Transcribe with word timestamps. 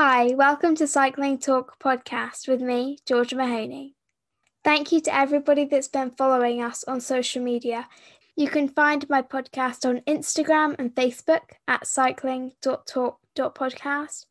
Hi, 0.00 0.26
welcome 0.36 0.76
to 0.76 0.86
Cycling 0.86 1.38
Talk 1.38 1.80
podcast 1.80 2.46
with 2.46 2.60
me, 2.60 2.98
Georgia 3.04 3.34
Mahoney. 3.34 3.96
Thank 4.62 4.92
you 4.92 5.00
to 5.00 5.12
everybody 5.12 5.64
that's 5.64 5.88
been 5.88 6.12
following 6.12 6.62
us 6.62 6.84
on 6.84 7.00
social 7.00 7.42
media. 7.42 7.88
You 8.36 8.48
can 8.48 8.68
find 8.68 9.10
my 9.10 9.22
podcast 9.22 9.84
on 9.84 10.02
Instagram 10.02 10.76
and 10.78 10.94
Facebook 10.94 11.40
at 11.66 11.84
cycling.talk.podcast 11.84 14.26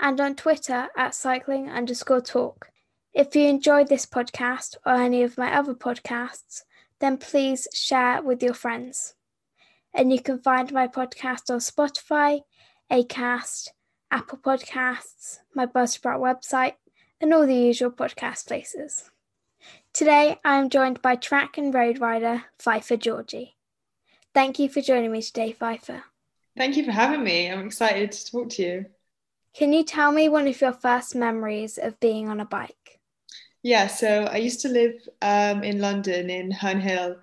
and 0.00 0.20
on 0.20 0.34
Twitter 0.34 0.88
at 0.96 1.14
cycling 1.14 1.70
underscore 1.70 2.20
talk. 2.20 2.70
If 3.12 3.36
you 3.36 3.46
enjoyed 3.46 3.88
this 3.88 4.06
podcast 4.06 4.74
or 4.84 4.94
any 4.94 5.22
of 5.22 5.38
my 5.38 5.56
other 5.56 5.74
podcasts, 5.74 6.62
then 6.98 7.18
please 7.18 7.68
share 7.72 8.20
with 8.20 8.42
your 8.42 8.54
friends. 8.54 9.14
And 9.94 10.12
you 10.12 10.20
can 10.20 10.40
find 10.40 10.72
my 10.72 10.88
podcast 10.88 11.50
on 11.50 11.60
Spotify, 11.60 12.40
Acast, 12.90 13.68
Apple 14.14 14.38
Podcasts, 14.38 15.40
my 15.56 15.66
Buzzsprout 15.66 16.20
website, 16.20 16.74
and 17.20 17.34
all 17.34 17.44
the 17.48 17.52
usual 17.52 17.90
podcast 17.90 18.46
places. 18.46 19.10
Today 19.92 20.38
I 20.44 20.54
am 20.54 20.70
joined 20.70 21.02
by 21.02 21.16
track 21.16 21.58
and 21.58 21.74
road 21.74 21.98
rider 21.98 22.44
Pfeiffer 22.60 22.96
Georgi. 22.96 23.56
Thank 24.32 24.60
you 24.60 24.68
for 24.68 24.80
joining 24.80 25.10
me 25.10 25.20
today, 25.20 25.50
Pfeiffer. 25.50 26.04
Thank 26.56 26.76
you 26.76 26.84
for 26.84 26.92
having 26.92 27.24
me. 27.24 27.50
I'm 27.50 27.66
excited 27.66 28.12
to 28.12 28.30
talk 28.30 28.50
to 28.50 28.62
you. 28.62 28.86
Can 29.52 29.72
you 29.72 29.82
tell 29.82 30.12
me 30.12 30.28
one 30.28 30.46
of 30.46 30.60
your 30.60 30.72
first 30.72 31.16
memories 31.16 31.76
of 31.76 31.98
being 31.98 32.28
on 32.28 32.38
a 32.38 32.44
bike? 32.44 33.00
Yeah, 33.64 33.88
so 33.88 34.26
I 34.30 34.36
used 34.36 34.60
to 34.60 34.68
live 34.68 34.94
um, 35.22 35.64
in 35.64 35.80
London 35.80 36.30
in 36.30 36.52
Herne 36.52 36.80
Hill. 36.80 37.16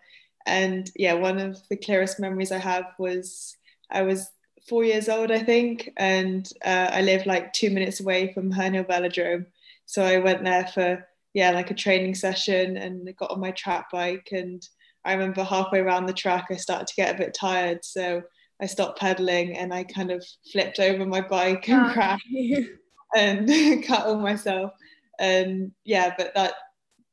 And 0.45 0.91
yeah, 0.97 1.13
one 1.13 1.39
of 1.39 1.57
the 1.69 1.77
clearest 1.77 2.19
memories 2.19 2.51
I 2.51 2.57
have 2.57 2.87
was 2.99 3.55
I 3.89 4.01
was 4.01 4.29
four 4.67 4.83
years 4.83 5.09
old, 5.09 5.31
I 5.31 5.39
think, 5.39 5.89
and 5.97 6.47
uh, 6.63 6.89
I 6.91 7.01
live 7.01 7.25
like 7.25 7.53
two 7.53 7.69
minutes 7.69 7.99
away 7.99 8.33
from 8.33 8.51
Herne 8.51 8.73
Hill 8.73 8.83
Velodrome. 8.83 9.45
So 9.85 10.03
I 10.03 10.17
went 10.17 10.43
there 10.43 10.67
for 10.67 11.07
yeah, 11.33 11.51
like 11.51 11.71
a 11.71 11.75
training 11.75 12.15
session, 12.15 12.77
and 12.77 13.15
got 13.17 13.31
on 13.31 13.39
my 13.39 13.51
track 13.51 13.87
bike. 13.91 14.29
And 14.31 14.61
I 15.05 15.13
remember 15.13 15.43
halfway 15.43 15.79
around 15.79 16.05
the 16.05 16.13
track, 16.13 16.47
I 16.51 16.55
started 16.55 16.87
to 16.87 16.95
get 16.95 17.15
a 17.15 17.17
bit 17.17 17.33
tired, 17.33 17.83
so 17.83 18.21
I 18.61 18.67
stopped 18.67 18.99
pedaling 18.99 19.57
and 19.57 19.73
I 19.73 19.83
kind 19.83 20.11
of 20.11 20.23
flipped 20.51 20.79
over 20.79 21.05
my 21.05 21.21
bike 21.21 21.67
and 21.67 21.87
oh. 21.87 21.93
crashed 21.93 22.27
and 23.15 23.83
cut 23.83 24.05
all 24.05 24.19
myself. 24.19 24.71
And 25.19 25.71
yeah, 25.83 26.13
but 26.17 26.33
that 26.35 26.53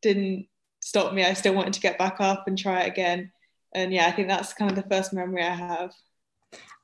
didn't 0.02 0.46
stop 0.80 1.14
me. 1.14 1.24
I 1.24 1.32
still 1.32 1.54
wanted 1.54 1.72
to 1.72 1.80
get 1.80 1.98
back 1.98 2.16
up 2.20 2.44
and 2.46 2.58
try 2.58 2.82
it 2.82 2.88
again. 2.88 3.32
And 3.74 3.92
yeah, 3.92 4.06
I 4.06 4.12
think 4.12 4.28
that's 4.28 4.52
kind 4.52 4.70
of 4.70 4.76
the 4.76 4.88
first 4.88 5.12
memory 5.12 5.42
I 5.42 5.54
have. 5.54 5.92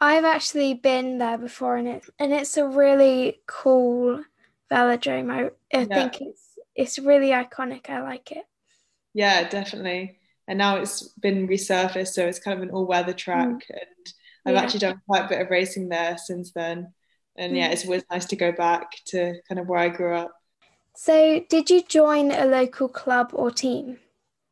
I've 0.01 0.25
actually 0.25 0.75
been 0.75 1.19
there 1.19 1.39
before, 1.39 1.77
and 1.77 1.89
it 1.89 2.05
and 2.19 2.33
it's 2.33 2.57
a 2.57 2.67
really 2.67 3.41
cool 3.47 4.23
velodrome. 4.71 5.31
I, 5.33 5.47
I 5.77 5.83
yeah. 5.83 5.85
think 5.85 6.21
it's 6.21 6.59
it's 6.75 6.99
really 6.99 7.29
iconic. 7.29 7.89
I 7.89 8.03
like 8.03 8.33
it. 8.33 8.45
Yeah, 9.15 9.49
definitely. 9.49 10.19
And 10.47 10.59
now 10.59 10.77
it's 10.77 11.09
been 11.21 11.49
resurfaced, 11.49 12.09
so 12.09 12.27
it's 12.27 12.39
kind 12.39 12.57
of 12.59 12.63
an 12.63 12.75
all-weather 12.75 13.15
track, 13.15 13.49
mm. 13.49 13.71
and 13.71 14.13
I've 14.45 14.55
yeah. 14.55 14.61
actually 14.61 14.81
done 14.81 15.01
quite 15.09 15.25
a 15.25 15.29
bit 15.29 15.41
of 15.41 15.51
racing 15.51 15.89
there 15.89 16.19
since 16.19 16.53
then. 16.53 16.93
And 17.37 17.53
mm. 17.53 17.57
yeah, 17.57 17.69
it's 17.69 17.85
always 17.85 18.05
nice 18.11 18.27
to 18.27 18.37
go 18.37 18.53
back 18.53 18.91
to 19.07 19.41
kind 19.49 19.59
of 19.59 19.69
where 19.69 19.79
I 19.79 19.89
grew 19.89 20.15
up. 20.15 20.33
So, 20.97 21.43
did 21.49 21.71
you 21.71 21.83
join 21.83 22.31
a 22.31 22.45
local 22.45 22.89
club 22.89 23.31
or 23.33 23.51
team? 23.51 23.99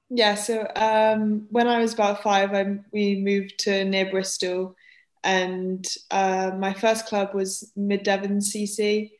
Yeah, 0.08 0.34
so 0.34 0.66
um, 0.76 1.46
when 1.50 1.68
I 1.68 1.78
was 1.78 1.94
about 1.94 2.22
five, 2.22 2.52
I, 2.52 2.78
we 2.92 3.16
moved 3.16 3.58
to 3.60 3.84
near 3.84 4.10
Bristol 4.10 4.76
and 5.24 5.86
uh, 6.10 6.52
my 6.58 6.72
first 6.72 7.06
club 7.06 7.34
was 7.34 7.72
Mid 7.76 8.02
Devon 8.02 8.38
CC. 8.38 9.10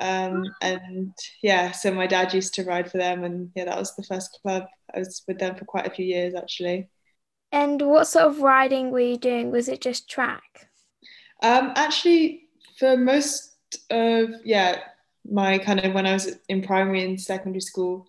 Um, 0.00 0.44
and 0.60 1.12
yeah, 1.42 1.70
so 1.72 1.92
my 1.92 2.06
dad 2.06 2.34
used 2.34 2.54
to 2.54 2.64
ride 2.64 2.90
for 2.90 2.98
them, 2.98 3.24
and 3.24 3.50
yeah, 3.54 3.66
that 3.66 3.78
was 3.78 3.94
the 3.94 4.02
first 4.02 4.38
club. 4.42 4.66
I 4.94 4.98
was 4.98 5.22
with 5.28 5.38
them 5.38 5.54
for 5.54 5.64
quite 5.64 5.86
a 5.86 5.90
few 5.90 6.04
years 6.04 6.34
actually. 6.34 6.88
And 7.52 7.80
what 7.82 8.06
sort 8.06 8.24
of 8.26 8.40
riding 8.40 8.90
were 8.90 9.00
you 9.00 9.18
doing? 9.18 9.50
Was 9.50 9.68
it 9.68 9.80
just 9.80 10.08
track? 10.08 10.70
Um, 11.42 11.72
actually, 11.76 12.44
for 12.78 12.96
most 12.96 13.56
of 13.90 14.30
yeah, 14.44 14.80
my 15.30 15.58
kind 15.58 15.80
of 15.80 15.92
when 15.92 16.06
I 16.06 16.14
was 16.14 16.38
in 16.48 16.62
primary 16.62 17.04
and 17.04 17.20
secondary 17.20 17.60
school, 17.60 18.06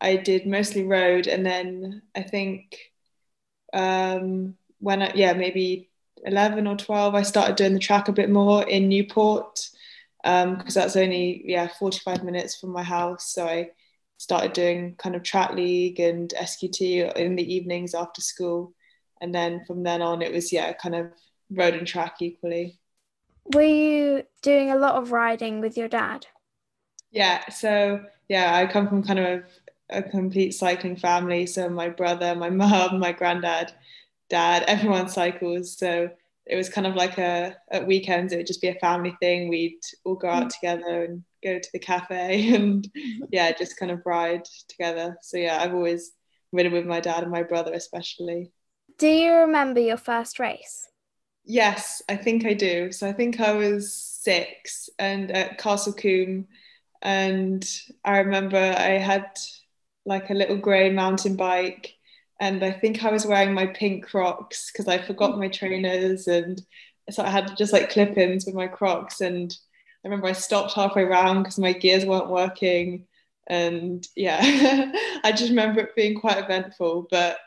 I 0.00 0.16
did 0.16 0.46
mostly 0.46 0.84
road, 0.84 1.26
and 1.26 1.44
then 1.44 2.02
I 2.14 2.22
think 2.22 2.76
um, 3.72 4.54
when 4.78 5.02
I, 5.02 5.12
yeah 5.14 5.32
maybe 5.32 5.90
11 6.24 6.66
or 6.66 6.76
12, 6.76 7.14
I 7.14 7.22
started 7.22 7.56
doing 7.56 7.74
the 7.74 7.78
track 7.78 8.08
a 8.08 8.12
bit 8.12 8.30
more 8.30 8.62
in 8.68 8.88
Newport 8.88 9.68
because 10.22 10.76
um, 10.76 10.82
that's 10.82 10.96
only 10.96 11.42
yeah 11.44 11.68
45 11.78 12.22
minutes 12.22 12.56
from 12.56 12.70
my 12.70 12.82
house. 12.82 13.32
So 13.32 13.46
I 13.46 13.70
started 14.18 14.52
doing 14.52 14.94
kind 14.96 15.16
of 15.16 15.22
track 15.22 15.52
league 15.52 15.98
and 15.98 16.30
SQT 16.30 17.14
in 17.16 17.36
the 17.36 17.54
evenings 17.54 17.94
after 17.94 18.20
school, 18.20 18.72
and 19.20 19.34
then 19.34 19.64
from 19.66 19.82
then 19.82 20.02
on 20.02 20.22
it 20.22 20.32
was 20.32 20.52
yeah 20.52 20.72
kind 20.72 20.94
of 20.94 21.12
road 21.50 21.74
and 21.74 21.86
track 21.86 22.16
equally. 22.20 22.78
Were 23.52 23.62
you 23.62 24.22
doing 24.40 24.70
a 24.70 24.76
lot 24.76 24.94
of 24.94 25.10
riding 25.10 25.60
with 25.60 25.76
your 25.76 25.88
dad? 25.88 26.26
Yeah, 27.10 27.48
so 27.50 28.04
yeah, 28.28 28.54
I 28.54 28.66
come 28.66 28.88
from 28.88 29.02
kind 29.02 29.18
of 29.18 29.44
a 29.90 30.02
complete 30.02 30.52
cycling 30.52 30.96
family. 30.96 31.46
So 31.46 31.68
my 31.68 31.88
brother, 31.88 32.34
my 32.34 32.50
mum, 32.50 32.98
my 32.98 33.12
granddad, 33.12 33.72
dad, 34.32 34.64
everyone 34.66 35.08
cycles. 35.08 35.78
So 35.78 36.10
it 36.44 36.56
was 36.56 36.68
kind 36.68 36.88
of 36.88 36.96
like 36.96 37.18
a 37.18 37.56
at 37.70 37.86
weekends 37.86 38.32
it 38.32 38.38
would 38.38 38.48
just 38.48 38.60
be 38.60 38.68
a 38.68 38.74
family 38.86 39.14
thing. 39.20 39.48
We'd 39.48 39.78
all 40.04 40.16
go 40.16 40.28
out 40.28 40.46
mm. 40.46 40.48
together 40.48 41.04
and 41.04 41.22
go 41.44 41.60
to 41.60 41.68
the 41.72 41.78
cafe 41.78 42.52
and 42.54 42.88
yeah, 43.30 43.52
just 43.52 43.76
kind 43.76 43.92
of 43.92 44.02
ride 44.04 44.44
together. 44.68 45.16
So 45.22 45.36
yeah, 45.36 45.62
I've 45.62 45.74
always 45.74 46.12
ridden 46.50 46.72
with 46.72 46.86
my 46.86 46.98
dad 46.98 47.22
and 47.22 47.30
my 47.30 47.44
brother 47.44 47.72
especially. 47.72 48.50
Do 48.98 49.06
you 49.06 49.32
remember 49.32 49.80
your 49.80 49.96
first 49.96 50.38
race? 50.38 50.88
Yes, 51.44 52.02
I 52.08 52.16
think 52.16 52.44
I 52.44 52.54
do. 52.54 52.92
So 52.92 53.08
I 53.08 53.12
think 53.12 53.40
I 53.40 53.52
was 53.52 53.92
six 53.92 54.88
and 54.98 55.30
at 55.30 55.58
Castle 55.58 55.92
Combe 55.92 56.46
and 57.00 57.64
I 58.04 58.18
remember 58.18 58.58
I 58.58 58.98
had 58.98 59.26
like 60.04 60.30
a 60.30 60.34
little 60.34 60.56
grey 60.56 60.90
mountain 60.90 61.36
bike 61.36 61.94
and 62.42 62.64
I 62.64 62.72
think 62.72 63.04
I 63.04 63.12
was 63.12 63.24
wearing 63.24 63.54
my 63.54 63.66
pink 63.66 64.04
Crocs 64.04 64.72
because 64.72 64.88
I 64.88 64.98
forgot 64.98 65.34
mm. 65.34 65.38
my 65.38 65.48
trainers, 65.48 66.26
and 66.26 66.60
so 67.08 67.22
I 67.22 67.30
had 67.30 67.56
just 67.56 67.72
like 67.72 67.90
clip-ins 67.90 68.46
with 68.46 68.56
my 68.56 68.66
Crocs. 68.66 69.20
And 69.20 69.56
I 70.04 70.08
remember 70.08 70.26
I 70.26 70.32
stopped 70.32 70.72
halfway 70.72 71.04
around 71.04 71.44
because 71.44 71.60
my 71.60 71.72
gears 71.72 72.04
weren't 72.04 72.28
working, 72.28 73.06
and 73.46 74.04
yeah, 74.16 74.40
I 75.24 75.30
just 75.30 75.50
remember 75.50 75.82
it 75.82 75.94
being 75.94 76.18
quite 76.18 76.38
eventful. 76.38 77.06
But 77.12 77.38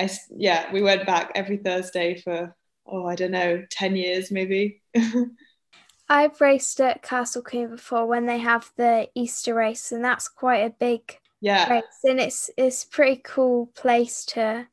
I 0.00 0.10
yeah, 0.30 0.70
we 0.72 0.82
went 0.82 1.06
back 1.06 1.30
every 1.36 1.58
Thursday 1.58 2.20
for 2.20 2.52
oh 2.86 3.06
I 3.06 3.14
don't 3.14 3.30
know 3.30 3.64
ten 3.70 3.94
years 3.94 4.32
maybe. 4.32 4.82
I've 6.08 6.40
raced 6.40 6.80
at 6.80 7.02
Castle 7.02 7.42
Combe 7.42 7.70
before 7.70 8.04
when 8.04 8.26
they 8.26 8.38
have 8.38 8.72
the 8.76 9.08
Easter 9.14 9.54
race, 9.54 9.92
and 9.92 10.04
that's 10.04 10.26
quite 10.26 10.64
a 10.64 10.70
big 10.70 11.19
yeah 11.40 11.72
race, 11.72 11.84
and 12.04 12.20
it's 12.20 12.50
it's 12.56 12.84
pretty 12.84 13.20
cool 13.24 13.66
place 13.74 14.24
to 14.26 14.66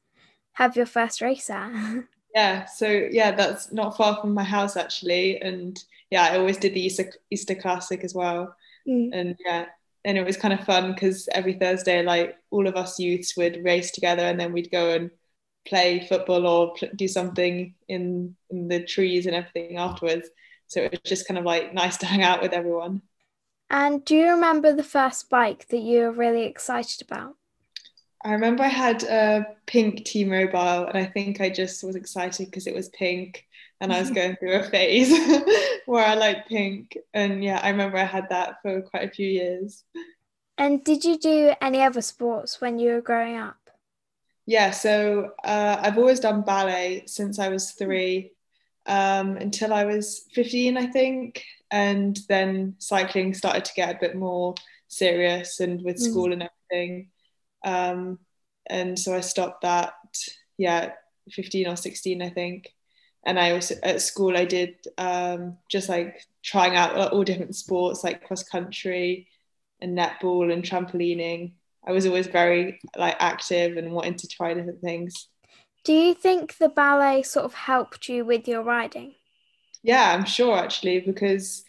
have 0.54 0.76
your 0.76 0.86
first 0.86 1.22
race 1.22 1.50
at. 1.50 1.72
yeah, 2.36 2.66
so 2.66 2.88
yeah, 2.88 3.32
that's 3.32 3.72
not 3.72 3.96
far 3.96 4.20
from 4.20 4.34
my 4.34 4.44
house 4.44 4.76
actually, 4.76 5.40
and 5.42 5.82
yeah, 6.10 6.24
I 6.24 6.38
always 6.38 6.58
did 6.58 6.74
the 6.74 6.86
Easter 6.86 7.12
Easter 7.30 7.56
Classic 7.56 8.04
as 8.04 8.14
well, 8.14 8.56
mm. 8.88 9.10
and 9.14 9.36
yeah, 9.46 9.66
and 10.06 10.18
it 10.18 10.26
was 10.26 10.38
kind 10.38 10.54
of 10.54 10.66
fun 10.66 10.94
because 10.94 11.30
every 11.34 11.54
Thursday, 11.54 12.04
like 12.04 12.38
all 12.50 12.68
of 12.68 12.76
us 12.76 13.00
youths 13.00 13.36
would 13.38 13.64
race 13.64 13.92
together, 13.92 14.24
and 14.24 14.40
then 14.40 14.54
we'd 14.54 14.72
go 14.72 14.92
and 14.92 15.12
play 15.68 16.06
football 16.08 16.48
or 16.48 16.74
pl- 16.74 16.90
do 16.96 17.08
something 17.08 17.76
in, 17.88 18.36
in 18.50 18.68
the 18.68 18.84
trees 18.84 19.26
and 19.26 19.36
everything 19.36 19.78
afterwards. 19.78 20.30
So 20.68 20.82
it 20.82 20.92
was 20.92 21.02
just 21.06 21.28
kind 21.28 21.38
of 21.38 21.46
like 21.46 21.74
nice 21.74 21.98
to 21.98 22.06
hang 22.06 22.24
out 22.24 22.42
with 22.42 22.54
everyone. 22.54 23.02
And 23.70 24.04
do 24.04 24.14
you 24.14 24.30
remember 24.31 24.74
the 24.74 24.84
first 24.84 25.30
bike 25.30 25.69
that 25.69 25.78
you 25.80 26.02
were 26.02 26.12
really 26.12 26.44
excited 26.44 27.02
about? 27.02 27.38
I 28.24 28.31
remember 28.34 28.64
I 28.64 28.68
had 28.68 29.04
a 29.04 29.46
pink 29.68 30.06
T 30.06 30.25
Mobile, 30.25 30.88
and 30.88 30.98
I 30.98 31.06
think 31.06 31.40
I 31.40 31.50
just 31.50 31.84
was 31.84 31.96
excited 31.96 32.48
because 32.48 32.68
it 32.68 32.74
was 32.74 32.90
pink, 32.90 33.46
and 33.80 33.94
I 33.94 34.00
was 34.00 34.10
going 34.12 34.36
through 34.38 34.56
a 34.56 34.64
phase 34.64 35.12
where 35.86 36.06
I 36.06 36.16
like 36.16 36.48
pink. 36.48 36.98
And 37.14 37.44
yeah, 37.44 37.60
I 37.62 37.69
remember 37.69 37.98
I 37.98 38.04
had 38.06 38.30
that 38.30 38.56
for 38.62 38.81
quite 38.81 39.08
a 39.08 39.12
few 39.12 39.28
years. 39.28 39.84
And 40.56 40.84
did 40.84 41.04
you 41.04 41.18
do 41.18 41.56
any 41.60 41.81
other 41.81 42.02
sports 42.04 42.62
when 42.62 42.78
you 42.78 42.92
were 42.92 43.02
growing 43.02 43.38
up? 43.38 43.72
Yeah, 44.46 44.72
so 44.72 45.34
uh, 45.44 45.78
I've 45.81 45.98
always 45.98 46.20
done 46.22 46.42
ballet 46.42 47.04
since 47.06 47.38
I 47.38 47.50
was 47.50 47.72
three 47.72 48.31
um, 48.88 49.38
until 49.38 49.74
I 49.74 49.86
was 49.86 50.25
15, 50.34 50.78
I 50.78 50.88
think 50.88 51.44
and 51.69 52.18
then 52.30 52.75
cycling 52.78 53.34
started 53.34 53.66
to 53.66 53.74
get 53.75 53.95
a 53.95 54.00
bit 54.00 54.16
more 54.16 54.56
serious 54.88 55.60
and 55.60 55.81
with 55.84 55.98
mm. 55.98 56.10
school 56.10 56.28
mm. 56.28 56.34
and 56.34 56.50
everything 56.72 57.10
um, 57.66 58.19
and 58.68 58.98
so 58.98 59.13
I 59.13 59.22
stopped 59.22 59.62
that 59.62 59.94
yeah 60.57 60.92
15 61.31 61.68
or 61.68 61.75
16 61.75 62.22
I 62.22 62.30
think 62.30 62.74
and 63.25 63.38
I 63.38 63.51
also 63.51 63.75
at 63.84 64.01
school 64.01 64.38
I 64.38 64.45
did 64.45 64.75
um, 64.98 65.57
just 65.69 65.89
like 65.89 66.25
trying 66.44 66.75
out 66.75 67.12
all 67.12 67.24
different 67.24 67.56
sports 67.56 68.04
like 68.04 68.25
cross 68.25 68.44
country 68.44 69.28
and 69.81 69.98
netball 69.98 70.51
and 70.51 70.63
trampolining. 70.63 71.54
I 71.86 71.92
was 71.92 72.06
always 72.06 72.28
very 72.28 72.80
like 72.98 73.16
active 73.19 73.78
and 73.78 73.92
wanting 73.92 74.16
to 74.16 74.28
try 74.28 74.54
different 74.54 74.81
things. 74.81 75.28
Do 75.88 75.94
you 75.94 76.13
think 76.13 76.57
the 76.57 76.69
ballet 76.69 77.24
sort 77.24 77.45
of 77.45 77.56
helped 77.56 78.10
you 78.10 78.24
with 78.24 78.48
your 78.48 78.62
riding? 78.62 79.16
Yeah, 79.84 80.13
I'm 80.13 80.25
sure 80.25 80.57
actually 80.57 81.00
because 81.01 81.63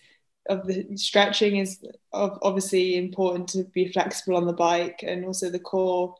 of 0.48 0.66
the 0.66 0.96
stretching 0.96 1.56
is 1.58 1.84
obviously 2.12 2.96
important 2.96 3.48
to 3.50 3.64
be 3.64 3.92
flexible 3.92 4.36
on 4.36 4.46
the 4.46 4.52
bike 4.52 5.00
and 5.02 5.24
also 5.24 5.50
the 5.50 5.58
core 5.60 6.14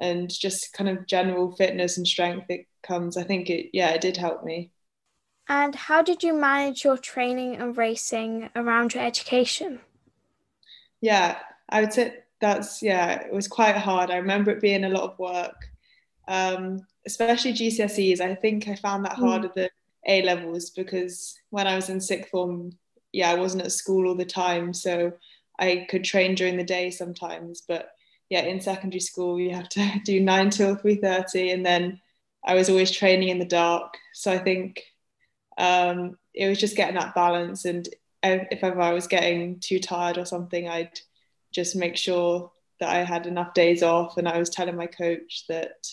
and 0.00 0.30
just 0.30 0.72
kind 0.72 0.88
of 0.90 1.06
general 1.06 1.54
fitness 1.56 1.96
and 1.98 2.06
strength 2.06 2.46
it 2.50 2.66
comes. 2.82 3.16
I 3.16 3.24
think 3.24 3.50
it 3.50 3.70
yeah, 3.72 3.90
it 3.90 4.00
did 4.00 4.16
help 4.16 4.44
me. 4.44 4.72
And 5.48 5.74
how 5.74 6.02
did 6.02 6.22
you 6.22 6.34
manage 6.34 6.84
your 6.84 6.98
training 6.98 7.56
and 7.56 7.74
racing 7.78 8.50
around 8.54 8.92
your 8.92 9.02
education? 9.02 9.80
Yeah, 11.00 11.38
I 11.68 11.80
would 11.80 11.92
say 11.92 12.22
that's, 12.40 12.82
yeah, 12.82 13.22
it 13.26 13.32
was 13.32 13.48
quite 13.48 13.76
hard. 13.76 14.10
I 14.10 14.16
remember 14.16 14.50
it 14.50 14.60
being 14.60 14.84
a 14.84 14.88
lot 14.88 15.10
of 15.10 15.18
work, 15.18 15.68
um, 16.28 16.86
especially 17.06 17.52
GCSEs. 17.52 18.20
I 18.20 18.34
think 18.34 18.68
I 18.68 18.76
found 18.76 19.04
that 19.04 19.16
mm. 19.16 19.26
harder 19.26 19.50
than 19.54 19.68
A 20.06 20.22
levels 20.22 20.70
because 20.70 21.38
when 21.50 21.66
I 21.66 21.76
was 21.76 21.88
in 21.88 22.00
sixth 22.00 22.30
form, 22.30 22.72
yeah, 23.12 23.30
I 23.30 23.34
wasn't 23.34 23.64
at 23.64 23.72
school 23.72 24.08
all 24.08 24.14
the 24.14 24.24
time. 24.24 24.72
So 24.72 25.12
I 25.58 25.86
could 25.88 26.04
train 26.04 26.34
during 26.34 26.56
the 26.56 26.64
day 26.64 26.90
sometimes. 26.90 27.62
But 27.66 27.90
yeah, 28.28 28.42
in 28.42 28.60
secondary 28.60 29.00
school, 29.00 29.38
you 29.38 29.54
have 29.54 29.68
to 29.70 30.00
do 30.04 30.20
nine 30.20 30.50
till 30.50 30.76
3.30 30.76 31.54
and 31.54 31.64
then 31.64 32.00
I 32.44 32.54
was 32.54 32.68
always 32.68 32.90
training 32.90 33.28
in 33.28 33.38
the 33.38 33.44
dark. 33.44 33.94
So 34.12 34.32
I 34.32 34.38
think 34.38 34.82
um, 35.56 36.18
it 36.34 36.48
was 36.48 36.58
just 36.58 36.76
getting 36.76 36.96
that 36.96 37.14
balance. 37.14 37.64
And 37.64 37.88
if 38.22 38.62
ever 38.62 38.80
I 38.80 38.92
was 38.92 39.06
getting 39.06 39.60
too 39.60 39.78
tired 39.78 40.18
or 40.18 40.24
something, 40.24 40.68
I'd 40.68 40.98
just 41.52 41.76
make 41.76 41.96
sure 41.96 42.52
that 42.80 42.88
I 42.88 43.04
had 43.04 43.26
enough 43.26 43.54
days 43.54 43.82
off. 43.82 44.18
And 44.18 44.28
I 44.28 44.38
was 44.38 44.50
telling 44.50 44.76
my 44.76 44.86
coach 44.86 45.44
that, 45.48 45.86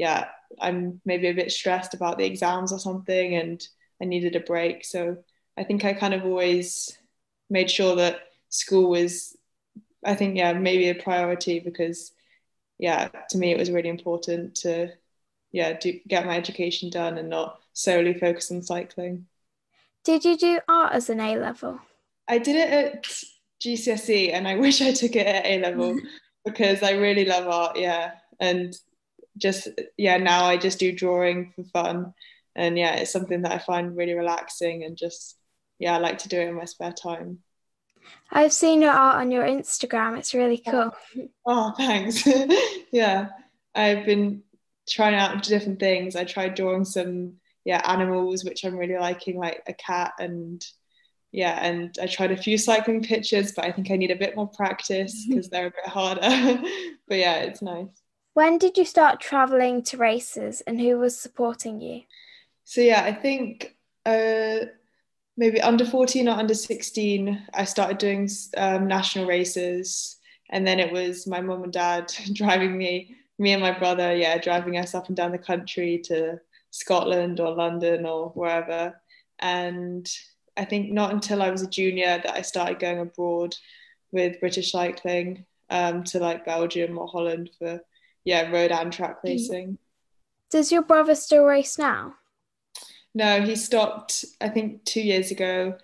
yeah, 0.00 0.28
I'm 0.58 0.98
maybe 1.04 1.28
a 1.28 1.34
bit 1.34 1.52
stressed 1.52 1.92
about 1.92 2.16
the 2.16 2.24
exams 2.24 2.72
or 2.72 2.78
something 2.78 3.34
and 3.34 3.62
I 4.00 4.06
needed 4.06 4.34
a 4.34 4.40
break. 4.40 4.82
So 4.82 5.18
I 5.58 5.64
think 5.64 5.84
I 5.84 5.92
kind 5.92 6.14
of 6.14 6.24
always 6.24 6.96
made 7.50 7.70
sure 7.70 7.96
that 7.96 8.20
school 8.48 8.88
was, 8.88 9.36
I 10.02 10.14
think, 10.14 10.38
yeah, 10.38 10.54
maybe 10.54 10.88
a 10.88 10.94
priority 10.94 11.60
because, 11.60 12.12
yeah, 12.78 13.08
to 13.28 13.36
me 13.36 13.52
it 13.52 13.58
was 13.58 13.70
really 13.70 13.90
important 13.90 14.54
to, 14.62 14.88
yeah, 15.52 15.74
do, 15.78 16.00
get 16.08 16.24
my 16.24 16.34
education 16.34 16.88
done 16.88 17.18
and 17.18 17.28
not 17.28 17.60
solely 17.74 18.14
focus 18.14 18.50
on 18.50 18.62
cycling. 18.62 19.26
Did 20.02 20.24
you 20.24 20.38
do 20.38 20.60
art 20.66 20.94
as 20.94 21.10
an 21.10 21.20
A 21.20 21.36
level? 21.36 21.78
I 22.26 22.38
did 22.38 22.56
it 22.56 22.70
at 22.72 23.06
GCSE 23.62 24.32
and 24.32 24.48
I 24.48 24.56
wish 24.64 24.80
I 24.80 24.92
took 24.92 25.14
it 25.14 25.26
at 25.26 25.44
A 25.44 25.60
level 25.60 26.00
because 26.46 26.82
I 26.82 26.92
really 26.92 27.26
love 27.26 27.46
art, 27.48 27.78
yeah. 27.78 28.12
And 28.40 28.74
just, 29.40 29.68
yeah, 29.96 30.16
now 30.16 30.44
I 30.44 30.56
just 30.56 30.78
do 30.78 30.92
drawing 30.92 31.52
for 31.56 31.64
fun. 31.64 32.14
And 32.54 32.78
yeah, 32.78 32.96
it's 32.96 33.12
something 33.12 33.42
that 33.42 33.52
I 33.52 33.58
find 33.58 33.96
really 33.96 34.14
relaxing 34.14 34.84
and 34.84 34.96
just, 34.96 35.36
yeah, 35.78 35.94
I 35.94 35.98
like 35.98 36.18
to 36.18 36.28
do 36.28 36.40
it 36.40 36.48
in 36.48 36.54
my 36.54 36.64
spare 36.64 36.92
time. 36.92 37.38
I've 38.30 38.52
seen 38.52 38.82
your 38.82 38.92
art 38.92 39.16
on 39.16 39.30
your 39.30 39.44
Instagram. 39.44 40.18
It's 40.18 40.34
really 40.34 40.58
cool. 40.58 40.94
Oh, 41.46 41.72
thanks. 41.76 42.26
yeah, 42.92 43.28
I've 43.74 44.04
been 44.04 44.42
trying 44.88 45.14
out 45.14 45.42
different 45.42 45.78
things. 45.80 46.16
I 46.16 46.24
tried 46.24 46.54
drawing 46.54 46.84
some 46.84 47.34
yeah 47.64 47.82
animals 47.84 48.44
which 48.44 48.64
i'm 48.64 48.76
really 48.76 48.96
liking 48.96 49.38
like 49.38 49.62
a 49.66 49.72
cat 49.74 50.12
and 50.18 50.66
yeah 51.32 51.58
and 51.62 51.96
i 52.00 52.06
tried 52.06 52.32
a 52.32 52.36
few 52.36 52.56
cycling 52.56 53.02
pictures 53.02 53.52
but 53.52 53.64
i 53.64 53.72
think 53.72 53.90
i 53.90 53.96
need 53.96 54.10
a 54.10 54.16
bit 54.16 54.36
more 54.36 54.48
practice 54.48 55.26
because 55.28 55.48
they're 55.48 55.66
a 55.66 55.70
bit 55.70 55.86
harder 55.86 56.62
but 57.08 57.18
yeah 57.18 57.36
it's 57.36 57.62
nice 57.62 58.02
when 58.34 58.58
did 58.58 58.76
you 58.76 58.84
start 58.84 59.20
traveling 59.20 59.82
to 59.82 59.96
races 59.96 60.62
and 60.66 60.80
who 60.80 60.98
was 60.98 61.18
supporting 61.18 61.80
you 61.80 62.02
so 62.64 62.80
yeah 62.80 63.02
i 63.04 63.12
think 63.12 63.76
uh 64.06 64.58
maybe 65.36 65.60
under 65.60 65.84
14 65.84 66.28
or 66.28 66.32
under 66.32 66.54
16 66.54 67.42
i 67.54 67.64
started 67.64 67.98
doing 67.98 68.28
um, 68.56 68.86
national 68.86 69.26
races 69.26 70.16
and 70.50 70.66
then 70.66 70.80
it 70.80 70.92
was 70.92 71.26
my 71.26 71.40
mum 71.40 71.64
and 71.64 71.72
dad 71.72 72.12
driving 72.32 72.76
me 72.76 73.14
me 73.38 73.52
and 73.52 73.62
my 73.62 73.76
brother 73.76 74.14
yeah 74.14 74.38
driving 74.38 74.76
us 74.76 74.94
up 74.94 75.08
and 75.08 75.16
down 75.16 75.32
the 75.32 75.38
country 75.38 75.98
to 76.04 76.40
Scotland 76.70 77.40
or 77.40 77.54
London 77.54 78.06
or 78.06 78.30
wherever. 78.30 79.00
And 79.38 80.10
I 80.56 80.64
think 80.64 80.90
not 80.90 81.12
until 81.12 81.42
I 81.42 81.50
was 81.50 81.62
a 81.62 81.68
junior 81.68 82.20
that 82.22 82.34
I 82.34 82.42
started 82.42 82.78
going 82.78 82.98
abroad 82.98 83.54
with 84.12 84.40
British 84.40 84.72
cycling 84.72 85.44
um, 85.68 86.04
to 86.04 86.18
like 86.18 86.44
Belgium 86.44 86.98
or 86.98 87.06
Holland 87.06 87.50
for 87.58 87.80
yeah 88.24 88.50
road 88.50 88.70
and 88.70 88.92
track 88.92 89.18
mm. 89.18 89.30
racing. 89.30 89.78
Does 90.50 90.72
your 90.72 90.82
brother 90.82 91.14
still 91.14 91.44
race 91.44 91.78
now? 91.78 92.14
No, 93.14 93.42
he 93.42 93.56
stopped. 93.56 94.24
I 94.40 94.48
think 94.48 94.84
two 94.84 95.02
years 95.02 95.30
ago. 95.30 95.76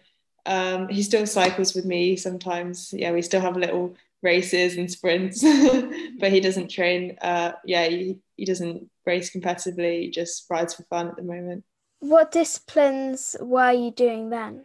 Um, 0.45 0.89
he 0.89 1.03
still 1.03 1.27
cycles 1.27 1.75
with 1.75 1.85
me 1.85 2.15
sometimes. 2.17 2.93
Yeah, 2.97 3.11
we 3.11 3.23
still 3.23 3.41
have 3.41 3.57
little 3.57 3.97
races 4.23 4.77
and 4.77 4.91
sprints, 4.91 5.43
but 6.21 6.33
he 6.33 6.41
doesn't 6.41 6.69
train. 6.69 7.17
Uh, 7.21 7.53
yeah, 7.65 7.87
he, 7.87 8.19
he 8.37 8.45
doesn't 8.45 8.89
race 9.07 9.35
competitively, 9.35 10.03
he 10.03 10.11
just 10.11 10.47
rides 10.51 10.75
for 10.75 10.83
fun 10.85 11.09
at 11.09 11.17
the 11.17 11.23
moment. 11.23 11.65
What 12.01 12.33
disciplines 12.33 13.37
were 13.41 13.73
you 13.73 13.91
doing 13.91 14.31
then? 14.31 14.65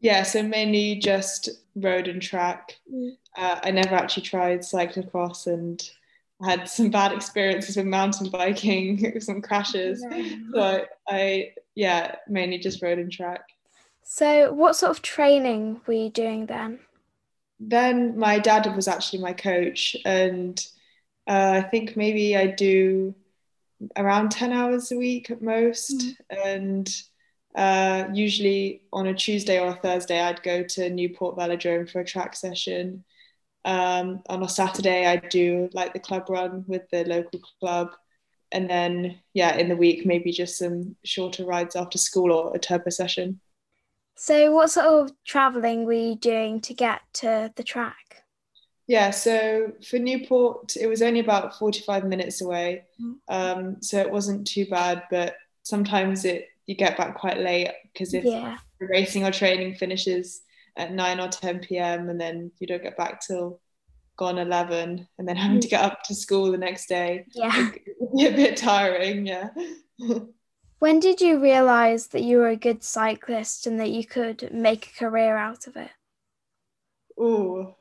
Yeah, 0.00 0.22
so 0.24 0.42
mainly 0.42 0.96
just 0.96 1.48
road 1.74 2.08
and 2.08 2.20
track. 2.20 2.76
Mm. 2.92 3.12
Uh, 3.36 3.60
I 3.62 3.70
never 3.70 3.94
actually 3.94 4.24
tried 4.24 4.60
cyclocross 4.60 5.46
and 5.46 5.82
had 6.42 6.68
some 6.68 6.90
bad 6.90 7.12
experiences 7.12 7.76
with 7.76 7.86
mountain 7.86 8.28
biking, 8.28 9.20
some 9.20 9.40
crashes. 9.40 10.04
So 10.52 10.84
I, 11.08 11.52
yeah, 11.74 12.16
mainly 12.28 12.58
just 12.58 12.82
road 12.82 12.98
and 12.98 13.10
track. 13.10 13.40
So, 14.02 14.52
what 14.52 14.76
sort 14.76 14.90
of 14.90 15.02
training 15.02 15.80
were 15.86 15.94
you 15.94 16.10
doing 16.10 16.46
then? 16.46 16.78
Then 17.58 18.18
my 18.18 18.38
dad 18.38 18.74
was 18.76 18.86
actually 18.86 19.20
my 19.20 19.32
coach, 19.32 19.96
and 20.04 20.64
uh, 21.26 21.62
I 21.64 21.68
think 21.68 21.96
maybe 21.96 22.36
I 22.36 22.46
do 22.46 23.14
around 23.96 24.30
10 24.30 24.52
hours 24.52 24.92
a 24.92 24.96
week 24.96 25.30
at 25.30 25.42
most. 25.42 25.98
Mm. 25.98 26.44
And 26.44 26.96
uh, 27.54 28.08
usually 28.12 28.82
on 28.92 29.06
a 29.06 29.14
Tuesday 29.14 29.60
or 29.60 29.68
a 29.68 29.74
Thursday, 29.74 30.20
I'd 30.20 30.42
go 30.42 30.62
to 30.62 30.90
Newport 30.90 31.36
Velodrome 31.36 31.90
for 31.90 32.00
a 32.00 32.04
track 32.04 32.36
session. 32.36 33.04
Um, 33.66 34.22
on 34.28 34.42
a 34.42 34.48
Saturday, 34.48 35.06
I'd 35.06 35.28
do 35.28 35.68
like 35.74 35.92
the 35.92 35.98
club 35.98 36.30
run 36.30 36.64
with 36.66 36.88
the 36.90 37.04
local 37.04 37.40
club. 37.60 37.90
And 38.52 38.70
then, 38.70 39.18
yeah, 39.34 39.56
in 39.56 39.68
the 39.68 39.76
week, 39.76 40.06
maybe 40.06 40.32
just 40.32 40.56
some 40.56 40.96
shorter 41.04 41.44
rides 41.44 41.76
after 41.76 41.98
school 41.98 42.32
or 42.32 42.54
a 42.54 42.58
turbo 42.58 42.90
session. 42.90 43.40
So, 44.14 44.52
what 44.52 44.70
sort 44.70 44.86
of 44.86 45.12
traveling 45.26 45.84
were 45.84 45.92
you 45.92 46.16
doing 46.16 46.60
to 46.62 46.72
get 46.72 47.00
to 47.14 47.52
the 47.56 47.64
track? 47.64 48.22
Yeah, 48.86 49.10
so 49.10 49.72
for 49.84 49.98
Newport, 49.98 50.76
it 50.76 50.86
was 50.86 51.02
only 51.02 51.20
about 51.20 51.58
45 51.58 52.04
minutes 52.04 52.40
away. 52.40 52.84
Mm. 53.02 53.14
Um, 53.28 53.82
so 53.82 53.98
it 53.98 54.10
wasn't 54.10 54.46
too 54.46 54.66
bad, 54.66 55.02
but 55.10 55.36
sometimes 55.64 56.24
it 56.24 56.48
you 56.66 56.74
get 56.74 56.96
back 56.96 57.16
quite 57.16 57.38
late 57.38 57.70
because 57.92 58.12
if 58.12 58.24
yeah. 58.24 58.58
racing 58.80 59.24
or 59.24 59.30
training 59.30 59.74
finishes 59.74 60.42
at 60.76 60.92
9 60.92 61.20
or 61.20 61.28
10 61.28 61.60
p.m. 61.60 62.08
and 62.08 62.20
then 62.20 62.50
you 62.58 62.66
don't 62.66 62.82
get 62.82 62.96
back 62.96 63.20
till 63.20 63.60
gone 64.16 64.38
11 64.38 65.06
and 65.18 65.28
then 65.28 65.36
having 65.36 65.60
to 65.60 65.68
get 65.68 65.84
up 65.84 66.02
to 66.04 66.14
school 66.14 66.50
the 66.50 66.58
next 66.58 66.88
day, 66.88 67.26
yeah. 67.32 67.70
it 67.74 68.16
be 68.16 68.26
a 68.26 68.32
bit 68.32 68.56
tiring, 68.56 69.26
yeah. 69.26 69.50
when 70.78 71.00
did 71.00 71.20
you 71.20 71.40
realize 71.40 72.08
that 72.08 72.22
you 72.22 72.38
were 72.38 72.48
a 72.48 72.56
good 72.56 72.82
cyclist 72.82 73.66
and 73.66 73.80
that 73.80 73.90
you 73.90 74.06
could 74.06 74.52
make 74.52 74.86
a 74.86 74.98
career 74.98 75.36
out 75.36 75.66
of 75.66 75.76
it? 75.76 75.90
Oh, 77.18 77.76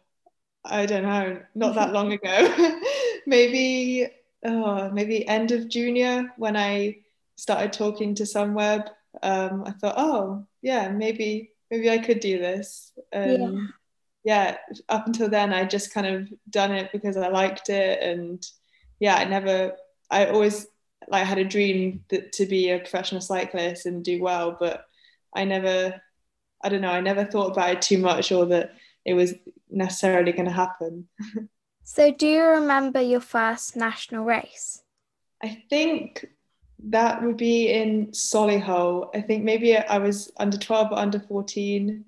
I 0.64 0.86
don't 0.86 1.04
know, 1.04 1.42
not 1.54 1.76
that 1.76 1.94
long 1.94 2.14
ago. 2.20 2.80
maybe 3.26 4.08
oh, 4.46 4.90
maybe 4.92 5.28
end 5.28 5.52
of 5.52 5.70
junior 5.70 6.34
when 6.38 6.56
I 6.56 6.98
started 7.36 7.74
talking 7.74 8.16
to 8.16 8.24
Sunweb. 8.24 8.88
Um, 9.24 9.64
I 9.66 9.72
thought, 9.72 9.96
oh 9.98 10.46
yeah, 10.62 10.90
maybe 10.90 11.52
maybe 11.70 11.90
I 11.90 11.98
could 11.98 12.20
do 12.20 12.40
this. 12.40 12.92
Um, 13.14 13.30
yeah. 13.30 13.68
Yeah, 14.26 14.58
up 14.90 15.06
until 15.06 15.30
then, 15.30 15.54
I 15.54 15.66
just 15.66 15.94
kind 15.94 16.08
of 16.08 16.28
done 16.50 16.72
it 16.72 16.92
because 16.92 17.16
I 17.16 17.28
liked 17.28 17.70
it, 17.70 18.02
and 18.02 18.44
yeah, 19.00 19.16
I 19.16 19.26
never, 19.26 19.74
I 20.10 20.26
always 20.26 20.66
like 21.08 21.26
had 21.26 21.38
a 21.38 21.46
dream 21.46 22.04
that 22.10 22.34
to 22.34 22.48
be 22.48 22.72
a 22.72 22.80
professional 22.80 23.22
cyclist 23.22 23.86
and 23.86 24.04
do 24.04 24.22
well, 24.22 24.58
but 24.60 24.86
I 25.36 25.46
never, 25.46 26.02
I 26.64 26.70
don't 26.70 26.82
know, 26.82 26.90
I 26.90 27.02
never 27.02 27.24
thought 27.24 27.52
about 27.52 27.70
it 27.70 27.82
too 27.84 28.00
much 28.00 28.32
or 28.32 28.48
that 28.48 28.74
it 29.06 29.14
was 29.14 29.36
necessarily 29.70 30.32
going 30.32 30.48
to 30.48 30.52
happen. 30.52 31.08
so, 31.84 32.12
do 32.12 32.28
you 32.28 32.44
remember 32.44 33.02
your 33.02 33.20
first 33.20 33.76
national 33.76 34.26
race? 34.26 34.82
I 35.44 35.64
think 35.70 36.26
that 36.80 37.22
would 37.22 37.38
be 37.38 37.72
in 37.72 38.08
Solihull. 38.08 39.10
I 39.14 39.22
think 39.22 39.44
maybe 39.44 39.78
I 39.78 40.00
was 40.00 40.32
under 40.38 40.58
12 40.58 40.94
or 40.94 40.98
under 40.98 41.20
14. 41.20 42.06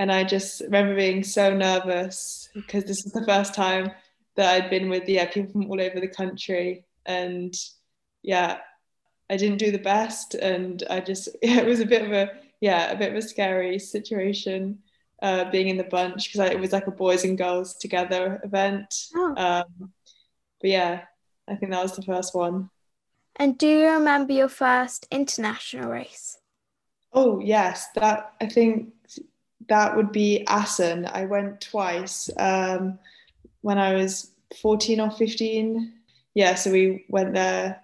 And 0.00 0.10
I 0.10 0.24
just 0.24 0.62
remember 0.62 0.96
being 0.96 1.22
so 1.22 1.54
nervous 1.54 2.48
because 2.54 2.84
this 2.84 3.04
was 3.04 3.12
the 3.12 3.26
first 3.26 3.54
time 3.54 3.90
that 4.34 4.54
I'd 4.54 4.70
been 4.70 4.88
with 4.88 5.06
yeah 5.06 5.26
people 5.26 5.52
from 5.52 5.70
all 5.70 5.78
over 5.78 6.00
the 6.00 6.08
country, 6.08 6.86
and 7.04 7.54
yeah, 8.22 8.60
I 9.28 9.36
didn't 9.36 9.58
do 9.58 9.70
the 9.70 9.78
best, 9.78 10.34
and 10.34 10.82
I 10.88 11.00
just 11.00 11.28
it 11.42 11.66
was 11.66 11.80
a 11.80 11.84
bit 11.84 12.02
of 12.02 12.12
a 12.12 12.30
yeah 12.62 12.90
a 12.90 12.96
bit 12.96 13.10
of 13.10 13.16
a 13.16 13.20
scary 13.20 13.78
situation 13.78 14.78
uh, 15.20 15.50
being 15.50 15.68
in 15.68 15.76
the 15.76 15.84
bunch 15.84 16.32
because 16.32 16.50
it 16.50 16.58
was 16.58 16.72
like 16.72 16.86
a 16.86 16.92
boys 16.92 17.24
and 17.24 17.36
girls 17.36 17.74
together 17.74 18.40
event. 18.42 18.94
Oh. 19.14 19.34
Um, 19.36 19.92
but 20.62 20.70
yeah, 20.70 21.02
I 21.46 21.56
think 21.56 21.72
that 21.72 21.82
was 21.82 21.94
the 21.94 22.02
first 22.02 22.34
one. 22.34 22.70
And 23.36 23.58
do 23.58 23.68
you 23.68 23.86
remember 23.86 24.32
your 24.32 24.48
first 24.48 25.06
international 25.10 25.90
race? 25.90 26.38
Oh 27.12 27.38
yes, 27.38 27.88
that 27.96 28.32
I 28.40 28.46
think 28.46 28.94
that 29.70 29.96
would 29.96 30.10
be 30.10 30.44
Assen. 30.46 31.06
I 31.06 31.24
went 31.24 31.60
twice 31.60 32.28
um, 32.36 32.98
when 33.62 33.78
I 33.78 33.94
was 33.94 34.32
14 34.60 35.00
or 35.00 35.10
15. 35.12 35.92
Yeah, 36.34 36.56
so 36.56 36.72
we 36.72 37.06
went 37.08 37.34
there. 37.34 37.80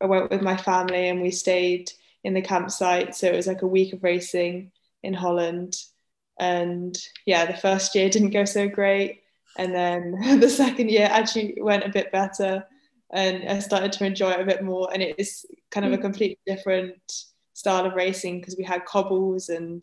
I 0.00 0.06
went 0.06 0.30
with 0.30 0.42
my 0.42 0.56
family 0.56 1.08
and 1.08 1.22
we 1.22 1.30
stayed 1.30 1.90
in 2.22 2.34
the 2.34 2.42
campsite. 2.42 3.14
So 3.14 3.28
it 3.28 3.34
was 3.34 3.46
like 3.46 3.62
a 3.62 3.66
week 3.66 3.94
of 3.94 4.04
racing 4.04 4.72
in 5.02 5.14
Holland. 5.14 5.76
And 6.38 6.96
yeah, 7.24 7.46
the 7.46 7.56
first 7.56 7.94
year 7.94 8.10
didn't 8.10 8.30
go 8.30 8.44
so 8.44 8.68
great. 8.68 9.22
And 9.56 9.74
then 9.74 10.12
the 10.40 10.50
second 10.50 10.90
year 10.90 11.08
actually 11.10 11.56
went 11.62 11.84
a 11.84 11.88
bit 11.88 12.12
better. 12.12 12.66
And 13.10 13.48
I 13.48 13.58
started 13.60 13.92
to 13.92 14.04
enjoy 14.04 14.32
it 14.32 14.40
a 14.40 14.44
bit 14.44 14.62
more. 14.62 14.90
And 14.92 15.02
it 15.02 15.14
is 15.16 15.46
kind 15.70 15.86
of 15.86 15.92
a 15.94 15.98
mm. 15.98 16.02
completely 16.02 16.38
different 16.46 17.00
style 17.54 17.86
of 17.86 17.94
racing 17.94 18.40
because 18.40 18.56
we 18.58 18.64
had 18.64 18.84
cobbles 18.84 19.48
and 19.48 19.82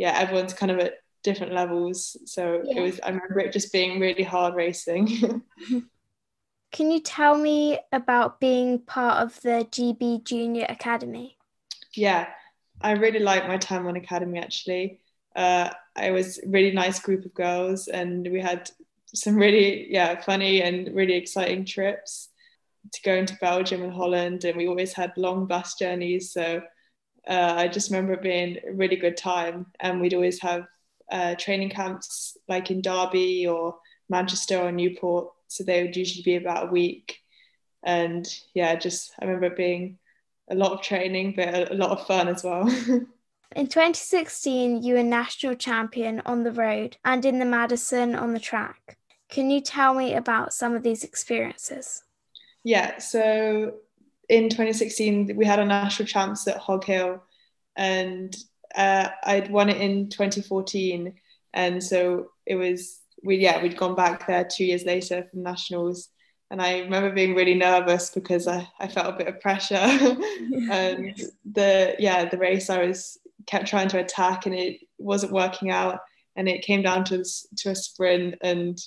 yeah, 0.00 0.18
everyone's 0.18 0.54
kind 0.54 0.72
of 0.72 0.78
at 0.78 0.94
different 1.22 1.52
levels. 1.52 2.16
So 2.24 2.62
yeah. 2.64 2.78
it 2.78 2.82
was, 2.82 3.00
I 3.00 3.10
remember 3.10 3.40
it 3.40 3.52
just 3.52 3.70
being 3.70 4.00
really 4.00 4.22
hard 4.22 4.54
racing. 4.54 5.42
Can 6.72 6.90
you 6.90 7.00
tell 7.00 7.36
me 7.36 7.78
about 7.92 8.40
being 8.40 8.78
part 8.78 9.22
of 9.22 9.38
the 9.42 9.68
GB 9.70 10.24
Junior 10.24 10.64
Academy? 10.70 11.36
Yeah, 11.92 12.28
I 12.80 12.92
really 12.92 13.18
liked 13.18 13.46
my 13.46 13.58
time 13.58 13.86
on 13.86 13.96
Academy 13.96 14.38
actually. 14.38 15.00
Uh, 15.36 15.68
I 15.94 16.12
was 16.12 16.38
a 16.38 16.48
really 16.48 16.72
nice 16.72 16.98
group 16.98 17.26
of 17.26 17.34
girls 17.34 17.86
and 17.86 18.26
we 18.32 18.40
had 18.40 18.70
some 19.14 19.36
really, 19.36 19.92
yeah, 19.92 20.18
funny 20.22 20.62
and 20.62 20.94
really 20.94 21.14
exciting 21.14 21.66
trips 21.66 22.30
to 22.94 23.02
go 23.02 23.12
into 23.12 23.36
Belgium 23.38 23.82
and 23.82 23.92
Holland. 23.92 24.46
And 24.46 24.56
we 24.56 24.66
always 24.66 24.94
had 24.94 25.12
long 25.18 25.44
bus 25.44 25.74
journeys. 25.74 26.32
So 26.32 26.62
uh, 27.28 27.54
I 27.56 27.68
just 27.68 27.90
remember 27.90 28.14
it 28.14 28.22
being 28.22 28.58
a 28.66 28.72
really 28.72 28.96
good 28.96 29.16
time. 29.16 29.66
And 29.80 30.00
we'd 30.00 30.14
always 30.14 30.40
have 30.40 30.66
uh, 31.10 31.34
training 31.36 31.70
camps 31.70 32.36
like 32.48 32.70
in 32.70 32.82
Derby 32.82 33.46
or 33.46 33.76
Manchester 34.08 34.58
or 34.58 34.72
Newport. 34.72 35.28
So 35.48 35.64
they 35.64 35.82
would 35.82 35.96
usually 35.96 36.22
be 36.22 36.36
about 36.36 36.68
a 36.68 36.70
week. 36.70 37.18
And 37.82 38.26
yeah, 38.54 38.74
just 38.76 39.12
I 39.20 39.24
remember 39.24 39.46
it 39.46 39.56
being 39.56 39.98
a 40.50 40.54
lot 40.54 40.72
of 40.72 40.82
training, 40.82 41.34
but 41.36 41.48
a, 41.48 41.72
a 41.72 41.74
lot 41.74 41.90
of 41.90 42.06
fun 42.06 42.28
as 42.28 42.44
well. 42.44 42.68
In 43.56 43.66
2016, 43.66 44.84
you 44.84 44.94
were 44.94 45.02
national 45.02 45.56
champion 45.56 46.22
on 46.24 46.44
the 46.44 46.52
road 46.52 46.98
and 47.04 47.24
in 47.24 47.40
the 47.40 47.44
Madison 47.44 48.14
on 48.14 48.32
the 48.32 48.38
track. 48.38 48.96
Can 49.28 49.50
you 49.50 49.60
tell 49.60 49.92
me 49.92 50.14
about 50.14 50.52
some 50.52 50.74
of 50.74 50.84
these 50.84 51.02
experiences? 51.02 52.04
Yeah, 52.62 52.98
so 52.98 53.74
in 54.30 54.48
2016 54.48 55.36
we 55.36 55.44
had 55.44 55.58
a 55.58 55.64
national 55.64 56.06
champs 56.06 56.46
at 56.46 56.56
Hog 56.56 56.84
Hill, 56.84 57.22
and 57.76 58.34
uh, 58.74 59.08
I'd 59.24 59.50
won 59.50 59.68
it 59.68 59.80
in 59.80 60.08
2014, 60.08 61.14
and 61.52 61.82
so 61.82 62.28
it 62.46 62.54
was 62.54 63.00
we 63.22 63.36
yeah 63.36 63.62
we'd 63.62 63.76
gone 63.76 63.94
back 63.94 64.26
there 64.26 64.44
two 64.44 64.64
years 64.64 64.84
later 64.84 65.26
for 65.30 65.36
nationals, 65.36 66.08
and 66.50 66.62
I 66.62 66.78
remember 66.80 67.10
being 67.10 67.34
really 67.34 67.54
nervous 67.54 68.10
because 68.10 68.46
I, 68.46 68.68
I 68.78 68.86
felt 68.86 69.14
a 69.14 69.18
bit 69.18 69.26
of 69.26 69.40
pressure, 69.40 69.74
and 70.70 71.20
the 71.52 71.96
yeah 71.98 72.24
the 72.26 72.38
race 72.38 72.70
I 72.70 72.86
was 72.86 73.18
kept 73.46 73.66
trying 73.66 73.88
to 73.88 73.98
attack 73.98 74.46
and 74.46 74.54
it 74.54 74.78
wasn't 74.98 75.32
working 75.32 75.70
out, 75.70 75.98
and 76.36 76.48
it 76.48 76.62
came 76.62 76.82
down 76.82 77.04
to 77.06 77.24
to 77.56 77.70
a 77.70 77.74
sprint, 77.74 78.36
and 78.42 78.78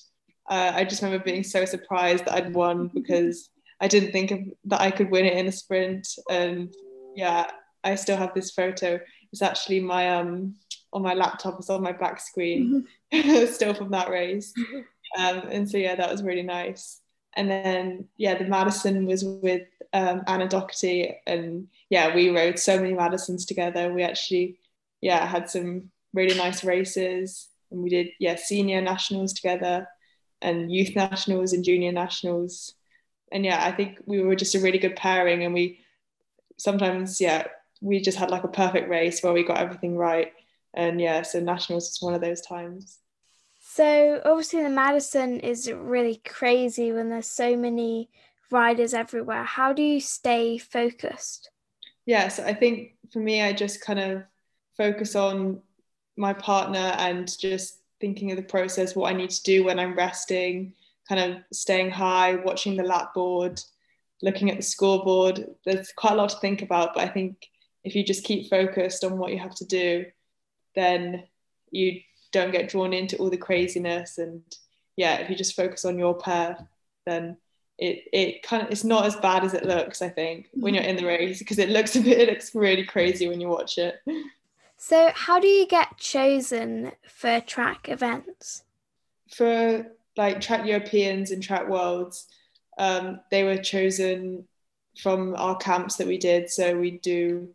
uh, 0.49 0.71
I 0.73 0.85
just 0.85 1.01
remember 1.01 1.23
being 1.23 1.43
so 1.43 1.65
surprised 1.65 2.25
that 2.25 2.33
I'd 2.33 2.53
won 2.53 2.89
because 2.93 3.49
I 3.83 3.87
didn't 3.87 4.13
think 4.13 4.31
of, 4.31 4.39
that 4.65 4.79
I 4.79 4.91
could 4.91 5.11
win 5.11 5.25
it 5.25 5.37
in 5.37 5.47
a 5.47 5.51
sprint. 5.51 6.07
And 6.29 6.73
yeah, 7.17 7.51
I 7.83 7.95
still 7.95 8.15
have 8.15 8.33
this 8.33 8.51
photo. 8.51 8.97
It's 9.33 9.41
actually 9.41 9.81
my 9.81 10.09
um 10.17 10.55
on 10.93 11.01
my 11.01 11.13
laptop. 11.13 11.59
It's 11.59 11.69
on 11.69 11.83
my 11.83 11.91
back 11.91 12.21
screen, 12.21 12.87
mm-hmm. 13.11 13.45
still 13.53 13.73
from 13.73 13.91
that 13.91 14.09
race. 14.09 14.53
Um, 15.17 15.39
and 15.51 15.69
so 15.69 15.77
yeah, 15.77 15.95
that 15.95 16.09
was 16.09 16.23
really 16.23 16.43
nice. 16.43 17.01
And 17.35 17.51
then 17.51 18.07
yeah, 18.15 18.37
the 18.37 18.45
Madison 18.45 19.05
was 19.05 19.25
with 19.25 19.67
um, 19.91 20.23
Anna 20.27 20.47
Doherty, 20.47 21.17
and 21.27 21.67
yeah, 21.89 22.15
we 22.15 22.29
rode 22.29 22.59
so 22.59 22.77
many 22.77 22.93
Madisons 22.93 23.45
together. 23.45 23.91
We 23.91 24.03
actually 24.03 24.59
yeah 25.01 25.25
had 25.25 25.49
some 25.49 25.91
really 26.13 26.37
nice 26.37 26.63
races, 26.63 27.49
and 27.69 27.83
we 27.83 27.89
did 27.89 28.11
yeah 28.17 28.37
senior 28.37 28.79
nationals 28.79 29.33
together, 29.33 29.89
and 30.41 30.71
youth 30.71 30.95
nationals 30.95 31.51
and 31.51 31.65
junior 31.65 31.91
nationals 31.91 32.75
and 33.33 33.43
yeah, 33.43 33.65
I 33.65 33.71
think 33.71 33.99
we 34.05 34.21
were 34.21 34.35
just 34.35 34.55
a 34.55 34.59
really 34.59 34.77
good 34.77 34.95
pairing, 34.95 35.43
and 35.43 35.53
we 35.53 35.79
sometimes 36.57 37.19
yeah 37.19 37.47
we 37.81 37.99
just 37.99 38.17
had 38.17 38.31
like 38.31 38.43
a 38.43 38.47
perfect 38.47 38.89
race 38.89 39.21
where 39.21 39.33
we 39.33 39.43
got 39.43 39.57
everything 39.57 39.97
right, 39.97 40.31
and 40.73 41.01
yeah, 41.01 41.21
so 41.23 41.39
nationals 41.39 41.89
was 41.89 42.01
one 42.01 42.13
of 42.13 42.21
those 42.21 42.41
times. 42.41 42.99
So 43.59 44.21
obviously 44.23 44.61
the 44.61 44.69
Madison 44.69 45.39
is 45.39 45.71
really 45.71 46.21
crazy 46.23 46.91
when 46.91 47.09
there's 47.09 47.27
so 47.27 47.57
many 47.57 48.09
riders 48.51 48.93
everywhere. 48.93 49.43
How 49.43 49.73
do 49.73 49.81
you 49.81 49.99
stay 49.99 50.57
focused? 50.57 51.49
Yeah, 52.05 52.27
so 52.27 52.43
I 52.43 52.53
think 52.53 52.95
for 53.11 53.19
me, 53.19 53.41
I 53.41 53.51
just 53.53 53.81
kind 53.81 53.99
of 53.99 54.23
focus 54.77 55.15
on 55.15 55.61
my 56.17 56.33
partner 56.33 56.93
and 56.99 57.27
just 57.39 57.79
thinking 57.99 58.31
of 58.31 58.37
the 58.37 58.43
process, 58.43 58.95
what 58.95 59.11
I 59.11 59.17
need 59.17 59.29
to 59.31 59.43
do 59.43 59.63
when 59.63 59.79
I'm 59.79 59.95
resting, 59.95 60.73
kind 61.07 61.33
of 61.33 61.41
staying 61.51 61.91
high, 61.91 62.35
watching 62.35 62.75
the 62.75 62.83
lap 62.83 63.13
board, 63.13 63.59
looking 64.21 64.49
at 64.49 64.57
the 64.57 64.63
scoreboard. 64.63 65.45
There's 65.65 65.91
quite 65.95 66.13
a 66.13 66.15
lot 66.15 66.29
to 66.29 66.39
think 66.39 66.61
about, 66.61 66.93
but 66.93 67.03
I 67.03 67.09
think 67.09 67.49
if 67.83 67.95
you 67.95 68.03
just 68.03 68.23
keep 68.23 68.49
focused 68.49 69.03
on 69.03 69.17
what 69.17 69.31
you 69.31 69.39
have 69.39 69.55
to 69.55 69.65
do, 69.65 70.05
then 70.75 71.23
you 71.71 71.99
don't 72.31 72.51
get 72.51 72.69
drawn 72.69 72.93
into 72.93 73.17
all 73.17 73.29
the 73.29 73.37
craziness. 73.37 74.17
And 74.17 74.41
yeah, 74.95 75.15
if 75.17 75.29
you 75.29 75.35
just 75.35 75.55
focus 75.55 75.85
on 75.85 75.99
your 75.99 76.17
pair, 76.17 76.67
then 77.05 77.37
it 77.77 78.03
it 78.13 78.43
kind 78.43 78.63
of 78.63 78.71
it's 78.71 78.83
not 78.83 79.05
as 79.05 79.15
bad 79.17 79.43
as 79.43 79.53
it 79.53 79.65
looks. 79.65 80.01
I 80.01 80.09
think 80.09 80.47
when 80.53 80.73
you're 80.73 80.83
in 80.83 80.95
the 80.95 81.05
race 81.05 81.39
because 81.39 81.59
it 81.59 81.69
looks 81.69 81.95
a 81.97 82.01
bit 82.01 82.19
it 82.19 82.29
looks 82.29 82.55
really 82.55 82.85
crazy 82.85 83.27
when 83.27 83.41
you 83.41 83.49
watch 83.49 83.77
it. 83.77 83.95
So, 84.77 85.11
how 85.15 85.39
do 85.39 85.47
you 85.47 85.65
get 85.65 85.97
chosen 85.97 86.91
for 87.07 87.39
track 87.39 87.87
events? 87.87 88.63
For 89.33 89.87
like 90.17 90.41
track 90.41 90.65
Europeans 90.65 91.31
and 91.31 91.41
track 91.41 91.67
worlds, 91.67 92.27
um, 92.77 93.19
they 93.31 93.43
were 93.43 93.57
chosen 93.57 94.47
from 94.99 95.35
our 95.35 95.57
camps 95.57 95.95
that 95.97 96.07
we 96.07 96.17
did. 96.17 96.49
So 96.49 96.77
we 96.77 96.91
do 96.91 97.49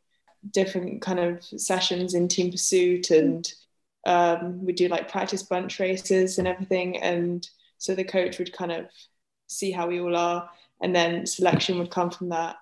different 0.52 1.02
kind 1.02 1.18
of 1.18 1.44
sessions 1.44 2.14
in 2.14 2.28
team 2.28 2.50
pursuit 2.50 3.10
and 3.10 3.50
um, 4.06 4.64
we 4.64 4.72
do 4.72 4.88
like 4.88 5.10
practice 5.10 5.42
bunch 5.42 5.78
races 5.80 6.38
and 6.38 6.48
everything. 6.48 6.98
And 6.98 7.48
so 7.78 7.94
the 7.94 8.04
coach 8.04 8.38
would 8.38 8.52
kind 8.52 8.72
of 8.72 8.86
see 9.46 9.70
how 9.70 9.86
we 9.86 10.00
all 10.00 10.16
are 10.16 10.48
and 10.80 10.94
then 10.94 11.26
selection 11.26 11.78
would 11.78 11.90
come 11.90 12.10
from 12.10 12.30
that. 12.30 12.56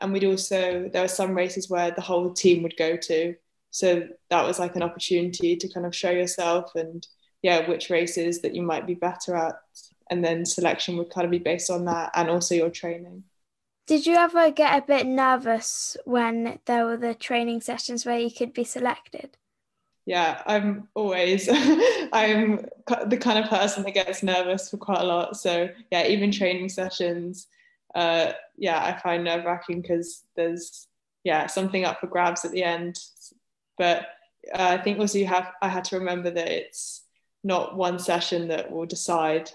And 0.00 0.12
we'd 0.12 0.24
also, 0.24 0.88
there 0.92 1.02
were 1.02 1.08
some 1.08 1.34
races 1.34 1.68
where 1.68 1.90
the 1.90 2.00
whole 2.00 2.32
team 2.32 2.62
would 2.62 2.76
go 2.76 2.96
to. 2.96 3.34
So 3.70 4.08
that 4.30 4.44
was 4.44 4.58
like 4.58 4.76
an 4.76 4.82
opportunity 4.82 5.56
to 5.56 5.68
kind 5.68 5.86
of 5.86 5.94
show 5.94 6.10
yourself 6.10 6.74
and 6.74 7.06
yeah, 7.42 7.68
which 7.68 7.90
races 7.90 8.42
that 8.42 8.54
you 8.54 8.62
might 8.62 8.86
be 8.86 8.94
better 8.94 9.34
at. 9.36 9.60
And 10.10 10.24
then 10.24 10.44
selection 10.44 10.96
would 10.96 11.10
kind 11.10 11.24
of 11.24 11.30
be 11.30 11.38
based 11.38 11.70
on 11.70 11.84
that 11.84 12.10
and 12.14 12.28
also 12.28 12.54
your 12.54 12.70
training. 12.70 13.24
Did 13.86 14.06
you 14.06 14.14
ever 14.14 14.50
get 14.50 14.78
a 14.82 14.86
bit 14.86 15.06
nervous 15.06 15.96
when 16.06 16.60
there 16.64 16.86
were 16.86 16.96
the 16.96 17.14
training 17.14 17.60
sessions 17.60 18.06
where 18.06 18.18
you 18.18 18.30
could 18.30 18.54
be 18.54 18.64
selected? 18.64 19.36
Yeah, 20.06 20.42
I'm 20.46 20.88
always 20.94 21.48
I'm 22.12 22.66
the 23.06 23.18
kind 23.20 23.38
of 23.38 23.50
person 23.50 23.84
that 23.84 23.92
gets 23.92 24.22
nervous 24.22 24.70
for 24.70 24.76
quite 24.78 25.00
a 25.00 25.04
lot. 25.04 25.36
So 25.36 25.68
yeah, 25.92 26.06
even 26.06 26.32
training 26.32 26.68
sessions, 26.68 27.46
uh, 27.94 28.32
yeah, 28.56 28.82
I 28.82 28.98
find 28.98 29.24
nerve 29.24 29.44
wracking 29.44 29.82
because 29.82 30.24
there's 30.36 30.88
yeah 31.22 31.46
something 31.46 31.84
up 31.84 32.00
for 32.00 32.06
grabs 32.06 32.44
at 32.44 32.52
the 32.52 32.64
end. 32.64 32.98
But 33.78 34.08
uh, 34.52 34.78
I 34.80 34.82
think 34.82 34.98
also 34.98 35.18
you 35.18 35.26
have 35.26 35.52
I 35.62 35.68
had 35.68 35.84
to 35.86 35.98
remember 35.98 36.30
that 36.30 36.48
it's 36.48 37.02
not 37.42 37.76
one 37.76 37.98
session 37.98 38.48
that 38.48 38.70
will 38.70 38.86
decide 38.86 39.50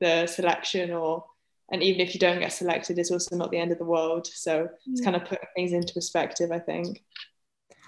the 0.00 0.26
selection 0.26 0.90
or 0.90 1.24
and 1.72 1.82
even 1.82 2.00
if 2.00 2.14
you 2.14 2.20
don't 2.20 2.40
get 2.40 2.52
selected 2.52 2.98
it's 2.98 3.10
also 3.10 3.36
not 3.36 3.50
the 3.50 3.58
end 3.58 3.70
of 3.70 3.78
the 3.78 3.84
world 3.84 4.26
so 4.26 4.68
it's 4.86 5.00
mm. 5.00 5.04
kind 5.04 5.16
of 5.16 5.24
putting 5.24 5.46
things 5.54 5.72
into 5.72 5.94
perspective 5.94 6.50
i 6.50 6.58
think 6.58 7.02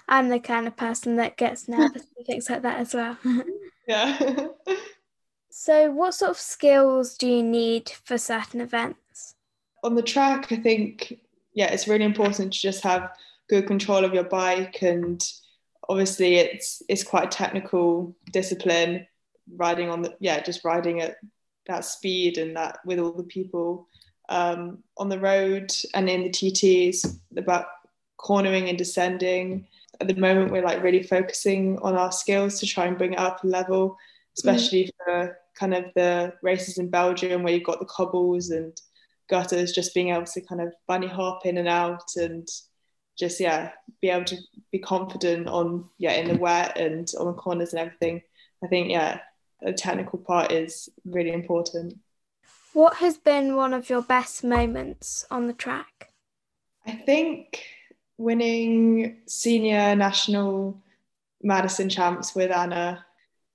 I'm 0.07 0.29
the 0.29 0.39
kind 0.39 0.67
of 0.67 0.75
person 0.75 1.15
that 1.17 1.37
gets 1.37 1.67
nervous 1.67 2.03
and 2.17 2.25
things 2.25 2.49
like 2.49 2.61
that 2.63 2.79
as 2.79 2.93
well. 2.93 3.17
yeah. 3.87 4.47
so, 5.49 5.91
what 5.91 6.13
sort 6.13 6.31
of 6.31 6.37
skills 6.37 7.17
do 7.17 7.27
you 7.27 7.43
need 7.43 7.89
for 8.03 8.17
certain 8.17 8.61
events? 8.61 9.35
On 9.83 9.95
the 9.95 10.01
track, 10.01 10.51
I 10.51 10.57
think, 10.57 11.19
yeah, 11.53 11.71
it's 11.71 11.87
really 11.87 12.05
important 12.05 12.53
to 12.53 12.59
just 12.59 12.83
have 12.83 13.11
good 13.49 13.67
control 13.67 14.05
of 14.05 14.13
your 14.13 14.23
bike 14.23 14.81
and 14.81 15.21
obviously 15.89 16.35
it's 16.35 16.81
it's 16.87 17.03
quite 17.03 17.25
a 17.25 17.37
technical 17.37 18.15
discipline 18.31 19.05
riding 19.55 19.89
on 19.89 20.01
the 20.01 20.15
yeah 20.19 20.41
just 20.41 20.63
riding 20.63 21.01
at 21.01 21.17
that 21.67 21.85
speed 21.85 22.37
and 22.37 22.55
that 22.55 22.79
with 22.85 22.99
all 22.99 23.11
the 23.11 23.23
people 23.23 23.87
um, 24.29 24.79
on 24.97 25.09
the 25.09 25.19
road 25.19 25.71
and 25.93 26.09
in 26.09 26.23
the 26.23 26.29
TTs 26.29 27.19
about 27.37 27.65
cornering 28.17 28.69
and 28.69 28.77
descending. 28.77 29.67
At 30.01 30.07
the 30.07 30.15
moment, 30.15 30.51
we're 30.51 30.63
like 30.63 30.83
really 30.83 31.03
focusing 31.03 31.77
on 31.79 31.95
our 31.95 32.11
skills 32.11 32.59
to 32.59 32.65
try 32.65 32.85
and 32.85 32.97
bring 32.97 33.13
it 33.13 33.19
up 33.19 33.43
a 33.43 33.47
level, 33.47 33.97
especially 34.37 34.85
mm. 34.85 34.89
for 35.05 35.37
kind 35.57 35.73
of 35.73 35.85
the 35.95 36.33
races 36.41 36.77
in 36.77 36.89
Belgium 36.89 37.43
where 37.43 37.53
you've 37.53 37.63
got 37.63 37.79
the 37.79 37.85
cobbles 37.85 38.49
and 38.49 38.75
gutters, 39.29 39.71
just 39.71 39.93
being 39.93 40.09
able 40.09 40.25
to 40.25 40.41
kind 40.41 40.61
of 40.61 40.73
bunny 40.87 41.07
hop 41.07 41.45
in 41.45 41.57
and 41.57 41.67
out 41.67 42.03
and 42.15 42.47
just 43.17 43.39
yeah 43.39 43.69
be 44.01 44.09
able 44.09 44.25
to 44.25 44.37
be 44.71 44.79
confident 44.79 45.47
on 45.47 45.87
yeah 45.99 46.13
in 46.13 46.27
the 46.27 46.35
wet 46.35 46.75
and 46.79 47.07
on 47.19 47.27
the 47.27 47.33
corners 47.33 47.73
and 47.73 47.79
everything. 47.79 48.21
I 48.63 48.67
think 48.67 48.89
yeah 48.89 49.19
the 49.63 49.73
technical 49.73 50.19
part 50.19 50.51
is 50.51 50.89
really 51.05 51.31
important. 51.31 51.97
What 52.73 52.95
has 52.95 53.17
been 53.17 53.55
one 53.55 53.73
of 53.73 53.89
your 53.89 54.01
best 54.01 54.43
moments 54.43 55.25
on 55.29 55.47
the 55.47 55.53
track? 55.53 56.11
I 56.85 56.91
think 56.91 57.63
winning 58.17 59.17
senior 59.27 59.95
national 59.95 60.81
Madison 61.41 61.89
champs 61.89 62.35
with 62.35 62.51
Anna 62.51 63.05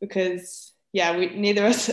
because 0.01 0.73
yeah, 0.93 1.17
we 1.17 1.29
neither 1.35 1.67
of 1.67 1.73
us 1.73 1.91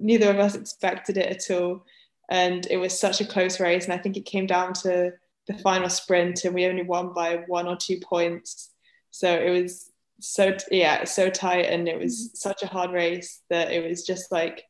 neither 0.00 0.30
of 0.30 0.38
us 0.38 0.54
expected 0.54 1.16
it 1.16 1.26
at 1.26 1.54
all, 1.54 1.84
and 2.28 2.66
it 2.70 2.78
was 2.78 2.98
such 2.98 3.20
a 3.20 3.24
close 3.24 3.60
race. 3.60 3.84
And 3.84 3.92
I 3.92 3.98
think 3.98 4.16
it 4.16 4.24
came 4.24 4.46
down 4.46 4.72
to 4.74 5.12
the 5.46 5.54
final 5.58 5.88
sprint, 5.88 6.44
and 6.44 6.54
we 6.54 6.66
only 6.66 6.82
won 6.82 7.12
by 7.12 7.44
one 7.46 7.68
or 7.68 7.76
two 7.76 8.00
points. 8.00 8.70
So 9.10 9.32
it 9.32 9.50
was 9.50 9.92
so 10.20 10.56
yeah 10.70 11.04
so 11.04 11.28
tight 11.28 11.66
and 11.66 11.88
it 11.88 11.98
was 11.98 12.28
mm-hmm. 12.28 12.36
such 12.36 12.62
a 12.62 12.66
hard 12.66 12.90
race 12.92 13.40
that 13.50 13.72
it 13.72 13.86
was 13.86 14.04
just 14.04 14.30
like 14.30 14.62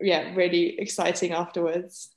yeah 0.00 0.32
really 0.34 0.78
exciting 0.78 1.32
afterwards. 1.32 2.10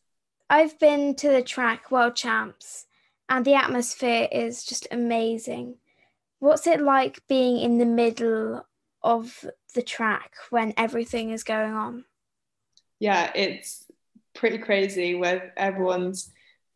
I've 0.49 0.77
been 0.79 1.15
to 1.15 1.29
the 1.29 1.41
track 1.41 1.91
world 1.91 2.15
champs 2.15 2.85
and 3.29 3.43
the 3.43 3.55
atmosphere 3.55 4.27
is 4.31 4.63
just 4.63 4.87
amazing. 4.91 5.77
What's 6.39 6.67
it 6.67 6.81
like 6.81 7.25
being 7.27 7.57
in 7.57 7.79
the 7.79 7.85
middle 7.85 8.65
of 9.01 9.45
the 9.73 9.81
track 9.81 10.33
when 10.51 10.73
everything 10.77 11.31
is 11.31 11.43
going 11.43 11.73
on? 11.73 12.05
Yeah 12.99 13.31
it's 13.35 13.85
pretty 14.33 14.57
crazy 14.57 15.15
where 15.15 15.53
everyone's 15.57 16.31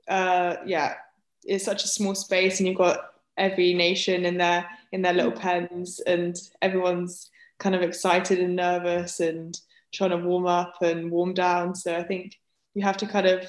uh 0.08 0.56
yeah 0.66 0.96
it's 1.44 1.66
such 1.66 1.84
a 1.84 1.88
small 1.88 2.16
space 2.16 2.60
and 2.60 2.68
you've 2.68 2.78
got 2.78 3.12
every 3.38 3.74
nation 3.74 4.26
in 4.26 4.38
their 4.38 4.68
in 4.92 5.02
their 5.02 5.14
little 5.14 5.32
pens 5.32 6.00
and 6.00 6.36
everyone's 6.62 7.30
kind 7.60 7.76
of 7.76 7.82
excited 7.82 8.40
and 8.40 8.56
nervous 8.56 9.20
and 9.20 9.60
trying 9.94 10.12
to 10.12 10.18
warm 10.18 10.48
up 10.48 10.82
and 10.82 11.12
warm 11.12 11.34
down. 11.34 11.76
So 11.76 11.96
i 11.96 12.04
think 12.04 12.38
you 12.74 12.84
have 12.84 12.98
to 12.98 13.08
kind 13.08 13.28
of 13.28 13.46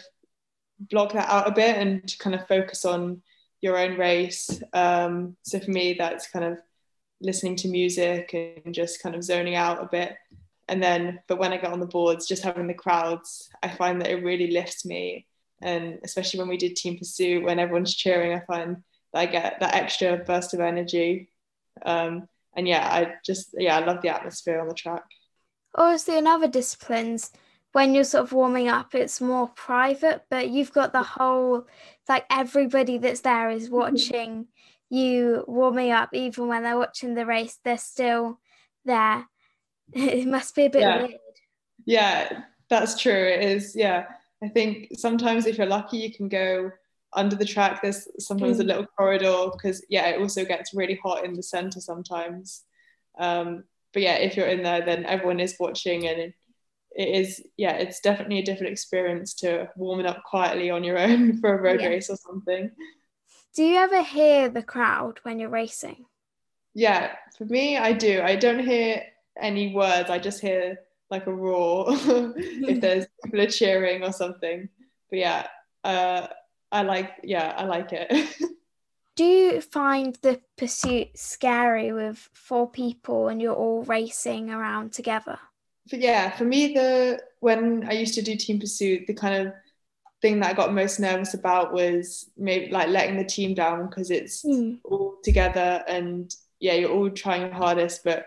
block 0.79 1.13
that 1.13 1.29
out 1.29 1.49
a 1.49 1.53
bit 1.53 1.77
and 1.77 2.15
kind 2.19 2.35
of 2.35 2.49
focus 2.49 2.85
on 2.85 3.23
your 3.61 3.77
own 3.77 3.99
race. 3.99 4.63
Um, 4.73 5.37
so 5.43 5.61
for 5.61 5.71
me 5.71 5.95
that's 5.99 6.29
kind 6.29 6.45
of 6.45 6.59
listening 7.21 7.57
to 7.57 7.69
music 7.69 8.33
and 8.33 8.75
just 8.75 9.03
kind 9.03 9.15
of 9.15 9.23
zoning 9.23 9.55
out 9.55 9.83
a 9.83 9.89
bit. 9.91 10.15
And 10.69 10.83
then 10.83 11.21
but 11.27 11.39
when 11.39 11.53
i 11.53 11.57
get 11.57 11.73
on 11.73 11.81
the 11.81 11.87
boards 11.87 12.29
just 12.29 12.45
having 12.45 12.69
the 12.69 12.75
crowds 12.75 13.51
i 13.61 13.69
find 13.69 14.01
that 14.01 14.11
it 14.11 14.25
really 14.25 14.51
lifts 14.51 14.85
me. 14.85 15.27
And 15.63 15.99
especially 16.05 16.41
when 16.41 16.49
we 16.49 16.57
did 16.57 16.77
team 16.77 16.97
pursuit 16.97 17.45
when 17.45 17.59
everyone's 17.59 17.95
cheering 17.95 18.33
i 18.33 18.41
find 18.41 18.83
that 19.13 19.21
I 19.21 19.27
get 19.27 19.61
that 19.61 19.75
extra 19.75 20.19
burst 20.19 20.55
of 20.55 20.61
energy. 20.61 21.30
Um, 21.85 22.29
and 22.55 22.67
yeah, 22.67 22.87
I 22.87 23.15
just 23.25 23.55
yeah, 23.57 23.77
I 23.77 23.85
love 23.85 24.03
the 24.03 24.09
atmosphere 24.09 24.61
on 24.61 24.69
the 24.69 24.75
track. 24.75 25.05
Obviously, 25.75 26.19
in 26.19 26.27
other 26.27 26.49
disciplines, 26.49 27.31
when 27.73 27.95
you're 27.95 28.05
sort 28.05 28.25
of 28.25 28.33
warming 28.33 28.69
up, 28.69 28.95
it's 28.95 29.21
more 29.21 29.49
private, 29.49 30.25
but 30.31 30.51
you've 30.51 30.73
got 30.73 30.93
the 30.93 31.03
whole 31.03 31.67
like 32.09 32.25
everybody 32.31 32.99
that's 32.99 33.21
there 33.21 33.51
is 33.51 33.71
watching 33.71 34.49
you 34.91 35.45
warming 35.47 35.93
up, 35.93 36.11
even 36.13 36.49
when 36.49 36.65
they're 36.65 36.77
watching 36.77 37.15
the 37.15 37.25
race, 37.25 37.59
they're 37.65 37.79
still 37.79 38.41
there. 38.85 39.27
It 39.93 40.29
must 40.29 40.55
be 40.55 40.67
a 40.67 40.71
bit 40.71 40.83
yeah. 40.83 41.03
weird. 41.03 41.21
Yeah, 41.85 42.43
that's 42.69 43.01
true. 43.01 43.13
It 43.13 43.43
is. 43.43 43.75
Yeah, 43.75 44.07
I 44.41 44.47
think 44.47 44.89
sometimes 44.97 45.47
if 45.47 45.59
you're 45.59 45.67
lucky, 45.67 45.97
you 45.97 46.13
can 46.13 46.29
go 46.29 46.71
under 47.13 47.37
the 47.37 47.45
track 47.45 47.83
there's 47.83 48.07
sometimes 48.19 48.59
mm. 48.59 48.61
a 48.61 48.65
little 48.65 48.87
corridor 48.97 49.49
because 49.53 49.85
yeah 49.89 50.07
it 50.09 50.21
also 50.21 50.45
gets 50.45 50.75
really 50.75 50.99
hot 51.03 51.25
in 51.25 51.35
the 51.35 51.43
center 51.43 51.81
sometimes. 51.81 52.65
Um, 53.19 53.65
but 53.93 54.03
yeah 54.03 54.15
if 54.15 54.37
you're 54.37 54.47
in 54.47 54.63
there 54.63 54.85
then 54.85 55.05
everyone 55.05 55.41
is 55.41 55.57
watching 55.59 56.07
and 56.07 56.19
it, 56.21 56.35
it 56.93 57.09
is 57.09 57.43
yeah 57.57 57.73
it's 57.73 58.01
definitely 58.01 58.39
a 58.39 58.45
different 58.45 58.73
experience 58.73 59.35
to 59.35 59.69
warming 59.77 60.07
up 60.07 60.23
quietly 60.25 60.71
on 60.71 60.85
your 60.85 60.99
own 61.07 61.39
for 61.41 61.59
a 61.59 61.63
road 61.63 61.81
yeah. 61.81 61.89
race 61.89 62.11
or 62.11 62.17
something. 62.17 62.71
Do 63.55 63.65
you 63.65 63.77
ever 63.79 64.03
hear 64.03 64.49
the 64.49 64.63
crowd 64.63 65.19
when 65.25 65.39
you're 65.39 65.49
racing? 65.49 66.07
Yeah 66.75 67.13
for 67.37 67.45
me 67.47 67.77
i 67.77 67.93
do. 67.93 68.23
I 68.23 68.37
don't 68.37 68.65
hear 68.65 69.03
any 69.41 69.75
words. 69.75 70.11
I 70.11 70.19
just 70.19 70.41
hear 70.41 70.79
like 71.11 71.27
a 71.27 71.35
roar 71.35 71.87
if 71.91 72.81
there's 72.81 73.07
people 73.25 73.41
are 73.41 73.47
cheering 73.47 74.05
or 74.05 74.13
something. 74.13 74.69
But 75.11 75.19
yeah 75.19 75.47
uh, 75.83 76.27
I 76.73 76.83
like, 76.83 77.21
yeah, 77.23 77.55
I 77.57 77.65
like 77.65 77.93
it. 77.93 78.37
Do 79.17 79.25
you 79.25 79.61
find 79.61 80.17
the 80.23 80.41
pursuit 80.57 81.09
scary 81.19 81.93
with 81.93 82.29
four 82.33 82.71
people 82.71 83.29
and 83.29 83.43
you're 83.43 83.55
all 83.55 83.83
racing 83.83 84.51
around 84.51 84.93
together? 84.93 85.39
But 85.91 86.01
yeah, 86.01 86.31
for 86.31 86.45
me, 86.45 86.73
the 86.73 87.21
when 87.41 87.87
I 87.89 87.93
used 87.93 88.15
to 88.15 88.23
do 88.23 88.37
team 88.37 88.61
pursuit, 88.61 89.07
the 89.07 89.15
kind 89.15 89.47
of 89.47 89.55
thing 90.23 90.41
that 90.41 90.51
I 90.51 90.55
got 90.55 90.73
most 90.73 91.01
nervous 91.01 91.35
about 91.35 91.73
was 91.73 92.31
maybe 92.37 92.71
like 92.71 92.89
letting 92.89 93.17
the 93.17 93.25
team 93.25 93.55
down 93.55 93.89
because 93.89 94.11
it's 94.11 94.45
mm. 94.45 94.79
all 94.85 95.17
together 95.25 95.83
and 95.89 96.35
yeah, 96.61 96.75
you're 96.75 96.93
all 96.93 97.11
trying 97.11 97.43
your 97.43 97.53
hardest. 97.53 98.05
But 98.05 98.27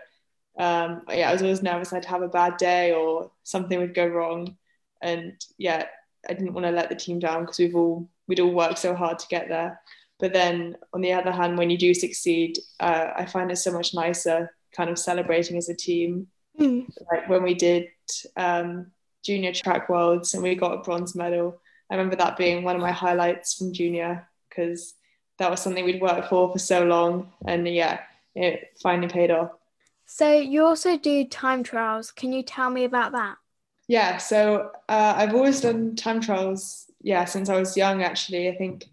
um, 0.58 1.02
yeah, 1.08 1.30
I 1.30 1.32
was 1.32 1.42
always 1.42 1.62
nervous 1.62 1.92
I'd 1.92 2.04
have 2.04 2.22
a 2.22 2.28
bad 2.28 2.56
day 2.56 2.92
or 2.92 3.30
something 3.42 3.78
would 3.78 3.94
go 3.94 4.06
wrong. 4.06 4.56
And 5.00 5.32
yeah, 5.56 5.86
I 6.28 6.34
didn't 6.34 6.54
want 6.54 6.66
to 6.66 6.72
let 6.72 6.88
the 6.88 6.94
team 6.94 7.18
down 7.18 7.42
because 7.42 7.58
we've 7.58 7.76
all 7.76 8.08
we'd 8.26 8.40
all 8.40 8.52
worked 8.52 8.78
so 8.78 8.94
hard 8.94 9.18
to 9.18 9.28
get 9.28 9.48
there. 9.48 9.80
But 10.18 10.32
then 10.32 10.76
on 10.92 11.00
the 11.00 11.12
other 11.12 11.32
hand, 11.32 11.58
when 11.58 11.70
you 11.70 11.78
do 11.78 11.92
succeed, 11.92 12.58
uh, 12.80 13.10
I 13.16 13.26
find 13.26 13.50
it 13.50 13.56
so 13.56 13.72
much 13.72 13.94
nicer 13.94 14.54
kind 14.72 14.90
of 14.90 14.98
celebrating 14.98 15.56
as 15.56 15.68
a 15.68 15.74
team. 15.74 16.28
Mm. 16.58 16.88
Like 17.10 17.28
when 17.28 17.42
we 17.42 17.54
did 17.54 17.88
um, 18.36 18.92
junior 19.24 19.52
track 19.52 19.88
worlds 19.88 20.34
and 20.34 20.42
we 20.42 20.54
got 20.54 20.78
a 20.78 20.82
bronze 20.82 21.14
medal. 21.14 21.60
I 21.90 21.94
remember 21.94 22.16
that 22.16 22.36
being 22.36 22.62
one 22.62 22.76
of 22.76 22.82
my 22.82 22.92
highlights 22.92 23.54
from 23.54 23.72
junior 23.72 24.28
because 24.48 24.94
that 25.38 25.50
was 25.50 25.60
something 25.60 25.84
we'd 25.84 26.00
worked 26.00 26.28
for 26.28 26.52
for 26.52 26.58
so 26.58 26.84
long. 26.84 27.32
And 27.46 27.66
yeah, 27.66 28.00
it 28.34 28.76
finally 28.82 29.08
paid 29.08 29.30
off. 29.30 29.50
So 30.06 30.32
you 30.32 30.64
also 30.64 30.98
do 30.98 31.26
time 31.26 31.62
trials. 31.62 32.10
Can 32.12 32.32
you 32.32 32.42
tell 32.42 32.70
me 32.70 32.84
about 32.84 33.12
that? 33.12 33.36
Yeah, 33.88 34.18
so 34.18 34.70
uh, 34.88 35.14
I've 35.16 35.34
always 35.34 35.60
done 35.60 35.96
time 35.96 36.20
trials 36.20 36.90
yeah, 37.04 37.26
since 37.26 37.50
I 37.50 37.58
was 37.58 37.76
young, 37.76 38.02
actually, 38.02 38.48
I 38.48 38.56
think 38.56 38.86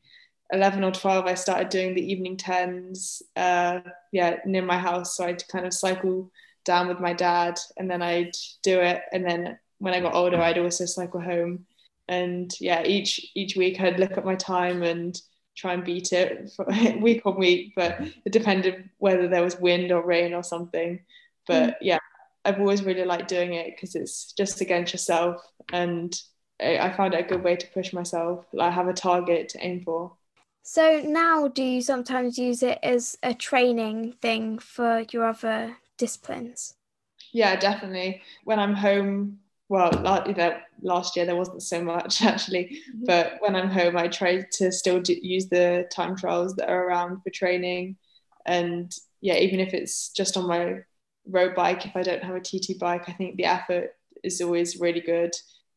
11 0.52 0.84
or 0.84 0.92
12, 0.92 1.26
I 1.26 1.34
started 1.34 1.70
doing 1.70 1.96
the 1.96 2.12
evening 2.12 2.36
tens, 2.36 3.24
uh, 3.38 3.80
yeah, 4.12 4.40
near 4.46 4.64
my 4.64 4.78
house. 4.78 5.16
So 5.16 5.26
I'd 5.26 5.48
kind 5.48 5.66
of 5.66 5.74
cycle 5.74 6.30
down 6.66 6.90
with 6.90 7.00
my 7.00 7.14
dad 7.14 7.58
and 7.78 7.90
then 7.90 8.02
I'd 8.02 8.36
do 8.64 8.82
it. 8.82 9.04
And 9.14 9.26
then 9.26 9.58
when 9.80 9.94
I 9.94 10.02
got 10.02 10.14
older, 10.14 10.42
I'd 10.42 10.58
also 10.58 10.86
cycle 10.86 11.22
home. 11.22 11.66
And 12.10 12.54
yeah, 12.60 12.84
each 12.84 13.32
each 13.34 13.56
week 13.56 13.80
I'd 13.80 14.00
look 14.00 14.18
at 14.18 14.26
my 14.26 14.36
time 14.36 14.84
and 14.84 15.20
try 15.56 15.74
and 15.74 15.86
beat 15.86 16.12
it 16.12 16.52
for, 16.56 16.66
week 17.00 17.26
on 17.26 17.38
week. 17.38 17.72
But 17.78 18.02
it 18.26 18.34
depended 18.34 18.90
whether 18.98 19.30
there 19.30 19.44
was 19.44 19.58
wind 19.58 19.94
or 19.94 20.06
rain 20.06 20.34
or 20.34 20.44
something. 20.44 21.00
But 21.48 21.70
mm. 21.70 21.76
yeah, 21.80 22.00
I've 22.44 22.60
always 22.60 22.84
really 22.84 23.06
liked 23.06 23.30
doing 23.30 23.54
it 23.54 23.74
because 23.74 23.96
it's 23.96 24.34
just 24.34 24.60
against 24.60 24.92
yourself 24.92 25.42
and 25.72 26.14
I 26.62 26.92
found 26.92 27.14
it 27.14 27.26
a 27.26 27.28
good 27.28 27.44
way 27.44 27.56
to 27.56 27.68
push 27.68 27.94
myself, 27.94 28.46
like 28.54 28.74
have 28.74 28.88
a 28.88 28.94
target 28.94 29.50
to 29.50 29.66
aim 29.66 29.82
for. 29.84 30.12
So 30.64 31.02
now, 31.04 31.48
do 31.48 31.64
you 31.64 31.82
sometimes 31.82 32.38
use 32.38 32.62
it 32.62 32.78
as 32.84 33.18
a 33.24 33.34
training 33.34 34.14
thing 34.22 34.60
for 34.60 35.06
your 35.12 35.26
other 35.26 35.78
disciplines? 35.98 36.76
Yeah, 37.34 37.56
definitely. 37.56 38.22
When 38.44 38.60
I'm 38.60 38.76
home, 38.76 39.40
well, 39.70 39.90
last 39.92 41.16
year 41.16 41.26
there 41.26 41.36
wasn't 41.36 41.64
so 41.64 41.84
much 41.84 42.22
actually, 42.24 42.66
mm-hmm. 42.66 43.06
but 43.06 43.38
when 43.40 43.56
I'm 43.56 43.70
home, 43.70 43.98
I 43.98 44.08
try 44.08 44.46
to 44.54 44.72
still 44.72 45.00
do, 45.00 45.16
use 45.22 45.48
the 45.48 45.88
time 45.92 46.16
trials 46.16 46.56
that 46.56 46.70
are 46.70 46.88
around 46.88 47.22
for 47.24 47.30
training. 47.32 47.98
And 48.46 48.94
yeah, 49.22 49.36
even 49.36 49.60
if 49.60 49.74
it's 49.74 50.10
just 50.10 50.38
on 50.38 50.48
my 50.48 50.80
road 51.26 51.56
bike, 51.56 51.86
if 51.86 51.96
I 51.96 52.04
don't 52.04 52.24
have 52.24 52.36
a 52.36 52.40
TT 52.40 52.80
bike, 52.80 53.08
I 53.08 53.14
think 53.14 53.38
the 53.38 53.46
effort 53.46 53.96
is 54.24 54.42
always 54.42 54.80
really 54.80 55.02
good. 55.02 55.32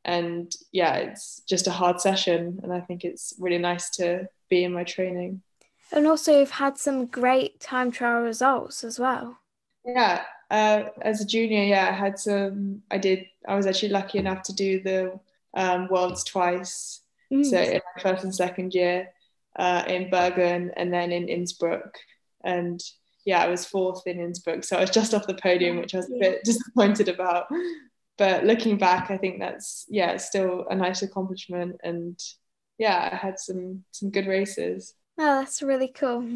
And 0.04 0.54
yeah, 0.72 0.96
it's 0.96 1.40
just 1.48 1.66
a 1.66 1.70
hard 1.70 2.00
session. 2.00 2.60
And 2.62 2.72
I 2.72 2.80
think 2.80 3.04
it's 3.04 3.34
really 3.38 3.58
nice 3.58 3.90
to 3.90 4.28
be 4.50 4.64
in 4.64 4.72
my 4.72 4.84
training. 4.84 5.42
And 5.92 6.06
also, 6.06 6.38
you've 6.38 6.50
had 6.50 6.76
some 6.78 7.06
great 7.06 7.60
time 7.60 7.90
trial 7.90 8.22
results 8.22 8.84
as 8.84 8.98
well. 8.98 9.38
Yeah, 9.84 10.22
uh, 10.50 10.84
as 11.02 11.20
a 11.20 11.26
junior, 11.26 11.62
yeah, 11.62 11.88
I 11.88 11.92
had 11.92 12.18
some. 12.18 12.82
I 12.90 12.98
did. 12.98 13.26
I 13.46 13.54
was 13.54 13.66
actually 13.66 13.90
lucky 13.90 14.18
enough 14.18 14.42
to 14.44 14.54
do 14.54 14.82
the 14.82 15.20
um, 15.54 15.88
worlds 15.88 16.24
twice. 16.24 17.00
Mm. 17.32 17.44
So 17.44 17.58
in 17.58 17.80
my 17.96 18.02
first 18.02 18.24
and 18.24 18.34
second 18.34 18.74
year, 18.74 19.10
uh, 19.56 19.84
in 19.86 20.10
Bergen 20.10 20.72
and 20.76 20.92
then 20.92 21.12
in 21.12 21.28
Innsbruck, 21.28 21.98
and 22.42 22.82
yeah, 23.24 23.42
I 23.42 23.48
was 23.48 23.64
fourth 23.64 24.06
in 24.06 24.20
Innsbruck, 24.20 24.64
so 24.64 24.76
I 24.76 24.80
was 24.80 24.90
just 24.90 25.14
off 25.14 25.26
the 25.26 25.34
podium, 25.34 25.78
which 25.78 25.94
I 25.94 25.98
was 25.98 26.10
a 26.10 26.18
bit 26.18 26.40
disappointed 26.44 27.08
about. 27.08 27.46
But 28.16 28.44
looking 28.44 28.78
back, 28.78 29.10
I 29.10 29.16
think 29.16 29.40
that's 29.40 29.86
yeah, 29.88 30.16
still 30.18 30.66
a 30.70 30.74
nice 30.76 31.02
accomplishment, 31.02 31.76
and 31.82 32.18
yeah, 32.78 33.10
I 33.12 33.16
had 33.16 33.38
some 33.38 33.84
some 33.90 34.10
good 34.10 34.26
races. 34.26 34.94
Oh, 35.18 35.40
that's 35.40 35.62
really 35.62 35.88
cool. 35.88 36.28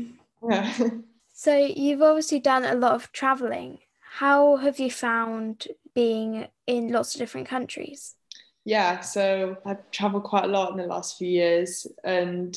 Yeah. 0.49 0.73
so 1.35 1.57
you've 1.57 2.03
obviously 2.03 2.41
done 2.41 2.65
a 2.65 2.75
lot 2.75 2.95
of 2.95 3.13
traveling. 3.13 3.79
How 4.01 4.57
have 4.57 4.81
you 4.81 4.91
found 4.91 5.69
being 5.95 6.49
in 6.67 6.93
lots 6.93 7.15
of 7.15 7.21
different 7.21 7.49
countries? 7.49 8.15
Yeah, 8.65 9.01
so 9.01 9.57
I've 9.65 9.91
traveled 9.91 10.25
quite 10.25 10.45
a 10.45 10.49
lot 10.49 10.73
in 10.73 10.77
the 10.77 10.87
last 10.87 11.17
few 11.17 11.29
years, 11.29 11.87
and 12.05 12.57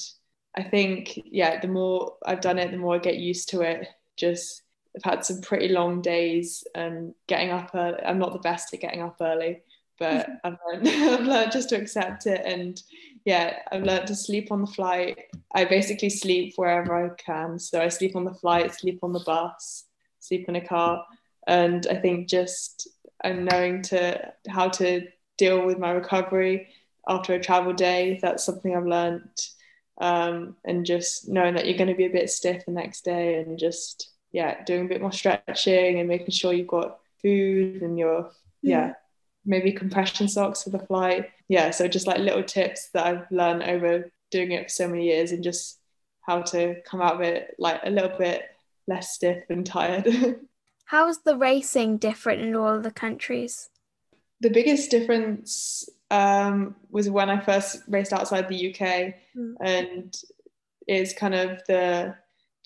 I 0.56 0.64
think 0.64 1.20
yeah, 1.26 1.60
the 1.60 1.68
more 1.68 2.18
I've 2.26 2.42
done 2.42 2.58
it, 2.58 2.72
the 2.72 2.78
more 2.78 2.96
I 2.96 3.00
get 3.00 3.18
used 3.18 3.50
to 3.50 3.62
it. 3.62 3.88
Just 4.18 4.64
I've 4.95 5.12
had 5.12 5.25
some 5.25 5.41
pretty 5.41 5.69
long 5.69 6.01
days 6.01 6.63
and 6.75 7.13
getting 7.27 7.51
up 7.51 7.71
early. 7.73 7.99
I'm 8.04 8.19
not 8.19 8.34
the 8.34 8.39
best 8.39 8.73
at 8.73 8.82
getting 8.82 9.01
up 9.01 9.17
early, 9.21 9.62
but 9.99 10.27
I've 10.43 10.58
learned, 10.67 10.88
I've 10.88 11.25
learned 11.25 11.51
just 11.51 11.69
to 11.69 11.77
accept 11.77 12.25
it. 12.25 12.41
And 12.45 12.82
yeah, 13.25 13.58
I've 13.71 13.84
learned 13.84 14.08
to 14.08 14.15
sleep 14.15 14.51
on 14.51 14.62
the 14.62 14.71
flight. 14.71 15.17
I 15.56 15.65
basically 15.65 16.10
sleep 16.10 16.54
wherever 16.56 17.06
I 17.06 17.10
can. 17.15 17.58
So 17.60 17.82
I 17.82 17.88
sleep 17.88 18.15
on 18.15 18.25
the 18.25 18.34
flight, 18.34 18.73
sleep 18.73 18.99
on 19.04 19.13
the 19.13 19.23
bus, 19.25 19.86
sleep 20.19 20.49
in 20.49 20.56
a 20.56 20.65
car. 20.65 21.06
And 21.47 21.88
I 21.89 21.95
think 21.95 22.27
just 22.27 22.89
I'm 23.23 23.45
knowing 23.45 23.82
to 23.84 24.34
how 24.49 24.69
to 24.69 25.08
deal 25.38 25.65
with 25.65 25.80
my 25.80 25.91
recovery 25.91 26.69
after 27.08 27.34
a 27.34 27.39
travel 27.39 27.73
day. 27.73 28.19
That's 28.21 28.43
something 28.43 28.75
I've 28.75 28.86
learned. 28.86 29.30
Um, 29.99 30.56
and 30.65 30.86
just 30.86 31.30
knowing 31.30 31.54
that 31.56 31.67
you're 31.67 31.77
going 31.77 31.89
to 31.89 31.95
be 31.95 32.06
a 32.06 32.10
bit 32.10 32.30
stiff 32.30 32.65
the 32.65 32.71
next 32.71 33.06
day 33.06 33.36
and 33.36 33.60
just 33.60 34.12
yeah 34.32 34.63
doing 34.63 34.86
a 34.86 34.89
bit 34.89 35.02
more 35.02 35.12
stretching 35.12 36.00
and 36.00 36.08
making 36.08 36.32
sure 36.32 36.54
you've 36.54 36.67
got 36.67 37.00
food 37.22 37.82
and 37.82 37.98
your 37.98 38.32
yeah 38.62 38.94
maybe 39.46 39.72
compression 39.72 40.28
socks 40.28 40.63
for 40.63 40.70
the 40.70 40.80
flight. 40.80 41.30
Yeah, 41.48 41.72
so 41.72 41.88
just 41.88 42.08
like 42.08 42.20
little 42.20 42.44
tips 42.44 42.89
that 42.94 43.06
I've 43.06 43.32
learned 43.32 43.63
over 43.63 44.12
doing 44.30 44.52
it 44.52 44.63
for 44.63 44.70
so 44.70 44.88
many 44.88 45.06
years 45.06 45.32
and 45.32 45.44
just 45.44 45.80
how 46.22 46.41
to 46.41 46.76
come 46.86 47.02
out 47.02 47.15
of 47.15 47.22
it 47.22 47.56
like 47.58 47.82
a 47.84 47.89
little 47.89 48.15
bit 48.17 48.44
less 48.88 49.13
stiff 49.13 49.44
and 49.50 49.65
tired. 49.65 50.08
How's 50.86 51.20
the 51.20 51.38
racing 51.38 51.98
different 51.98 52.41
in 52.41 52.56
all 52.56 52.80
the 52.80 52.91
countries? 52.91 53.70
The 54.41 54.50
biggest 54.50 54.91
difference 54.91 55.88
um, 56.10 56.76
was 56.89 57.10
when 57.10 57.30
I 57.30 57.39
first 57.39 57.84
raced 57.88 58.12
outside 58.12 58.50
the 58.50 58.72
UK, 58.72 59.15
mm. 59.38 59.54
and 59.62 60.15
is 60.88 61.13
kind 61.13 61.36
of 61.36 61.62
the 61.67 62.15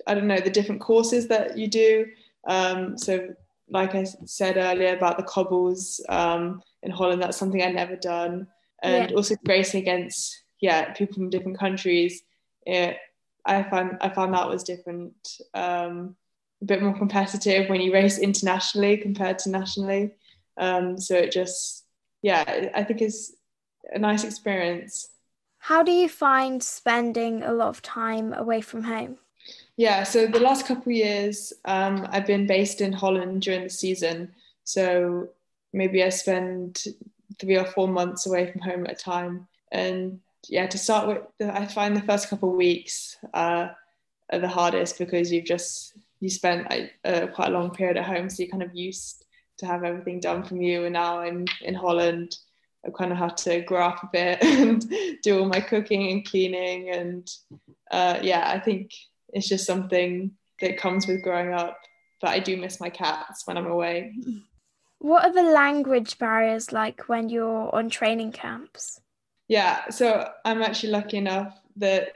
I 0.07 0.13
don't 0.13 0.27
know 0.27 0.39
the 0.39 0.49
different 0.49 0.81
courses 0.81 1.27
that 1.27 1.57
you 1.57 1.67
do. 1.67 2.05
Um, 2.47 2.97
so 2.97 3.33
like 3.69 3.95
I 3.95 4.05
said 4.25 4.57
earlier 4.57 4.95
about 4.95 5.17
the 5.17 5.23
cobbles 5.23 6.03
um, 6.09 6.61
in 6.83 6.91
Holland, 6.91 7.21
that's 7.21 7.37
something 7.37 7.61
I'd 7.61 7.75
never 7.75 7.95
done. 7.95 8.47
And 8.83 9.09
yeah. 9.09 9.15
also 9.15 9.35
racing 9.45 9.81
against 9.81 10.43
yeah 10.61 10.93
people 10.93 11.15
from 11.15 11.29
different 11.29 11.57
countries, 11.57 12.21
it, 12.65 12.97
I 13.45 13.63
found 13.63 13.97
I 14.01 14.09
found 14.09 14.33
that 14.33 14.49
was 14.49 14.63
different, 14.63 15.15
um, 15.53 16.15
a 16.61 16.65
bit 16.65 16.81
more 16.81 16.97
competitive 16.97 17.69
when 17.69 17.81
you 17.81 17.93
race 17.93 18.19
internationally 18.19 18.97
compared 18.97 19.39
to 19.39 19.49
nationally. 19.49 20.11
Um, 20.57 20.99
so 20.99 21.15
it 21.15 21.31
just 21.31 21.85
yeah, 22.21 22.69
I 22.73 22.83
think 22.83 23.01
it's 23.01 23.33
a 23.93 23.99
nice 23.99 24.23
experience. 24.23 25.07
How 25.59 25.83
do 25.83 25.91
you 25.91 26.09
find 26.09 26.61
spending 26.61 27.43
a 27.43 27.53
lot 27.53 27.69
of 27.69 27.81
time 27.81 28.33
away 28.33 28.61
from 28.61 28.83
home? 28.83 29.17
Yeah, 29.77 30.03
so 30.03 30.27
the 30.27 30.39
last 30.39 30.65
couple 30.65 30.91
years, 30.91 31.51
um, 31.65 32.07
I've 32.09 32.25
been 32.25 32.47
based 32.47 32.79
in 32.79 32.93
Holland 32.93 33.41
during 33.41 33.63
the 33.63 33.69
season. 33.69 34.33
So 34.63 35.29
maybe 35.73 36.03
I 36.03 36.09
spend 36.09 36.83
three 37.39 37.57
or 37.57 37.65
four 37.65 37.87
months 37.87 38.25
away 38.25 38.51
from 38.51 38.61
home 38.61 38.85
at 38.85 38.93
a 38.93 38.95
time. 38.95 39.47
And 39.71 40.21
yeah, 40.47 40.67
to 40.67 40.77
start 40.77 41.07
with, 41.07 41.49
I 41.49 41.65
find 41.65 41.95
the 41.95 42.01
first 42.01 42.29
couple 42.29 42.51
of 42.51 42.55
weeks 42.55 43.17
uh, 43.33 43.69
are 44.31 44.39
the 44.39 44.47
hardest 44.47 44.97
because 44.97 45.31
you've 45.31 45.45
just 45.45 45.93
you 46.21 46.29
spent 46.29 46.67
uh, 47.03 47.27
quite 47.27 47.49
a 47.49 47.51
long 47.51 47.71
period 47.71 47.97
at 47.97 48.05
home, 48.05 48.29
so 48.29 48.41
you're 48.41 48.51
kind 48.51 48.63
of 48.63 48.73
used 48.73 49.25
to 49.57 49.65
have 49.65 49.83
everything 49.83 50.19
done 50.21 50.43
from 50.43 50.61
you. 50.61 50.85
And 50.85 50.93
now 50.93 51.19
I'm 51.19 51.45
in 51.61 51.73
Holland. 51.75 52.37
I 52.85 52.91
kind 52.91 53.11
of 53.11 53.17
have 53.17 53.35
to 53.37 53.61
grow 53.61 53.85
up 53.85 54.03
a 54.03 54.09
bit 54.11 54.37
and 54.43 54.85
do 55.21 55.39
all 55.39 55.45
my 55.45 55.59
cooking 55.59 56.11
and 56.11 56.25
cleaning. 56.25 56.89
And 56.91 57.29
uh, 57.91 58.19
yeah, 58.21 58.49
I 58.49 58.59
think 58.59 58.91
it's 59.35 59.47
just 59.47 59.67
something 59.67 60.31
that 60.61 60.77
comes 60.77 61.05
with 61.05 61.21
growing 61.21 61.53
up. 61.53 61.79
But 62.21 62.29
I 62.31 62.39
do 62.39 62.57
miss 62.57 62.79
my 62.79 62.89
cats 62.89 63.45
when 63.45 63.57
I'm 63.57 63.67
away. 63.67 64.13
What 64.99 65.25
are 65.25 65.33
the 65.33 65.51
language 65.51 66.17
barriers 66.17 66.71
like 66.71 67.09
when 67.09 67.29
you're 67.29 67.75
on 67.75 67.89
training 67.89 68.31
camps? 68.31 69.01
Yeah, 69.47 69.89
so 69.89 70.29
I'm 70.43 70.63
actually 70.63 70.91
lucky 70.91 71.17
enough 71.17 71.59
that, 71.75 72.13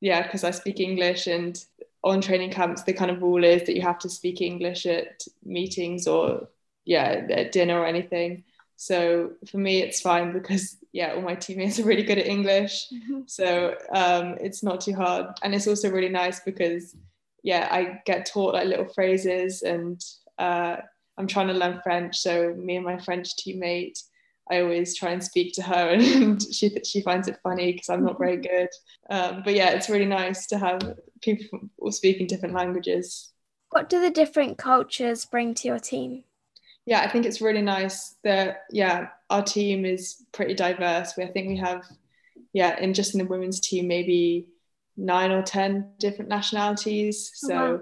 yeah, 0.00 0.22
because 0.22 0.42
I 0.42 0.50
speak 0.50 0.80
English 0.80 1.26
and 1.28 1.62
on 2.02 2.22
training 2.22 2.50
camps, 2.50 2.82
the 2.82 2.94
kind 2.94 3.10
of 3.10 3.22
rule 3.22 3.44
is 3.44 3.64
that 3.66 3.76
you 3.76 3.82
have 3.82 3.98
to 4.00 4.08
speak 4.08 4.40
English 4.40 4.86
at 4.86 5.22
meetings 5.44 6.08
or, 6.08 6.48
yeah, 6.86 7.26
at 7.30 7.52
dinner 7.52 7.78
or 7.78 7.86
anything. 7.86 8.42
So 8.80 9.32
for 9.50 9.58
me, 9.58 9.82
it's 9.82 10.00
fine 10.00 10.32
because 10.32 10.78
yeah, 10.90 11.12
all 11.12 11.20
my 11.20 11.34
teammates 11.34 11.78
are 11.78 11.84
really 11.84 12.02
good 12.02 12.16
at 12.16 12.26
English. 12.26 12.88
So 13.26 13.76
um, 13.94 14.38
it's 14.40 14.62
not 14.62 14.80
too 14.80 14.94
hard. 14.94 15.26
And 15.42 15.54
it's 15.54 15.68
also 15.68 15.90
really 15.90 16.08
nice 16.08 16.40
because, 16.40 16.96
yeah, 17.42 17.68
I 17.70 18.00
get 18.06 18.24
taught 18.24 18.54
like 18.54 18.66
little 18.66 18.88
phrases 18.88 19.62
and 19.62 20.02
uh, 20.38 20.76
I'm 21.18 21.26
trying 21.26 21.48
to 21.48 21.52
learn 21.52 21.82
French. 21.84 22.16
So 22.16 22.54
me 22.54 22.76
and 22.76 22.84
my 22.84 22.98
French 22.98 23.36
teammate, 23.36 24.02
I 24.50 24.62
always 24.62 24.96
try 24.96 25.10
and 25.10 25.22
speak 25.22 25.52
to 25.54 25.62
her 25.62 25.90
and 25.90 26.42
she, 26.42 26.74
she 26.82 27.02
finds 27.02 27.28
it 27.28 27.38
funny 27.42 27.72
because 27.72 27.90
I'm 27.90 28.04
not 28.04 28.18
very 28.18 28.36
good. 28.52 28.70
Um, 29.10 29.42
but 29.44 29.54
yeah, 29.54 29.70
it's 29.70 29.90
really 29.90 30.06
nice 30.06 30.46
to 30.46 30.58
have 30.58 30.80
people 31.20 31.60
speaking 31.90 32.26
different 32.26 32.54
languages. 32.54 33.30
What 33.68 33.90
do 33.90 34.00
the 34.00 34.10
different 34.10 34.56
cultures 34.56 35.26
bring 35.26 35.52
to 35.54 35.68
your 35.68 35.78
team? 35.78 36.24
Yeah, 36.86 37.00
I 37.00 37.08
think 37.08 37.26
it's 37.26 37.40
really 37.40 37.62
nice 37.62 38.16
that 38.24 38.64
yeah, 38.70 39.08
our 39.28 39.42
team 39.42 39.84
is 39.84 40.24
pretty 40.32 40.54
diverse. 40.54 41.14
We 41.16 41.24
I 41.24 41.28
think 41.28 41.48
we 41.48 41.56
have 41.58 41.84
yeah, 42.52 42.78
in 42.80 42.94
just 42.94 43.14
in 43.14 43.18
the 43.18 43.26
women's 43.26 43.60
team 43.60 43.86
maybe 43.86 44.48
nine 44.96 45.30
or 45.30 45.42
ten 45.42 45.92
different 45.98 46.28
nationalities. 46.28 47.30
Oh, 47.44 47.48
so 47.48 47.54
wow. 47.54 47.80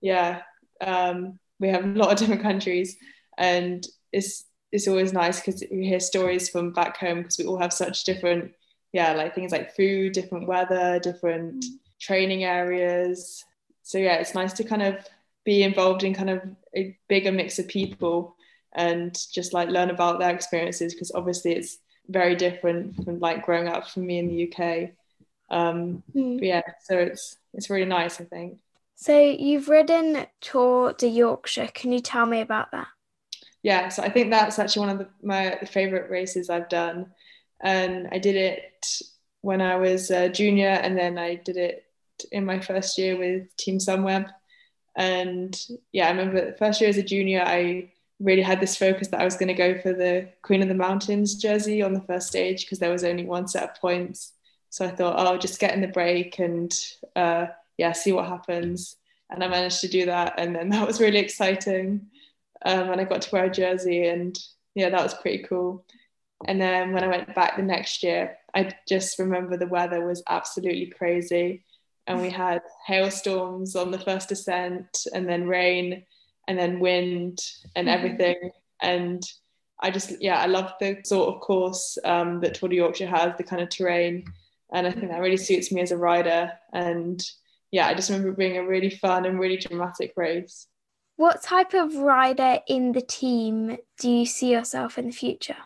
yeah, 0.00 0.42
um, 0.80 1.38
we 1.58 1.68
have 1.68 1.84
a 1.84 1.88
lot 1.88 2.12
of 2.12 2.18
different 2.18 2.42
countries, 2.42 2.96
and 3.38 3.86
it's 4.12 4.44
it's 4.72 4.88
always 4.88 5.12
nice 5.12 5.40
because 5.40 5.62
we 5.70 5.86
hear 5.86 6.00
stories 6.00 6.48
from 6.48 6.72
back 6.72 6.96
home 6.96 7.18
because 7.18 7.38
we 7.38 7.46
all 7.46 7.58
have 7.58 7.72
such 7.72 8.04
different 8.04 8.52
yeah, 8.92 9.12
like 9.12 9.34
things 9.34 9.50
like 9.50 9.74
food, 9.74 10.12
different 10.12 10.46
weather, 10.46 11.00
different 11.00 11.64
mm. 11.64 11.68
training 12.00 12.44
areas. 12.44 13.44
So 13.82 13.98
yeah, 13.98 14.14
it's 14.14 14.34
nice 14.34 14.52
to 14.54 14.64
kind 14.64 14.82
of 14.82 15.04
be 15.44 15.62
involved 15.62 16.02
in 16.02 16.14
kind 16.14 16.30
of 16.30 16.42
a 16.76 16.96
bigger 17.08 17.32
mix 17.32 17.58
of 17.58 17.68
people 17.68 18.36
and 18.74 19.16
just 19.32 19.52
like 19.52 19.68
learn 19.68 19.90
about 19.90 20.18
their 20.18 20.34
experiences 20.34 20.94
because 20.94 21.12
obviously 21.14 21.52
it's 21.52 21.78
very 22.08 22.34
different 22.34 22.96
from 23.04 23.20
like 23.20 23.44
growing 23.44 23.68
up 23.68 23.88
for 23.88 24.00
me 24.00 24.18
in 24.18 24.28
the 24.28 24.52
UK. 24.52 24.90
Um, 25.50 26.02
mm. 26.14 26.38
yeah, 26.42 26.62
so 26.82 26.98
it's 26.98 27.36
it's 27.52 27.70
really 27.70 27.86
nice, 27.86 28.20
I 28.20 28.24
think. 28.24 28.58
So 28.96 29.18
you've 29.18 29.68
ridden 29.68 30.26
Tour 30.40 30.92
de 30.92 31.08
Yorkshire. 31.08 31.68
Can 31.74 31.92
you 31.92 32.00
tell 32.00 32.26
me 32.26 32.40
about 32.40 32.72
that? 32.72 32.88
Yeah, 33.62 33.88
so 33.88 34.02
I 34.02 34.10
think 34.10 34.30
that's 34.30 34.58
actually 34.58 34.86
one 34.86 34.90
of 34.90 34.98
the, 34.98 35.08
my 35.22 35.58
favorite 35.66 36.10
races 36.10 36.50
I've 36.50 36.68
done, 36.68 37.06
and 37.60 38.08
I 38.12 38.18
did 38.18 38.36
it 38.36 39.00
when 39.40 39.60
I 39.60 39.76
was 39.76 40.10
a 40.10 40.28
junior, 40.28 40.68
and 40.68 40.98
then 40.98 41.18
I 41.18 41.36
did 41.36 41.56
it 41.56 41.84
in 42.32 42.44
my 42.44 42.60
first 42.60 42.98
year 42.98 43.16
with 43.16 43.54
Team 43.56 43.78
Sunweb. 43.78 44.30
And 44.96 45.58
yeah, 45.92 46.06
I 46.06 46.10
remember 46.10 46.50
the 46.50 46.56
first 46.56 46.80
year 46.80 46.90
as 46.90 46.96
a 46.96 47.02
junior, 47.02 47.42
I 47.42 47.92
really 48.20 48.42
had 48.42 48.60
this 48.60 48.76
focus 48.76 49.08
that 49.08 49.20
I 49.20 49.24
was 49.24 49.36
going 49.36 49.48
to 49.48 49.54
go 49.54 49.80
for 49.80 49.92
the 49.92 50.28
Queen 50.42 50.62
of 50.62 50.68
the 50.68 50.74
Mountains 50.74 51.34
jersey 51.36 51.82
on 51.82 51.94
the 51.94 52.00
first 52.02 52.28
stage 52.28 52.64
because 52.64 52.78
there 52.78 52.92
was 52.92 53.04
only 53.04 53.24
one 53.24 53.48
set 53.48 53.64
of 53.64 53.74
points. 53.80 54.32
So 54.70 54.84
I 54.84 54.90
thought, 54.90 55.16
oh, 55.18 55.32
I'll 55.32 55.38
just 55.38 55.60
get 55.60 55.74
in 55.74 55.80
the 55.80 55.88
break 55.88 56.38
and 56.38 56.72
uh, 57.16 57.46
yeah, 57.78 57.92
see 57.92 58.12
what 58.12 58.26
happens. 58.28 58.96
and 59.30 59.42
I 59.42 59.48
managed 59.48 59.80
to 59.80 59.88
do 59.88 60.06
that. 60.06 60.34
And 60.38 60.54
then 60.54 60.68
that 60.70 60.86
was 60.86 61.00
really 61.00 61.18
exciting. 61.18 62.06
Um, 62.64 62.90
and 62.90 63.00
I 63.00 63.04
got 63.04 63.22
to 63.22 63.30
wear 63.32 63.44
a 63.44 63.50
jersey, 63.50 64.06
and 64.08 64.38
yeah, 64.74 64.88
that 64.90 65.02
was 65.02 65.14
pretty 65.14 65.44
cool. 65.44 65.84
And 66.46 66.60
then 66.60 66.92
when 66.92 67.04
I 67.04 67.08
went 67.08 67.34
back 67.34 67.56
the 67.56 67.62
next 67.62 68.02
year, 68.02 68.36
I 68.54 68.72
just 68.88 69.18
remember 69.18 69.56
the 69.56 69.66
weather 69.66 70.04
was 70.06 70.22
absolutely 70.28 70.86
crazy. 70.86 71.64
And 72.06 72.20
we 72.20 72.30
had 72.30 72.60
hailstorms 72.86 73.76
on 73.76 73.90
the 73.90 73.98
first 73.98 74.30
ascent 74.30 75.06
and 75.14 75.28
then 75.28 75.48
rain, 75.48 76.04
and 76.46 76.58
then 76.58 76.80
wind, 76.80 77.38
and 77.74 77.88
mm-hmm. 77.88 77.96
everything. 77.96 78.50
And 78.82 79.22
I 79.80 79.90
just, 79.90 80.20
yeah, 80.20 80.38
I 80.38 80.46
love 80.46 80.72
the 80.80 80.98
sort 81.04 81.34
of 81.34 81.40
course 81.40 81.98
um, 82.04 82.40
that 82.40 82.54
Tour 82.54 82.68
de 82.68 82.76
Yorkshire 82.76 83.06
has, 83.06 83.32
the 83.36 83.44
kind 83.44 83.62
of 83.62 83.70
terrain. 83.70 84.24
And 84.72 84.86
I 84.86 84.90
think 84.90 85.10
that 85.10 85.20
really 85.20 85.36
suits 85.36 85.72
me 85.72 85.80
as 85.80 85.92
a 85.92 85.96
rider. 85.96 86.52
And 86.72 87.22
yeah, 87.70 87.86
I 87.86 87.94
just 87.94 88.10
remember 88.10 88.32
being 88.32 88.56
a 88.56 88.66
really 88.66 88.90
fun 88.90 89.24
and 89.24 89.38
really 89.38 89.56
dramatic 89.56 90.12
race. 90.16 90.66
What 91.16 91.42
type 91.42 91.74
of 91.74 91.94
rider 91.94 92.58
in 92.66 92.92
the 92.92 93.00
team 93.00 93.76
do 93.98 94.10
you 94.10 94.26
see 94.26 94.52
yourself 94.52 94.98
in 94.98 95.06
the 95.06 95.12
future? 95.12 95.56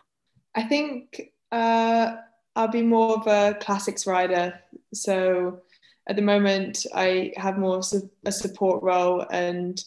I 0.55 0.63
think 0.63 1.31
uh, 1.51 2.15
I'll 2.55 2.67
be 2.67 2.81
more 2.81 3.17
of 3.17 3.27
a 3.27 3.57
classics 3.59 4.05
rider. 4.05 4.59
So 4.93 5.61
at 6.09 6.15
the 6.15 6.23
moment, 6.23 6.87
I 6.93 7.31
have 7.37 7.59
more 7.59 7.77
of 7.77 7.85
a 8.25 8.31
support 8.31 8.81
role, 8.81 9.25
and 9.31 9.81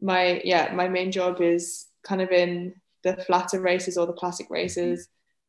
my 0.00 0.40
yeah, 0.44 0.72
my 0.72 0.88
main 0.88 1.10
job 1.10 1.40
is 1.40 1.88
kind 2.04 2.22
of 2.22 2.30
in 2.30 2.74
the 3.02 3.16
flatter 3.16 3.60
races 3.60 3.98
or 3.98 4.06
the 4.06 4.12
classic 4.12 4.46
races, 4.50 5.08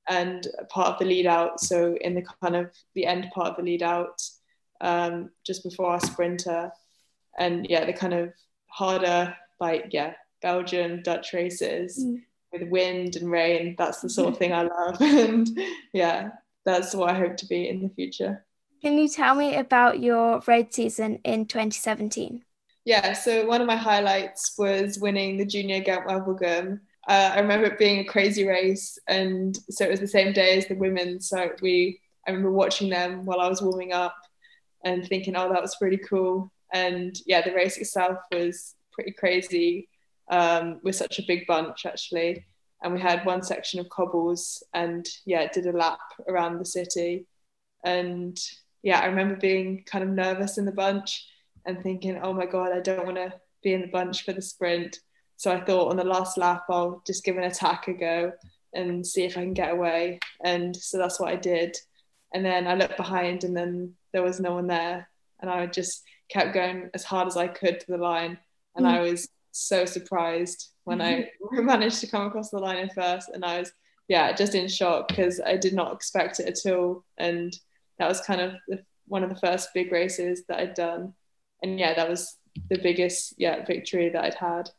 and 0.09 0.47
part 0.69 0.87
of 0.87 0.99
the 0.99 1.05
lead 1.05 1.27
out. 1.27 1.59
So 1.59 1.95
in 2.01 2.15
the 2.15 2.25
kind 2.41 2.55
of 2.55 2.71
the 2.95 3.05
end 3.05 3.27
part 3.35 3.49
of 3.49 3.57
the 3.57 3.61
lead 3.61 3.83
out, 3.83 4.19
um, 4.81 5.29
just 5.45 5.63
before 5.63 5.91
our 5.91 5.99
sprinter, 5.99 6.71
and 7.37 7.67
yeah, 7.69 7.85
the 7.85 7.93
kind 7.93 8.15
of 8.15 8.33
harder 8.65 9.35
like 9.59 9.89
yeah 9.91 10.15
Belgian 10.41 11.03
Dutch 11.03 11.33
races 11.33 12.03
mm. 12.03 12.19
with 12.51 12.67
wind 12.69 13.15
and 13.15 13.29
rain. 13.29 13.75
That's 13.77 14.01
the 14.01 14.09
sort 14.09 14.29
of 14.29 14.37
thing 14.39 14.53
I 14.53 14.63
love, 14.63 14.97
and 15.01 15.47
yeah, 15.93 16.29
that's 16.65 16.95
what 16.95 17.11
I 17.11 17.13
hope 17.13 17.37
to 17.37 17.45
be 17.45 17.69
in 17.69 17.83
the 17.83 17.89
future. 17.89 18.44
Can 18.85 18.99
you 18.99 19.07
tell 19.07 19.33
me 19.33 19.55
about 19.55 19.99
your 19.99 20.43
road 20.45 20.71
season 20.71 21.17
in 21.23 21.47
2017? 21.47 22.43
Yeah, 22.83 23.13
so 23.13 23.47
one 23.47 23.59
of 23.59 23.65
my 23.65 23.75
highlights 23.75 24.53
was 24.59 24.99
winning 24.99 25.37
the 25.37 25.45
Junior 25.47 25.79
Ghent 25.79 26.05
Wevelgem. 26.05 26.81
Uh, 27.07 27.31
I 27.33 27.39
remember 27.39 27.65
it 27.65 27.79
being 27.79 28.01
a 28.01 28.05
crazy 28.05 28.45
race, 28.47 28.99
and 29.07 29.57
so 29.71 29.85
it 29.85 29.89
was 29.89 30.01
the 30.01 30.07
same 30.07 30.33
day 30.33 30.55
as 30.59 30.67
the 30.67 30.75
women. 30.75 31.19
So 31.19 31.49
we, 31.63 31.99
I 32.27 32.29
remember 32.29 32.51
watching 32.51 32.91
them 32.91 33.25
while 33.25 33.39
I 33.39 33.49
was 33.49 33.59
warming 33.59 33.91
up, 33.91 34.15
and 34.83 35.03
thinking, 35.03 35.35
"Oh, 35.35 35.51
that 35.51 35.63
was 35.63 35.77
really 35.81 35.97
cool." 35.97 36.51
And 36.71 37.17
yeah, 37.25 37.41
the 37.41 37.55
race 37.55 37.77
itself 37.77 38.19
was 38.31 38.75
pretty 38.91 39.13
crazy. 39.13 39.89
Um, 40.29 40.79
we're 40.83 40.91
such 40.91 41.17
a 41.17 41.25
big 41.27 41.47
bunch 41.47 41.87
actually, 41.87 42.45
and 42.83 42.93
we 42.93 43.01
had 43.01 43.25
one 43.25 43.41
section 43.41 43.79
of 43.79 43.89
cobbles, 43.89 44.61
and 44.75 45.07
yeah, 45.25 45.41
it 45.41 45.53
did 45.53 45.65
a 45.65 45.71
lap 45.75 46.01
around 46.27 46.59
the 46.59 46.65
city, 46.65 47.25
and 47.83 48.39
yeah, 48.85 49.01
I 49.01 49.07
remember 49.07 49.35
being 49.35 49.83
kind 49.85 50.03
of 50.03 50.09
nervous 50.09 50.57
in 50.57 50.63
the 50.63 50.71
bunch 50.71 51.27
and 51.65 51.81
thinking, 51.81 52.19
oh 52.21 52.33
my 52.33 52.45
god, 52.45 52.71
I 52.71 52.79
don't 52.79 53.05
want 53.05 53.17
to 53.17 53.33
be 53.61 53.73
in 53.73 53.81
the 53.81 53.87
bunch 53.87 54.23
for 54.23 54.31
the 54.31 54.41
sprint. 54.41 54.99
So 55.35 55.51
I 55.51 55.59
thought 55.59 55.89
on 55.89 55.97
the 55.97 56.05
last 56.05 56.37
lap, 56.37 56.63
I'll 56.69 57.03
just 57.05 57.25
give 57.25 57.35
an 57.35 57.43
attack 57.43 57.89
a 57.89 57.93
go 57.93 58.31
and 58.73 59.05
see 59.05 59.25
if 59.25 59.37
I 59.37 59.41
can 59.41 59.53
get 59.53 59.73
away. 59.73 60.19
And 60.43 60.73
so 60.73 60.97
that's 60.97 61.19
what 61.19 61.29
I 61.29 61.35
did. 61.35 61.75
And 62.33 62.45
then 62.45 62.67
I 62.67 62.75
looked 62.75 62.95
behind, 62.95 63.43
and 63.43 63.57
then 63.57 63.95
there 64.13 64.23
was 64.23 64.39
no 64.39 64.53
one 64.53 64.67
there, 64.67 65.09
and 65.41 65.49
I 65.49 65.65
just 65.67 66.03
kept 66.29 66.53
going 66.53 66.89
as 66.93 67.03
hard 67.03 67.27
as 67.27 67.37
I 67.37 67.47
could 67.47 67.79
to 67.81 67.85
the 67.91 67.97
line 67.97 68.37
and 68.75 68.85
mm. 68.85 68.89
I 68.89 69.01
was 69.01 69.27
so 69.51 69.85
surprised 69.85 70.69
when 70.83 71.01
I 71.01 71.29
managed 71.51 72.01
to 72.01 72.07
come 72.07 72.27
across 72.27 72.49
the 72.49 72.59
line 72.59 72.77
in 72.77 72.89
first, 72.89 73.29
and 73.29 73.43
I 73.43 73.59
was 73.59 73.71
yeah 74.07 74.33
just 74.33 74.53
in 74.53 74.67
shock 74.67 75.07
because 75.07 75.41
I 75.43 75.57
did 75.57 75.73
not 75.73 75.93
expect 75.93 76.39
it 76.39 76.47
at 76.47 76.71
all, 76.71 77.03
and 77.17 77.55
that 77.99 78.07
was 78.07 78.21
kind 78.21 78.41
of 78.41 78.53
the, 78.67 78.83
one 79.07 79.23
of 79.23 79.29
the 79.29 79.39
first 79.39 79.69
big 79.73 79.91
races 79.91 80.43
that 80.47 80.59
I'd 80.59 80.73
done, 80.73 81.13
and 81.61 81.79
yeah, 81.79 81.93
that 81.93 82.09
was 82.09 82.37
the 82.69 82.77
biggest 82.77 83.35
yeah 83.37 83.65
victory 83.65 84.09
that 84.09 84.23
I'd 84.23 84.35
had. 84.35 84.69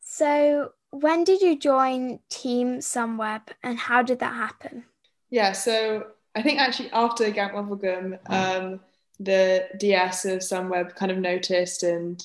So 0.00 0.72
when 0.90 1.24
did 1.24 1.40
you 1.40 1.58
join 1.58 2.20
Team 2.28 2.78
Sunweb, 2.78 3.42
and 3.62 3.78
how 3.78 4.02
did 4.02 4.18
that 4.20 4.34
happen? 4.34 4.84
Yeah, 5.30 5.52
so 5.52 6.06
I 6.34 6.42
think 6.42 6.60
actually 6.60 6.90
after 6.92 7.30
Ghent 7.30 7.52
Wevelgem, 7.52 8.18
um, 8.30 8.80
the 9.18 9.68
DS 9.78 10.24
of 10.26 10.40
Sunweb 10.40 10.94
kind 10.94 11.10
of 11.10 11.18
noticed 11.18 11.82
and 11.82 12.24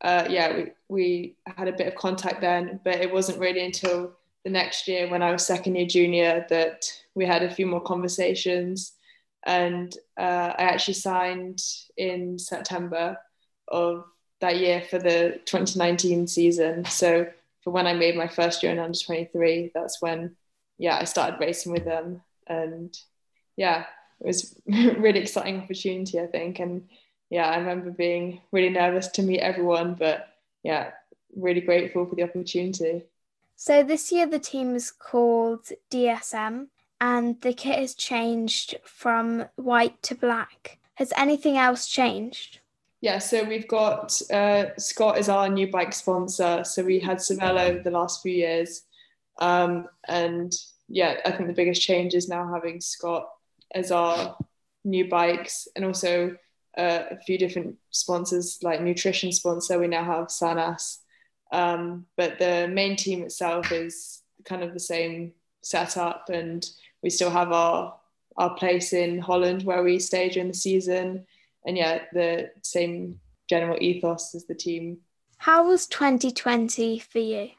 uh, 0.00 0.26
yeah, 0.30 0.54
we, 0.56 0.72
we 0.88 1.36
had 1.46 1.68
a 1.68 1.72
bit 1.72 1.88
of 1.88 1.94
contact 1.96 2.40
then, 2.40 2.80
but 2.84 2.96
it 2.96 3.12
wasn't 3.12 3.38
really 3.38 3.64
until 3.64 4.12
the 4.44 4.50
next 4.50 4.86
year 4.86 5.10
when 5.10 5.22
I 5.22 5.32
was 5.32 5.44
second 5.44 5.74
year 5.74 5.86
junior 5.86 6.46
that 6.50 6.90
we 7.14 7.26
had 7.26 7.42
a 7.42 7.52
few 7.52 7.66
more 7.66 7.80
conversations. 7.80 8.92
And 9.46 9.94
uh, 10.18 10.52
I 10.58 10.62
actually 10.62 10.94
signed 10.94 11.62
in 11.96 12.38
September 12.38 13.18
of 13.68 14.04
that 14.40 14.58
year 14.58 14.82
for 14.88 14.98
the 14.98 15.40
2019 15.44 16.26
season. 16.26 16.84
So 16.84 17.26
for 17.62 17.70
when 17.70 17.86
I 17.86 17.94
made 17.94 18.16
my 18.16 18.28
first 18.28 18.62
year 18.62 18.72
in 18.72 18.78
under 18.78 18.98
23, 18.98 19.72
that's 19.74 20.00
when, 20.00 20.36
yeah, 20.78 20.96
I 21.00 21.04
started 21.04 21.40
racing 21.40 21.72
with 21.72 21.84
them. 21.84 22.22
And 22.46 22.96
yeah, 23.56 23.84
it 24.20 24.26
was 24.26 24.54
really 24.66 25.20
exciting 25.20 25.60
opportunity, 25.60 26.20
I 26.20 26.26
think. 26.26 26.58
And 26.60 26.88
yeah, 27.30 27.48
I 27.48 27.58
remember 27.58 27.90
being 27.90 28.40
really 28.52 28.70
nervous 28.70 29.08
to 29.08 29.22
meet 29.22 29.40
everyone, 29.40 29.94
but 29.94 30.28
yeah, 30.62 30.90
really 31.36 31.60
grateful 31.60 32.06
for 32.06 32.14
the 32.14 32.22
opportunity. 32.22 33.02
So 33.56 33.82
this 33.82 34.12
year 34.12 34.26
the 34.26 34.38
team 34.38 34.74
is 34.74 34.90
called 34.90 35.70
DSM 35.90 36.68
and 37.00 37.40
the 37.40 37.52
kit 37.52 37.78
has 37.78 37.94
changed 37.94 38.76
from 38.84 39.46
white 39.56 40.02
to 40.02 40.14
black. 40.14 40.78
Has 40.94 41.12
anything 41.16 41.56
else 41.56 41.86
changed? 41.86 42.60
Yeah, 43.00 43.18
so 43.18 43.44
we've 43.44 43.68
got 43.68 44.20
uh, 44.32 44.76
Scott 44.76 45.18
is 45.18 45.28
our 45.28 45.48
new 45.48 45.70
bike 45.70 45.94
sponsor. 45.94 46.64
So 46.64 46.82
we 46.82 46.98
had 46.98 47.18
Cervelo 47.18 47.82
the 47.82 47.92
last 47.92 48.22
few 48.22 48.32
years. 48.32 48.82
Um, 49.40 49.86
and 50.08 50.52
yeah, 50.88 51.18
I 51.24 51.30
think 51.30 51.46
the 51.46 51.54
biggest 51.54 51.82
change 51.82 52.14
is 52.14 52.28
now 52.28 52.52
having 52.52 52.80
Scott 52.80 53.28
as 53.72 53.92
our 53.92 54.36
new 54.84 55.08
bikes 55.08 55.68
and 55.76 55.84
also 55.84 56.36
uh, 56.76 57.02
a 57.10 57.18
few 57.18 57.38
different 57.38 57.76
sponsors, 57.90 58.58
like 58.62 58.80
nutrition 58.80 59.32
sponsor. 59.32 59.78
We 59.78 59.88
now 59.88 60.04
have 60.04 60.26
Sanas, 60.26 60.98
um, 61.52 62.06
but 62.16 62.38
the 62.38 62.68
main 62.68 62.96
team 62.96 63.22
itself 63.22 63.70
is 63.72 64.22
kind 64.44 64.62
of 64.62 64.72
the 64.72 64.80
same 64.80 65.32
setup, 65.62 66.30
and 66.30 66.68
we 67.02 67.10
still 67.10 67.30
have 67.30 67.52
our 67.52 67.94
our 68.36 68.54
place 68.54 68.92
in 68.92 69.18
Holland 69.18 69.64
where 69.64 69.82
we 69.82 69.98
stay 69.98 70.28
during 70.28 70.48
the 70.48 70.54
season, 70.54 71.26
and 71.66 71.76
yeah, 71.76 72.02
the 72.12 72.50
same 72.62 73.20
general 73.48 73.76
ethos 73.80 74.34
as 74.34 74.44
the 74.46 74.54
team. 74.54 74.98
How 75.38 75.66
was 75.66 75.86
2020 75.86 76.98
for 76.98 77.18
you? 77.18 77.50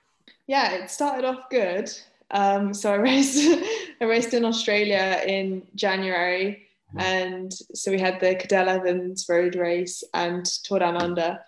Yeah, 0.48 0.72
it 0.74 0.90
started 0.90 1.26
off 1.26 1.50
good. 1.50 1.92
Um, 2.32 2.74
so 2.74 2.94
I 2.94 2.96
raced, 3.10 3.64
I 4.02 4.06
raced 4.06 4.34
in 4.34 4.46
Australia 4.46 5.22
in 5.26 5.64
January 5.76 6.70
and 6.98 7.54
so 7.54 7.92
we 7.92 8.00
had 8.00 8.20
the 8.20 8.36
Cadel 8.36 8.68
Evans 8.68 9.26
road 9.30 9.56
race 9.56 10.04
and 10.14 10.46
Tour 10.46 10.80
Down 10.80 10.98
Under. 10.98 11.40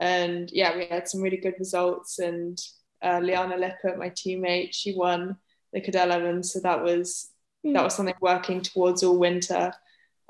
And 0.00 0.50
yeah, 0.52 0.76
we 0.76 0.86
had 0.86 1.08
some 1.08 1.20
really 1.20 1.36
good 1.36 1.54
results. 1.58 2.18
And 2.18 2.60
uh, 3.02 3.20
Liane 3.22 3.58
Lippert, 3.60 3.98
my 3.98 4.10
teammate, 4.10 4.70
she 4.72 4.94
won 4.94 5.36
the 5.72 5.80
Cadel 5.80 6.10
Evans. 6.10 6.52
So 6.52 6.60
that 6.60 6.82
was 6.82 7.30
mm. 7.64 7.74
that 7.74 7.84
was 7.84 7.94
something 7.94 8.14
working 8.20 8.62
towards 8.62 9.02
all 9.02 9.18
winter. 9.18 9.72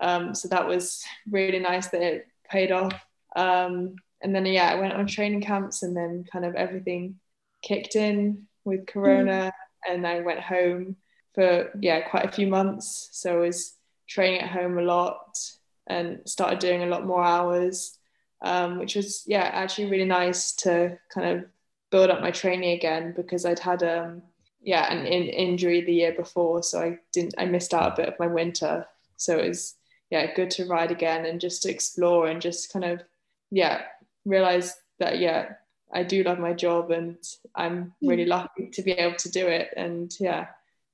Um, 0.01 0.35
so 0.35 0.49
that 0.49 0.67
was 0.67 1.05
really 1.31 1.59
nice 1.59 1.89
that 1.89 2.03
it 2.03 2.29
paid 2.49 2.73
off. 2.73 2.95
Um, 3.37 3.97
and 4.21 4.35
then 4.35 4.47
yeah, 4.47 4.71
I 4.71 4.77
went 4.77 4.95
on 4.95 5.07
training 5.07 5.43
camps, 5.43 5.83
and 5.83 5.97
then 5.97 6.25
kind 6.31 6.45
of 6.45 6.55
everything 6.55 7.17
kicked 7.63 7.97
in 7.97 8.47
with 8.65 8.87
Corona, 8.87 9.53
mm. 9.53 9.93
and 9.93 10.07
I 10.07 10.21
went 10.21 10.41
home 10.41 10.97
for 11.35 11.71
yeah 11.81 12.01
quite 12.01 12.25
a 12.25 12.33
few 12.33 12.47
months. 12.47 13.09
So 13.13 13.37
I 13.37 13.47
was 13.47 13.75
training 14.09 14.41
at 14.41 14.51
home 14.51 14.79
a 14.79 14.83
lot 14.83 15.39
and 15.87 16.21
started 16.27 16.59
doing 16.59 16.83
a 16.83 16.87
lot 16.87 17.07
more 17.07 17.23
hours, 17.23 17.99
um, 18.43 18.79
which 18.79 18.97
was 18.97 19.23
yeah 19.27 19.45
actually 19.53 19.91
really 19.91 20.05
nice 20.05 20.53
to 20.57 20.99
kind 21.13 21.39
of 21.39 21.45
build 21.91 22.11
up 22.11 22.21
my 22.21 22.31
training 22.31 22.73
again 22.73 23.15
because 23.17 23.45
I'd 23.45 23.59
had 23.59 23.83
um, 23.83 24.23
yeah 24.61 24.93
an 24.93 25.07
in- 25.07 25.29
injury 25.29 25.81
the 25.83 25.95
year 25.95 26.13
before, 26.13 26.63
so 26.63 26.81
I 26.81 26.99
didn't 27.13 27.35
I 27.39 27.47
missed 27.47 27.75
out 27.75 27.93
a 27.93 27.97
bit 27.97 28.09
of 28.09 28.19
my 28.19 28.27
winter. 28.27 28.87
So 29.17 29.39
it 29.39 29.49
was 29.49 29.75
yeah 30.11 30.35
good 30.35 30.51
to 30.53 30.67
ride 30.67 30.91
again 30.91 31.27
and 31.27 31.41
just 31.41 31.63
to 31.63 31.71
explore 31.71 32.29
and 32.29 32.41
just 32.41 32.73
kind 32.73 32.85
of 32.85 33.03
yeah 33.51 33.83
realize 34.25 34.75
that 34.99 35.19
yeah 35.19 35.51
I 35.93 36.03
do 36.03 36.23
love 36.23 36.39
my 36.39 36.53
job 36.53 36.91
and 36.91 37.17
I'm 37.55 37.95
really 38.03 38.25
mm. 38.25 38.29
lucky 38.29 38.69
to 38.71 38.83
be 38.83 38.93
able 38.93 39.17
to 39.17 39.31
do 39.31 39.47
it. 39.47 39.73
And 39.77 40.15
yeah, 40.21 40.49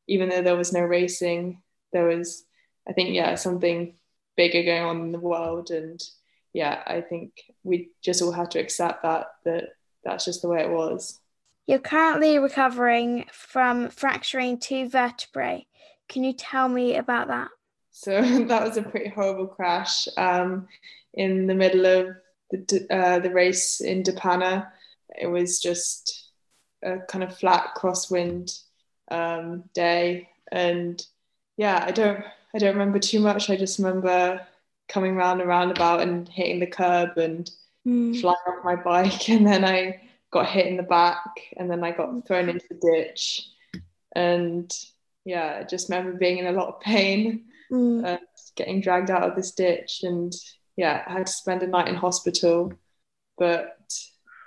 even 0.07 0.29
though 0.29 0.42
there 0.42 0.57
was 0.57 0.72
no 0.72 0.81
racing, 0.81 1.62
there 1.92 2.05
was 2.05 2.44
I 2.88 2.92
think 2.92 3.14
yeah, 3.14 3.35
something 3.35 3.94
bigger 4.37 4.62
going 4.62 4.83
on 4.83 5.00
in 5.03 5.12
the 5.12 5.18
world, 5.18 5.70
and 5.70 6.03
yeah, 6.53 6.83
I 6.87 7.00
think 7.00 7.33
we 7.62 7.90
just 8.03 8.20
all 8.22 8.33
had 8.33 8.50
to 8.53 8.61
accept 8.61 9.03
that 9.03 9.29
that 9.44 9.70
that's 10.05 10.24
just 10.24 10.42
the 10.42 10.48
way 10.48 10.61
it 10.61 10.70
was. 10.70 11.18
You're 11.66 11.79
currently 11.79 12.38
recovering 12.38 13.27
from 13.33 13.88
fracturing 13.88 14.59
two 14.59 14.88
vertebrae. 14.88 15.66
Can 16.09 16.24
you 16.24 16.35
tell 16.35 16.68
me 16.68 16.96
about 16.96 17.29
that? 17.29 17.48
So 17.90 18.20
that 18.44 18.66
was 18.66 18.77
a 18.77 18.83
pretty 18.83 19.09
horrible 19.09 19.46
crash 19.46 20.09
um, 20.16 20.68
in 21.14 21.46
the 21.46 21.55
middle 21.55 21.87
of 21.87 22.09
the, 22.50 22.87
uh, 22.90 23.18
the 23.20 23.31
race 23.31 23.81
in 23.81 24.03
De 24.03 24.12
Panne. 24.12 24.66
It 25.18 25.27
was 25.27 25.61
just 25.61 26.31
a 26.83 26.98
kind 26.98 27.24
of 27.24 27.38
flat 27.38 27.74
crosswind 27.77 28.61
um, 29.11 29.64
day, 29.74 30.29
and 30.53 31.03
yeah, 31.57 31.85
I 31.87 31.92
don't 31.92 32.24
I 32.55 32.59
don't 32.59 32.74
remember 32.74 32.98
too 32.98 33.20
much. 33.20 33.48
I 33.48 33.57
just 33.57 33.79
remember 33.79 34.40
coming 34.88 35.16
round 35.16 35.40
and 35.40 35.48
roundabout 35.48 36.00
and 36.00 36.29
hitting 36.29 36.61
the 36.61 36.66
curb 36.66 37.16
and 37.16 37.50
mm. 37.87 38.20
flying 38.20 38.37
off 38.46 38.64
my 38.64 38.77
bike, 38.77 39.29
and 39.31 39.46
then 39.46 39.64
I 39.64 40.00
got 40.35 40.47
hit 40.47 40.66
in 40.66 40.77
the 40.77 40.83
back, 40.83 41.25
and 41.57 41.70
then 41.70 41.83
I 41.85 41.92
got 41.92 42.27
thrown 42.27 42.49
into 42.49 42.66
the 42.68 42.92
ditch, 42.92 43.49
and 44.14 44.70
yeah, 45.25 45.61
I 45.61 45.64
just 45.64 45.88
remember 45.88 46.18
being 46.18 46.38
in 46.38 46.47
a 46.47 46.53
lot 46.53 46.68
of 46.68 46.81
pain, 46.81 47.44
mm. 47.73 48.05
and 48.05 48.18
getting 48.57 48.81
dragged 48.81 49.11
out 49.11 49.23
of 49.23 49.37
this 49.37 49.53
ditch, 49.53 50.01
and 50.03 50.35
yeah, 50.77 51.05
I 51.07 51.12
had 51.12 51.27
to 51.29 51.33
spend 51.33 51.62
a 51.62 51.68
night 51.68 51.87
in 51.87 51.94
hospital, 51.94 52.73
but 53.38 53.79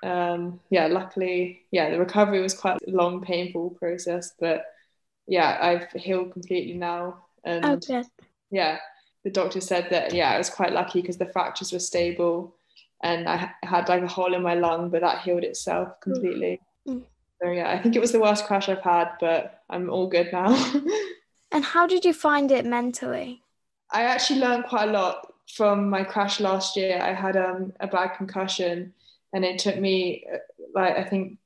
um, 0.04 0.60
yeah, 0.70 0.88
luckily, 0.88 1.64
yeah, 1.72 1.90
the 1.90 2.00
recovery 2.00 2.42
was 2.42 2.54
quite 2.54 2.78
a 2.86 2.92
long, 2.92 3.22
painful 3.22 3.72
process, 3.72 4.34
but 4.40 4.66
yeah, 5.26 5.58
I've 5.62 5.90
healed 6.00 6.34
completely 6.34 6.74
now, 6.74 7.26
and 7.46 7.66
oh, 7.90 8.04
yeah, 8.52 8.78
the 9.24 9.32
doctor 9.32 9.62
said 9.62 9.88
that 9.92 10.14
yeah, 10.14 10.32
I 10.32 10.38
was 10.38 10.50
quite 10.50 10.74
lucky 10.74 11.00
because 11.02 11.18
the 11.18 11.32
fractures 11.32 11.72
were 11.72 11.80
stable, 11.80 12.57
and 13.04 13.28
I 13.28 13.52
had 13.64 13.90
like 13.90 14.04
a 14.04 14.08
hole 14.08 14.34
in 14.34 14.42
my 14.42 14.56
lung, 14.56 14.90
but 14.90 15.02
that 15.02 15.22
healed 15.22 15.44
itself 15.44 15.90
mm. 15.90 16.02
completely. 16.02 16.62
Mm. 16.88 17.04
So 17.42 17.52
yeah, 17.52 17.72
I 17.72 17.82
think 17.82 17.96
it 17.96 18.00
was 18.00 18.12
the 18.12 18.20
worst 18.20 18.46
crash 18.46 18.68
I've 18.68 18.82
had, 18.82 19.12
but 19.20 19.62
I'm 19.70 19.90
all 19.90 20.08
good 20.08 20.32
now. 20.32 20.56
and 21.52 21.64
how 21.64 21.86
did 21.86 22.04
you 22.04 22.14
find 22.14 22.52
it 22.52 22.66
mentally? 22.66 23.44
I 23.92 24.04
actually 24.04 24.40
learned 24.40 24.66
quite 24.66 24.90
a 24.90 24.92
lot 24.92 25.34
from 25.54 25.90
my 25.90 26.04
crash 26.04 26.40
last 26.40 26.76
year. 26.76 27.00
I 27.02 27.14
had 27.14 27.38
um, 27.38 27.74
a 27.80 27.88
bad 27.88 28.16
concussion, 28.18 28.94
and 29.34 29.46
it 29.46 29.60
took 29.60 29.78
me 29.78 30.26
uh, 30.34 30.38
like 30.74 30.98
I 30.98 31.04
think 31.04 31.38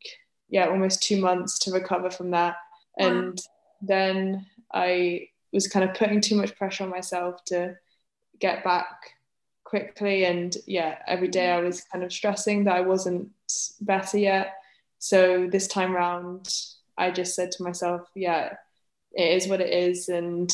yeah 0.49 0.67
almost 0.67 1.03
two 1.03 1.19
months 1.19 1.59
to 1.59 1.71
recover 1.71 2.09
from 2.09 2.31
that. 2.31 2.55
And 2.97 3.37
wow. 3.37 3.53
then 3.81 4.45
I 4.73 5.27
was 5.51 5.67
kind 5.67 5.87
of 5.87 5.95
putting 5.95 6.21
too 6.21 6.35
much 6.35 6.55
pressure 6.55 6.85
on 6.85 6.89
myself 6.89 7.43
to 7.45 7.77
get 8.39 8.63
back 8.63 8.87
quickly 9.71 10.25
and 10.25 10.57
yeah 10.67 10.97
every 11.07 11.29
day 11.29 11.49
i 11.49 11.62
was 11.62 11.81
kind 11.91 12.03
of 12.03 12.12
stressing 12.12 12.65
that 12.65 12.75
i 12.75 12.81
wasn't 12.81 13.29
better 13.79 14.17
yet. 14.17 14.55
So 14.99 15.47
this 15.49 15.67
time 15.67 15.93
round 15.93 16.53
i 16.97 17.10
just 17.10 17.36
said 17.36 17.51
to 17.53 17.63
myself 17.63 18.01
yeah 18.13 18.55
it 19.13 19.29
is 19.38 19.47
what 19.47 19.62
it 19.62 19.73
is 19.73 20.10
and 20.10 20.49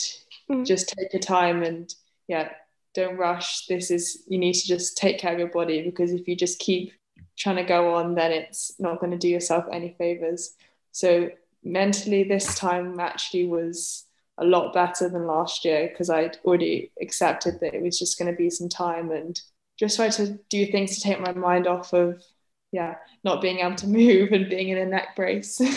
mm. 0.50 0.66
just 0.66 0.90
take 0.90 1.12
your 1.14 1.20
time 1.20 1.64
and 1.64 1.94
yeah 2.28 2.50
don't 2.98 3.18
rush. 3.18 3.68
This 3.68 3.92
is 3.92 4.24
you 4.28 4.40
need 4.40 4.56
to 4.56 4.68
just 4.68 4.98
take 4.98 5.20
care 5.20 5.34
of 5.34 5.40
your 5.40 5.50
body 5.50 5.84
because 5.84 6.12
if 6.12 6.28
you 6.28 6.36
just 6.36 6.58
keep 6.58 6.92
trying 7.38 7.58
to 7.58 7.64
go 7.64 7.94
on 7.94 8.16
then 8.16 8.32
it's 8.32 8.74
not 8.80 9.00
going 9.00 9.12
to 9.12 9.18
do 9.18 9.28
yourself 9.28 9.66
any 9.72 9.96
favors. 10.00 10.54
So 10.92 11.30
mentally 11.64 12.24
this 12.24 12.56
time 12.56 13.00
actually 13.00 13.46
was 13.46 14.07
a 14.38 14.46
lot 14.46 14.74
better 14.74 15.10
than 15.10 15.28
last 15.28 15.66
year 15.66 15.88
because 15.88 16.10
I'd 16.10 16.38
already 16.46 16.92
accepted 17.02 17.60
that 17.60 17.74
it 17.74 17.82
was 17.82 17.98
just 17.98 18.20
going 18.20 18.32
to 18.32 18.38
be 18.38 18.50
some 18.50 18.70
time 18.70 19.12
and 19.12 19.40
just 19.80 19.96
try 19.96 20.10
to 20.10 20.40
do 20.50 20.66
things 20.68 20.96
to 20.96 21.02
take 21.02 21.20
my 21.20 21.34
mind 21.34 21.68
off 21.68 21.94
of 21.94 22.24
yeah 22.72 22.96
not 23.24 23.42
being 23.42 23.60
able 23.60 23.76
to 23.76 23.88
move 24.02 24.32
and 24.32 24.50
being 24.50 24.70
in 24.70 24.78
a 24.78 24.86
neck 24.86 25.16
brace. 25.16 25.62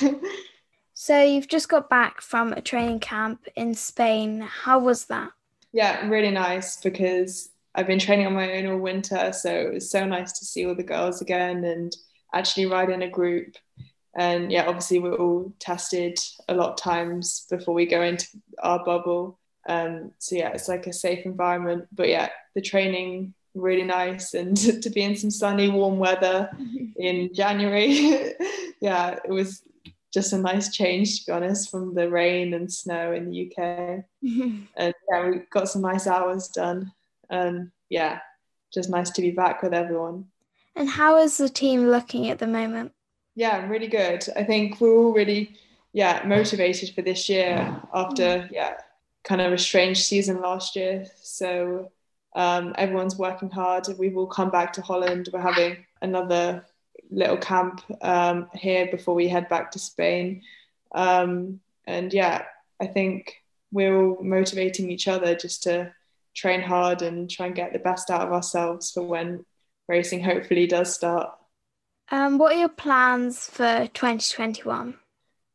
So 0.94 1.20
you've 1.20 1.49
just 1.49 1.68
got 1.68 1.88
back 1.88 2.20
from 2.20 2.53
a 2.53 2.61
training 2.61 3.01
camp 3.01 3.49
in 3.57 3.75
spain. 3.75 4.40
How 4.40 4.79
was 4.79 5.07
that? 5.07 5.33
Yeah 5.73 6.07
really 6.09 6.31
nice 6.31 6.77
because 6.81 7.51
i've 7.75 7.87
been 7.87 7.99
training 7.99 8.27
on 8.27 8.35
my 8.35 8.53
own 8.55 8.66
all 8.66 8.79
winter 8.79 9.33
so 9.33 9.51
it 9.53 9.73
was 9.73 9.90
so 9.90 10.05
nice 10.05 10.33
to 10.38 10.44
see 10.44 10.66
all 10.66 10.75
the 10.75 10.83
girls 10.83 11.20
again 11.20 11.64
and 11.64 11.96
actually 12.35 12.66
ride 12.66 12.90
in 12.90 13.03
a 13.03 13.09
group 13.11 13.55
and 14.16 14.51
yeah 14.51 14.66
obviously 14.66 14.99
we're 14.99 15.14
all 15.14 15.53
tested 15.59 16.18
a 16.49 16.55
lot 16.55 16.70
of 16.70 16.77
times 16.77 17.46
before 17.51 17.75
we 17.75 17.87
go 17.87 18.03
into 18.03 18.27
our 18.62 18.85
bubble. 18.85 19.38
Um, 19.68 20.12
so 20.18 20.37
yeah 20.37 20.51
it's 20.51 20.68
like 20.68 20.87
a 20.87 20.92
safe 20.92 21.25
environment. 21.25 21.87
But 21.92 22.09
yeah 22.09 22.31
the 22.55 22.61
training 22.61 23.35
really 23.55 23.85
nice. 23.85 24.35
And 24.40 24.57
to 24.57 24.90
be 24.90 25.03
in 25.03 25.16
some 25.16 25.31
sunny 25.31 25.68
warm 25.68 25.99
weather 25.99 26.51
in 26.96 27.31
january 27.35 28.35
yeah 28.81 29.16
it 29.25 29.31
was 29.31 29.62
just 30.12 30.33
a 30.33 30.38
nice 30.38 30.75
change 30.75 31.20
to 31.20 31.27
be 31.27 31.33
honest 31.33 31.70
from 31.70 31.94
the 31.94 32.11
rain 32.11 32.53
and 32.55 32.73
snow 32.73 33.12
in 33.12 33.31
the 33.31 33.46
uk 33.46 34.05
and 34.77 34.94
yeah 35.09 35.29
we 35.31 35.38
got 35.51 35.68
some 35.68 35.83
nice 35.83 36.07
hours 36.07 36.49
done. 36.49 36.92
And 37.29 37.70
yeah 37.88 38.20
just 38.73 38.90
nice 38.90 39.11
to 39.11 39.20
be 39.20 39.33
back 39.33 39.62
with 39.62 39.75
everyone. 39.75 40.27
And 40.77 40.88
how 40.88 41.18
is 41.18 41.37
the 41.37 41.49
team 41.49 41.88
looking 41.88 42.29
at 42.31 42.38
the 42.38 42.46
moment 42.46 42.92
yeah, 43.40 43.57
I'm 43.57 43.70
really 43.70 43.87
good. 43.87 44.22
I 44.37 44.44
think 44.44 44.83
we're 44.83 44.94
all 44.94 45.14
really, 45.14 45.57
yeah, 45.94 46.22
motivated 46.26 46.94
for 46.94 47.00
this 47.00 47.26
year 47.26 47.81
after, 47.94 48.46
yeah, 48.53 48.74
kind 49.24 49.40
of 49.40 49.50
a 49.50 49.57
strange 49.57 50.05
season 50.05 50.42
last 50.42 50.76
year. 50.76 51.07
So 51.16 51.90
um, 52.37 52.74
everyone's 52.76 53.16
working 53.16 53.48
hard. 53.48 53.87
We've 53.98 54.18
all 54.18 54.26
come 54.26 54.50
back 54.50 54.74
to 54.74 54.83
Holland. 54.83 55.31
We're 55.33 55.40
having 55.40 55.87
another 56.03 56.66
little 57.11 57.38
camp 57.38 57.81
um, 58.03 58.50
here 58.53 58.88
before 58.90 59.14
we 59.14 59.26
head 59.26 59.48
back 59.48 59.70
to 59.70 59.79
Spain. 59.79 60.42
Um, 60.94 61.61
and 61.87 62.12
yeah, 62.12 62.42
I 62.79 62.88
think 62.88 63.37
we're 63.72 63.96
all 63.96 64.22
motivating 64.22 64.90
each 64.90 65.09
other 65.09 65.35
just 65.35 65.62
to 65.62 65.94
train 66.35 66.61
hard 66.61 67.00
and 67.00 67.31
try 67.31 67.46
and 67.46 67.55
get 67.55 67.72
the 67.72 67.79
best 67.79 68.11
out 68.11 68.20
of 68.20 68.35
ourselves 68.35 68.90
for 68.90 69.03
when 69.03 69.46
racing 69.88 70.22
hopefully 70.22 70.66
does 70.66 70.94
start. 70.94 71.31
Um, 72.11 72.38
what 72.38 72.55
are 72.55 72.59
your 72.59 72.68
plans 72.68 73.46
for 73.46 73.88
2021? 73.94 74.96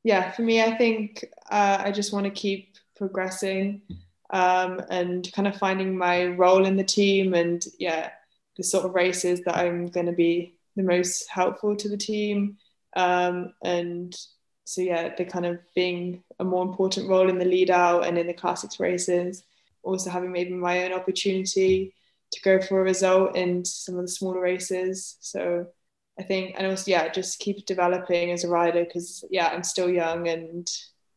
Yeah, 0.04 0.32
for 0.32 0.44
me, 0.44 0.62
I 0.62 0.78
think 0.78 1.26
uh, 1.50 1.78
I 1.80 1.92
just 1.92 2.14
want 2.14 2.26
to 2.26 2.32
keep 2.32 2.76
progressing 2.96 3.82
um, 4.30 4.82
and 4.90 5.30
kind 5.34 5.48
of 5.48 5.58
finding 5.58 5.98
my 5.98 6.28
role 6.28 6.66
in 6.66 6.78
the 6.78 6.84
team 6.84 7.34
and, 7.34 7.66
yeah, 7.78 8.12
the 8.56 8.64
sort 8.64 8.86
of 8.86 8.96
races 8.96 9.42
that 9.42 9.58
I'm 9.58 9.88
going 9.88 10.06
to 10.06 10.14
be 10.14 10.58
the 10.76 10.84
most 10.84 11.30
helpful 11.30 11.76
to 11.76 11.90
the 11.90 11.98
team. 11.98 12.58
Um, 12.96 13.54
and 13.64 14.16
so, 14.64 14.82
yeah, 14.82 15.14
the 15.14 15.26
kind 15.26 15.46
of 15.46 15.60
being 15.76 16.24
a 16.40 16.44
more 16.46 16.64
important 16.64 17.10
role 17.10 17.30
in 17.30 17.38
the 17.38 17.46
lead 17.46 17.70
out 17.70 18.06
and 18.06 18.18
in 18.18 18.28
the 18.28 18.34
classics 18.34 18.80
races. 18.80 19.44
Also, 19.84 20.10
having 20.10 20.32
maybe 20.32 20.54
my 20.54 20.86
own 20.86 20.94
opportunity 20.94 21.94
to 22.32 22.42
go 22.42 22.62
for 22.62 22.80
a 22.80 22.84
result 22.84 23.36
in 23.36 23.66
some 23.66 23.96
of 23.96 24.02
the 24.02 24.08
smaller 24.08 24.40
races. 24.40 25.18
So, 25.20 25.68
I 26.20 26.24
think, 26.24 26.56
and 26.58 26.68
also, 26.68 26.92
yeah, 26.92 27.10
just 27.10 27.40
keep 27.40 27.66
developing 27.66 28.32
as 28.32 28.44
a 28.44 28.50
rider 28.50 28.86
because, 28.86 29.24
yeah, 29.30 29.48
I'm 29.48 29.64
still 29.64 29.90
young 29.90 30.28
and 30.28 30.70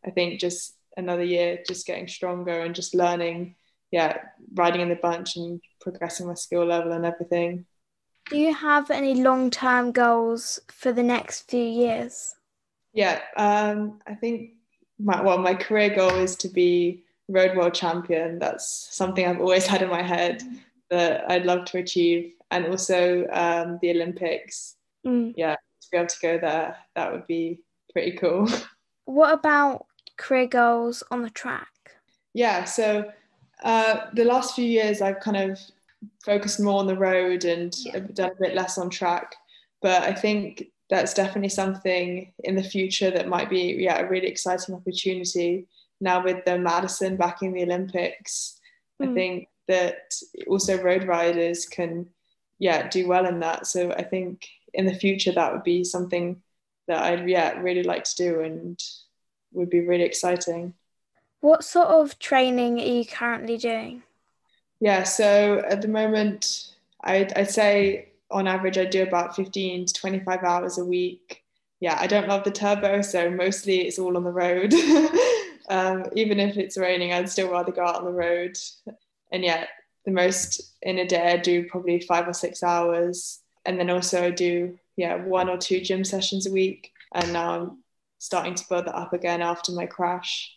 I 0.04 0.10
think 0.10 0.40
just 0.40 0.74
another 0.96 1.22
year, 1.22 1.62
just 1.66 1.86
getting 1.86 2.08
stronger 2.08 2.60
and 2.62 2.74
just 2.74 2.94
learning, 2.94 3.54
yeah, 3.90 4.18
riding 4.54 4.80
in 4.80 4.88
the 4.88 4.96
bunch 4.96 5.36
and 5.36 5.60
progressing 5.80 6.26
my 6.26 6.34
skill 6.34 6.64
level 6.64 6.92
and 6.92 7.06
everything. 7.06 7.64
Do 8.30 8.36
you 8.36 8.52
have 8.52 8.90
any 8.90 9.14
long 9.14 9.50
term 9.50 9.92
goals 9.92 10.60
for 10.68 10.92
the 10.92 11.02
next 11.02 11.48
few 11.50 11.64
years? 11.64 12.34
Yeah, 12.92 13.20
um, 13.36 14.00
I 14.06 14.14
think 14.14 14.50
my, 14.98 15.22
well, 15.22 15.38
my 15.38 15.54
career 15.54 15.94
goal 15.94 16.14
is 16.16 16.36
to 16.36 16.48
be 16.48 17.04
road 17.28 17.56
world 17.56 17.74
champion. 17.74 18.38
That's 18.38 18.88
something 18.90 19.24
I've 19.24 19.40
always 19.40 19.66
had 19.72 19.82
in 19.82 19.88
my 19.88 20.02
head 20.02 20.42
that 20.90 21.30
I'd 21.30 21.46
love 21.46 21.64
to 21.66 21.78
achieve. 21.78 22.32
And 22.50 22.66
also 22.66 23.26
um, 23.30 23.78
the 23.82 23.90
Olympics 23.90 24.76
mm. 25.06 25.32
yeah, 25.36 25.54
to 25.54 25.88
be 25.90 25.98
able 25.98 26.08
to 26.08 26.16
go 26.20 26.38
there, 26.38 26.76
that 26.94 27.12
would 27.12 27.26
be 27.26 27.60
pretty 27.92 28.12
cool. 28.12 28.48
What 29.04 29.32
about 29.32 29.86
career 30.18 30.46
goals 30.46 31.02
on 31.10 31.22
the 31.22 31.30
track? 31.30 31.66
Yeah, 32.34 32.64
so 32.64 33.10
uh, 33.64 34.00
the 34.12 34.24
last 34.24 34.54
few 34.54 34.66
years 34.66 35.00
I've 35.00 35.20
kind 35.20 35.50
of 35.50 35.58
focused 36.24 36.60
more 36.60 36.78
on 36.78 36.86
the 36.86 36.96
road 36.96 37.44
and 37.44 37.74
yeah. 37.78 38.00
done 38.12 38.32
a 38.32 38.40
bit 38.40 38.54
less 38.54 38.76
on 38.76 38.90
track. 38.90 39.34
But 39.80 40.02
I 40.02 40.12
think 40.12 40.66
that's 40.90 41.14
definitely 41.14 41.48
something 41.48 42.32
in 42.44 42.54
the 42.54 42.62
future 42.62 43.10
that 43.10 43.28
might 43.28 43.50
be 43.50 43.76
yeah 43.78 43.98
a 43.98 44.08
really 44.08 44.26
exciting 44.26 44.74
opportunity 44.74 45.66
now 46.00 46.22
with 46.22 46.44
the 46.44 46.58
Madison 46.58 47.16
back 47.16 47.42
in 47.42 47.52
the 47.52 47.62
Olympics. 47.62 48.58
Mm. 49.00 49.10
I 49.10 49.14
think 49.14 49.48
that 49.68 50.12
also 50.46 50.82
road 50.82 51.04
riders 51.04 51.66
can 51.66 52.06
yeah 52.58 52.88
do 52.88 53.08
well 53.08 53.26
in 53.26 53.40
that. 53.40 53.66
So 53.66 53.92
I 53.92 54.02
think 54.02 54.46
in 54.74 54.86
the 54.86 54.94
future 54.94 55.32
that 55.32 55.52
would 55.52 55.64
be 55.64 55.84
something 55.84 56.40
that 56.86 57.02
I'd 57.02 57.28
yeah 57.28 57.58
really 57.60 57.82
like 57.82 58.04
to 58.04 58.16
do 58.16 58.40
and 58.40 58.82
would 59.52 59.70
be 59.70 59.80
really 59.80 60.04
exciting. 60.04 60.74
What 61.40 61.64
sort 61.64 61.88
of 61.88 62.18
training 62.18 62.80
are 62.80 62.84
you 62.84 63.06
currently 63.06 63.56
doing? 63.56 64.02
Yeah, 64.80 65.04
so 65.04 65.62
at 65.68 65.82
the 65.82 65.88
moment 65.88 66.72
I'd, 67.02 67.32
I'd 67.36 67.50
say 67.50 68.08
on 68.30 68.46
average 68.46 68.78
I 68.78 68.84
do 68.84 69.02
about 69.02 69.36
15 69.36 69.86
to 69.86 69.94
25 69.94 70.42
hours 70.42 70.78
a 70.78 70.84
week. 70.84 71.44
Yeah, 71.80 71.96
I 71.98 72.06
don't 72.06 72.28
love 72.28 72.44
the 72.44 72.50
turbo, 72.50 73.02
so 73.02 73.30
mostly 73.30 73.86
it's 73.86 73.98
all 73.98 74.16
on 74.16 74.24
the 74.24 74.32
road. 74.32 74.74
um, 75.70 76.06
even 76.14 76.40
if 76.40 76.56
it's 76.56 76.76
raining, 76.76 77.12
I'd 77.12 77.30
still 77.30 77.50
rather 77.50 77.72
go 77.72 77.84
out 77.84 77.96
on 77.96 78.04
the 78.04 78.10
road. 78.10 78.58
And 79.30 79.44
yeah, 79.44 79.66
the 80.04 80.10
most 80.10 80.74
in 80.82 80.98
a 80.98 81.06
day 81.06 81.32
I 81.32 81.36
do 81.36 81.68
probably 81.68 82.00
five 82.00 82.26
or 82.26 82.32
six 82.32 82.62
hours. 82.62 83.40
And 83.68 83.78
then 83.78 83.90
also 83.90 84.24
I 84.24 84.30
do 84.30 84.76
yeah 84.96 85.14
one 85.24 85.48
or 85.48 85.58
two 85.58 85.80
gym 85.80 86.04
sessions 86.04 86.46
a 86.46 86.50
week. 86.52 86.90
And 87.14 87.32
now 87.32 87.54
I'm 87.54 87.84
starting 88.18 88.56
to 88.56 88.68
build 88.68 88.86
that 88.86 88.96
up 88.96 89.12
again 89.12 89.42
after 89.42 89.70
my 89.70 89.86
crash. 89.86 90.52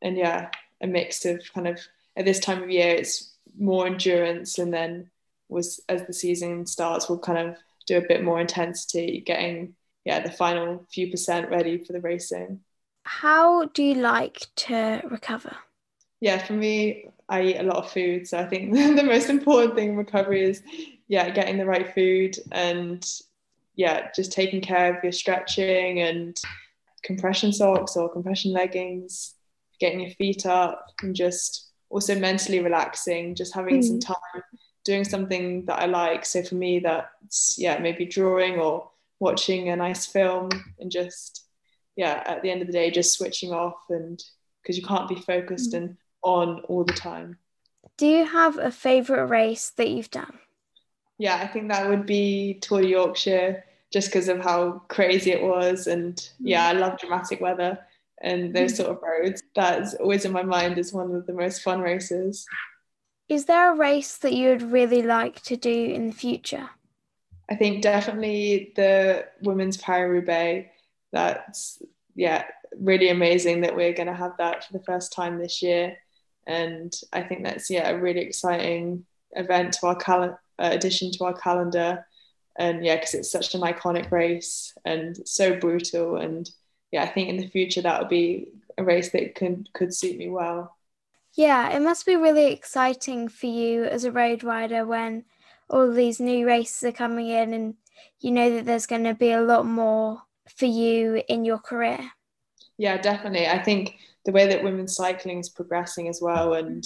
And 0.00 0.16
yeah, 0.16 0.50
a 0.80 0.86
mix 0.86 1.24
of 1.24 1.42
kind 1.52 1.68
of 1.68 1.80
at 2.16 2.24
this 2.24 2.40
time 2.40 2.62
of 2.62 2.70
year 2.70 2.94
it's 2.94 3.34
more 3.58 3.86
endurance 3.86 4.58
and 4.58 4.72
then 4.72 5.10
was 5.48 5.80
as 5.88 6.06
the 6.06 6.12
season 6.12 6.66
starts 6.66 7.08
we'll 7.08 7.18
kind 7.18 7.38
of 7.38 7.56
do 7.86 7.96
a 7.96 8.06
bit 8.06 8.22
more 8.22 8.40
intensity 8.40 9.20
getting 9.20 9.74
yeah 10.04 10.20
the 10.20 10.30
final 10.30 10.86
few 10.92 11.10
percent 11.10 11.50
ready 11.50 11.82
for 11.82 11.92
the 11.92 12.00
racing 12.00 12.60
how 13.04 13.64
do 13.66 13.82
you 13.82 13.94
like 13.94 14.46
to 14.54 15.00
recover 15.10 15.56
yeah 16.20 16.38
for 16.38 16.52
me 16.52 17.06
i 17.28 17.42
eat 17.42 17.56
a 17.56 17.62
lot 17.62 17.84
of 17.84 17.90
food 17.90 18.26
so 18.26 18.38
i 18.38 18.46
think 18.46 18.72
the 18.96 19.02
most 19.02 19.28
important 19.28 19.74
thing 19.74 19.90
in 19.90 19.96
recovery 19.96 20.42
is 20.42 20.62
yeah 21.10 21.28
getting 21.28 21.58
the 21.58 21.66
right 21.66 21.94
food 21.94 22.38
and 22.52 23.06
yeah 23.76 24.08
just 24.16 24.32
taking 24.32 24.62
care 24.62 24.96
of 24.96 25.04
your 25.04 25.12
stretching 25.12 26.00
and 26.00 26.40
compression 27.02 27.52
socks 27.52 27.96
or 27.96 28.08
compression 28.08 28.52
leggings 28.52 29.34
getting 29.78 30.00
your 30.00 30.10
feet 30.12 30.46
up 30.46 30.86
and 31.02 31.14
just 31.14 31.68
also 31.90 32.18
mentally 32.18 32.60
relaxing 32.60 33.34
just 33.34 33.54
having 33.54 33.80
mm. 33.80 33.84
some 33.84 34.00
time 34.00 34.42
doing 34.84 35.04
something 35.04 35.64
that 35.66 35.78
I 35.78 35.86
like. 35.86 36.24
So 36.24 36.42
for 36.42 36.56
me, 36.56 36.80
that's 36.80 37.56
yeah, 37.58 37.78
maybe 37.78 38.04
drawing 38.04 38.58
or 38.58 38.90
watching 39.20 39.68
a 39.68 39.76
nice 39.76 40.06
film 40.06 40.48
and 40.78 40.90
just 40.90 41.46
yeah, 41.96 42.22
at 42.26 42.42
the 42.42 42.50
end 42.50 42.60
of 42.60 42.66
the 42.66 42.72
day, 42.72 42.90
just 42.90 43.12
switching 43.12 43.52
off 43.52 43.78
and 43.88 44.20
because 44.62 44.76
you 44.76 44.84
can't 44.84 45.08
be 45.08 45.16
focused 45.16 45.74
and 45.74 45.96
on 46.22 46.60
all 46.68 46.84
the 46.84 46.92
time. 46.92 47.38
Do 47.96 48.06
you 48.06 48.24
have 48.24 48.58
a 48.58 48.70
favorite 48.70 49.26
race 49.26 49.70
that 49.76 49.88
you've 49.88 50.10
done? 50.10 50.39
Yeah, 51.20 51.36
I 51.36 51.46
think 51.46 51.68
that 51.68 51.86
would 51.86 52.06
be 52.06 52.54
Tour 52.62 52.80
Yorkshire 52.80 53.62
just 53.92 54.08
because 54.08 54.28
of 54.28 54.40
how 54.40 54.80
crazy 54.88 55.32
it 55.32 55.42
was. 55.42 55.86
And 55.86 56.18
yeah, 56.38 56.66
I 56.66 56.72
love 56.72 56.98
dramatic 56.98 57.42
weather 57.42 57.78
and 58.22 58.56
those 58.56 58.74
sort 58.74 58.88
of 58.88 59.02
roads. 59.02 59.42
That's 59.54 59.92
always 59.96 60.24
in 60.24 60.32
my 60.32 60.44
mind 60.44 60.78
as 60.78 60.94
one 60.94 61.14
of 61.14 61.26
the 61.26 61.34
most 61.34 61.60
fun 61.60 61.82
races. 61.82 62.46
Is 63.28 63.44
there 63.44 63.70
a 63.70 63.76
race 63.76 64.16
that 64.16 64.32
you 64.32 64.48
would 64.48 64.62
really 64.62 65.02
like 65.02 65.42
to 65.42 65.58
do 65.58 65.70
in 65.70 66.06
the 66.06 66.14
future? 66.14 66.70
I 67.50 67.54
think 67.54 67.82
definitely 67.82 68.72
the 68.76 69.26
women's 69.42 69.76
Paris 69.76 70.10
Roubaix. 70.10 70.70
That's 71.12 71.82
yeah, 72.14 72.46
really 72.78 73.10
amazing 73.10 73.60
that 73.60 73.76
we're 73.76 73.92
going 73.92 74.06
to 74.06 74.14
have 74.14 74.38
that 74.38 74.64
for 74.64 74.72
the 74.72 74.84
first 74.84 75.12
time 75.12 75.38
this 75.38 75.60
year, 75.60 75.98
and 76.46 76.98
I 77.12 77.22
think 77.22 77.44
that's 77.44 77.68
yeah 77.68 77.90
a 77.90 77.98
really 77.98 78.20
exciting 78.20 79.04
event 79.32 79.74
to 79.74 79.86
our 79.88 79.96
cal- 79.96 80.38
uh, 80.60 80.70
addition 80.72 81.10
to 81.12 81.24
our 81.24 81.34
calendar, 81.34 82.06
and 82.58 82.84
yeah, 82.84 82.96
because 82.96 83.14
it's 83.14 83.30
such 83.30 83.54
an 83.54 83.62
iconic 83.62 84.10
race 84.10 84.74
and 84.84 85.16
so 85.26 85.56
brutal, 85.58 86.16
and 86.16 86.50
yeah, 86.92 87.02
I 87.04 87.08
think 87.08 87.28
in 87.28 87.36
the 87.38 87.48
future 87.48 87.82
that 87.82 88.00
would 88.00 88.10
be 88.10 88.48
a 88.78 88.84
race 88.84 89.10
that 89.10 89.34
could 89.34 89.68
could 89.72 89.94
suit 89.94 90.16
me 90.16 90.28
well. 90.28 90.76
Yeah, 91.34 91.70
it 91.70 91.80
must 91.80 92.06
be 92.06 92.16
really 92.16 92.52
exciting 92.52 93.28
for 93.28 93.46
you 93.46 93.84
as 93.84 94.04
a 94.04 94.12
road 94.12 94.42
rider 94.42 94.84
when 94.84 95.24
all 95.68 95.90
these 95.92 96.20
new 96.20 96.46
races 96.46 96.82
are 96.82 96.92
coming 96.92 97.28
in 97.28 97.54
and 97.54 97.74
you 98.20 98.30
know 98.32 98.50
that 98.50 98.66
there's 98.66 98.86
going 98.86 99.04
to 99.04 99.14
be 99.14 99.30
a 99.30 99.40
lot 99.40 99.64
more 99.64 100.22
for 100.56 100.66
you 100.66 101.22
in 101.28 101.44
your 101.44 101.58
career. 101.58 102.10
Yeah, 102.78 102.96
definitely. 102.96 103.46
I 103.46 103.62
think 103.62 103.96
the 104.24 104.32
way 104.32 104.46
that 104.48 104.64
women's 104.64 104.96
cycling 104.96 105.38
is 105.38 105.48
progressing 105.48 106.08
as 106.08 106.20
well 106.20 106.54
and 106.54 106.84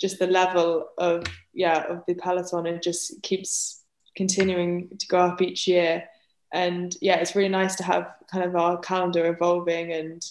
just 0.00 0.18
the 0.18 0.26
level 0.26 0.88
of 0.98 1.24
yeah 1.54 1.84
of 1.88 2.02
the 2.06 2.14
peloton 2.14 2.66
it 2.66 2.82
just 2.82 3.22
keeps 3.22 3.82
continuing 4.16 4.88
to 4.98 5.06
go 5.08 5.18
up 5.18 5.42
each 5.42 5.66
year 5.66 6.04
and 6.52 6.96
yeah 7.00 7.16
it's 7.16 7.34
really 7.34 7.48
nice 7.48 7.76
to 7.76 7.82
have 7.82 8.14
kind 8.30 8.44
of 8.44 8.56
our 8.56 8.78
calendar 8.78 9.26
evolving 9.26 9.92
and 9.92 10.24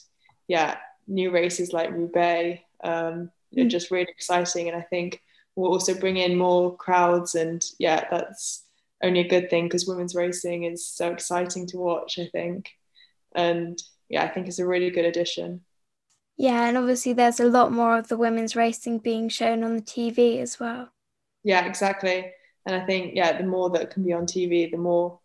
yeah 0.47 0.77
new 1.07 1.31
races 1.31 1.73
like 1.73 1.91
Roubaix 1.91 2.61
um, 2.83 3.31
mm. 3.55 3.69
just 3.69 3.91
really 3.91 4.07
exciting. 4.09 4.67
And 4.67 4.77
I 4.77 4.81
think 4.81 5.21
we'll 5.55 5.71
also 5.71 5.93
bring 5.99 6.17
in 6.17 6.37
more 6.37 6.75
crowds. 6.75 7.35
And 7.35 7.63
yeah, 7.79 8.07
that's 8.09 8.63
only 9.03 9.21
a 9.21 9.27
good 9.27 9.49
thing 9.49 9.65
because 9.65 9.87
women's 9.87 10.15
racing 10.15 10.63
is 10.63 10.87
so 10.87 11.11
exciting 11.11 11.67
to 11.67 11.77
watch, 11.77 12.19
I 12.19 12.27
think. 12.27 12.69
And 13.35 13.81
yeah, 14.09 14.23
I 14.23 14.27
think 14.27 14.47
it's 14.47 14.59
a 14.59 14.67
really 14.67 14.89
good 14.89 15.05
addition. 15.05 15.61
Yeah, 16.37 16.67
and 16.67 16.77
obviously 16.77 17.13
there's 17.13 17.39
a 17.39 17.45
lot 17.45 17.71
more 17.71 17.97
of 17.97 18.09
the 18.09 18.17
women's 18.17 18.55
racing 18.55 18.99
being 18.99 19.29
shown 19.29 19.63
on 19.63 19.75
the 19.75 19.81
TV 19.81 20.41
as 20.41 20.59
well. 20.59 20.89
Yeah, 21.43 21.65
exactly. 21.65 22.31
And 22.65 22.75
I 22.75 22.85
think, 22.85 23.13
yeah, 23.15 23.37
the 23.37 23.45
more 23.45 23.69
that 23.69 23.91
can 23.91 24.03
be 24.03 24.11
on 24.11 24.25
TV, 24.25 24.69
the 24.69 24.77
more, 24.77 25.19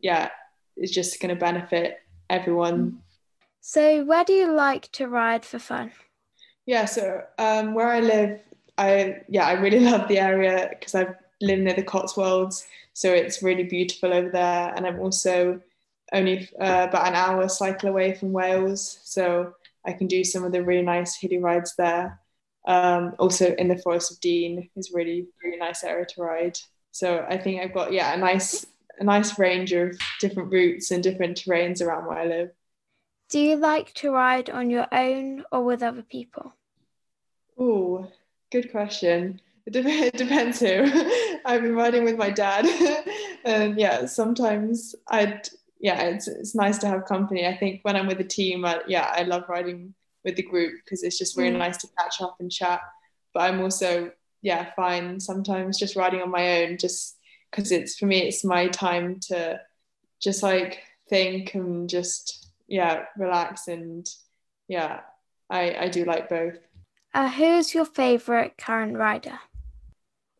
yeah, 0.00 0.30
it's 0.76 0.92
just 0.92 1.20
going 1.20 1.34
to 1.34 1.40
benefit 1.40 1.98
everyone. 2.30 3.00
So, 3.60 4.04
where 4.04 4.24
do 4.24 4.32
you 4.32 4.52
like 4.52 4.90
to 4.92 5.08
ride 5.08 5.44
for 5.44 5.58
fun? 5.58 5.90
Yeah, 6.66 6.84
so 6.84 7.22
um, 7.38 7.74
where 7.74 7.88
I 7.88 8.00
live, 8.00 8.40
I 8.78 9.22
yeah, 9.28 9.46
I 9.46 9.52
really 9.54 9.80
love 9.90 10.06
the 10.06 10.20
area 10.20 10.68
because 10.70 10.94
I 10.94 11.08
live 11.40 11.58
near 11.58 11.74
the 11.74 11.82
Cotswolds, 11.82 12.66
so 12.92 13.12
it's 13.12 13.42
really 13.42 13.64
beautiful 13.64 14.14
over 14.14 14.30
there. 14.30 14.72
And 14.76 14.86
I'm 14.86 15.00
also 15.00 15.60
only 16.12 16.48
uh, 16.60 16.86
about 16.88 17.08
an 17.08 17.14
hour 17.14 17.48
cycle 17.48 17.88
away 17.88 18.14
from 18.14 18.32
Wales, 18.32 19.00
so 19.02 19.55
I 19.86 19.92
can 19.92 20.06
do 20.06 20.24
some 20.24 20.44
of 20.44 20.52
the 20.52 20.62
really 20.62 20.82
nice 20.82 21.16
hilly 21.16 21.38
rides 21.38 21.74
there. 21.76 22.20
Um, 22.66 23.14
also 23.18 23.54
in 23.54 23.68
the 23.68 23.78
Forest 23.78 24.12
of 24.12 24.20
Dean 24.20 24.68
is 24.76 24.92
really 24.92 25.28
really 25.42 25.56
nice 25.58 25.84
area 25.84 26.06
to 26.06 26.22
ride. 26.22 26.58
So 26.90 27.24
I 27.28 27.38
think 27.38 27.60
I've 27.60 27.74
got 27.74 27.92
yeah 27.92 28.12
a 28.14 28.16
nice 28.16 28.66
a 28.98 29.04
nice 29.04 29.38
range 29.38 29.72
of 29.72 29.96
different 30.20 30.52
routes 30.52 30.90
and 30.90 31.02
different 31.02 31.38
terrains 31.38 31.80
around 31.80 32.06
where 32.06 32.18
I 32.18 32.26
live. 32.26 32.50
Do 33.28 33.40
you 33.40 33.56
like 33.56 33.92
to 33.94 34.10
ride 34.12 34.50
on 34.50 34.70
your 34.70 34.86
own 34.92 35.44
or 35.50 35.64
with 35.64 35.82
other 35.82 36.02
people? 36.02 36.54
Oh, 37.58 38.10
good 38.50 38.70
question. 38.70 39.40
It, 39.66 39.72
de- 39.72 39.80
it 40.06 40.16
depends 40.16 40.60
who. 40.60 40.84
I've 41.44 41.62
been 41.62 41.74
riding 41.74 42.04
with 42.04 42.16
my 42.16 42.30
dad, 42.30 42.66
and 43.44 43.78
yeah, 43.78 44.06
sometimes 44.06 44.94
I'd 45.08 45.48
yeah, 45.80 46.02
it's 46.02 46.28
it's 46.28 46.54
nice 46.54 46.78
to 46.78 46.86
have 46.86 47.04
company. 47.06 47.46
I 47.46 47.56
think 47.56 47.80
when 47.82 47.96
I'm 47.96 48.06
with 48.06 48.20
a 48.20 48.24
team, 48.24 48.64
I, 48.64 48.80
yeah, 48.86 49.12
I 49.14 49.22
love 49.22 49.44
riding 49.48 49.94
with 50.24 50.36
the 50.36 50.42
group 50.42 50.74
because 50.84 51.02
it's 51.02 51.18
just 51.18 51.36
really 51.36 51.54
mm. 51.54 51.58
nice 51.58 51.76
to 51.78 51.88
catch 51.98 52.20
up 52.20 52.36
and 52.40 52.50
chat. 52.50 52.80
But 53.34 53.42
I'm 53.42 53.60
also 53.60 54.10
yeah 54.42 54.70
fine 54.76 55.20
sometimes 55.20 55.78
just 55.78 55.96
riding 55.96 56.22
on 56.22 56.30
my 56.30 56.62
own, 56.62 56.78
just 56.78 57.18
because 57.50 57.72
it's 57.72 57.96
for 57.96 58.06
me 58.06 58.20
it's 58.20 58.44
my 58.44 58.68
time 58.68 59.20
to 59.28 59.60
just 60.20 60.42
like 60.42 60.82
think 61.08 61.54
and 61.54 61.88
just 61.88 62.50
yeah 62.66 63.04
relax 63.16 63.68
and 63.68 64.08
yeah 64.68 65.00
I 65.50 65.76
I 65.78 65.88
do 65.88 66.04
like 66.04 66.28
both. 66.28 66.58
Uh, 67.14 67.30
who's 67.30 67.74
your 67.74 67.86
favorite 67.86 68.58
current 68.58 68.96
rider? 68.96 69.38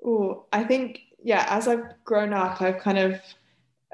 Oh, 0.05 0.47
I 0.53 0.65
think 0.65 1.01
yeah. 1.23 1.47
As 1.49 1.69
I've 1.69 2.05
grown 2.05 2.33
up, 2.33 2.61
I've 2.61 2.79
kind 2.79 2.99
of 2.99 3.21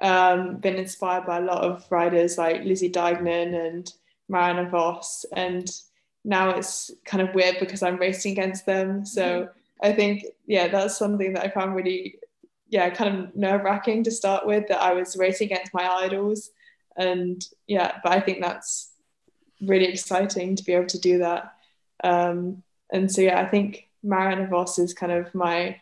um, 0.01 0.57
been 0.57 0.77
inspired 0.77 1.27
by 1.27 1.39
a 1.39 1.43
lot 1.43 1.63
of 1.63 1.85
riders 1.91 2.39
like 2.39 2.65
Lizzie 2.65 2.91
Deignan 2.91 3.55
and 3.55 3.93
Marianne 4.29 4.71
Vos, 4.71 5.25
and 5.33 5.71
now 6.25 6.51
it's 6.51 6.91
kind 7.05 7.27
of 7.27 7.35
weird 7.35 7.57
because 7.61 7.83
I'm 7.83 7.97
racing 7.97 8.33
against 8.33 8.65
them. 8.65 9.05
So 9.05 9.23
mm-hmm. 9.23 9.87
I 9.87 9.93
think 9.93 10.25
yeah, 10.47 10.69
that's 10.69 10.97
something 10.97 11.35
that 11.35 11.45
I 11.45 11.51
found 11.51 11.75
really 11.75 12.17
yeah, 12.73 12.89
kind 12.89 13.15
of 13.15 13.37
nerve 13.37 13.65
wracking 13.65 14.03
to 14.05 14.11
start 14.11 14.47
with. 14.47 14.69
That 14.69 14.81
I 14.81 14.95
was 14.95 15.17
racing 15.17 15.53
against 15.53 15.75
my 15.75 15.87
idols, 15.87 16.51
and 16.97 17.45
yeah, 17.67 17.99
but 18.03 18.13
I 18.13 18.21
think 18.21 18.41
that's 18.41 18.93
really 19.61 19.87
exciting 19.87 20.57
to 20.57 20.65
be 20.65 20.73
able 20.73 20.87
to 20.87 20.99
do 20.99 21.19
that. 21.19 21.53
Um, 22.03 22.63
and 22.91 23.13
so 23.13 23.21
yeah, 23.21 23.41
I 23.41 23.47
think 23.47 23.89
Marianne 24.03 24.49
Vos 24.49 24.79
is 24.79 24.95
kind 24.95 25.13
of 25.13 25.35
my 25.35 25.81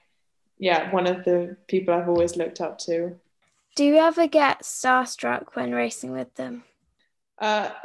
yeah 0.58 0.90
one 0.90 1.06
of 1.06 1.24
the 1.24 1.56
people 1.68 1.94
I've 1.94 2.08
always 2.08 2.36
looked 2.36 2.60
up 2.60 2.78
to. 2.80 3.16
Do 3.76 3.84
you 3.84 3.96
ever 3.96 4.26
get 4.26 4.62
starstruck 4.62 5.54
when 5.54 5.72
racing 5.72 6.12
with 6.12 6.34
them? 6.34 6.64
Uh, 7.38 7.70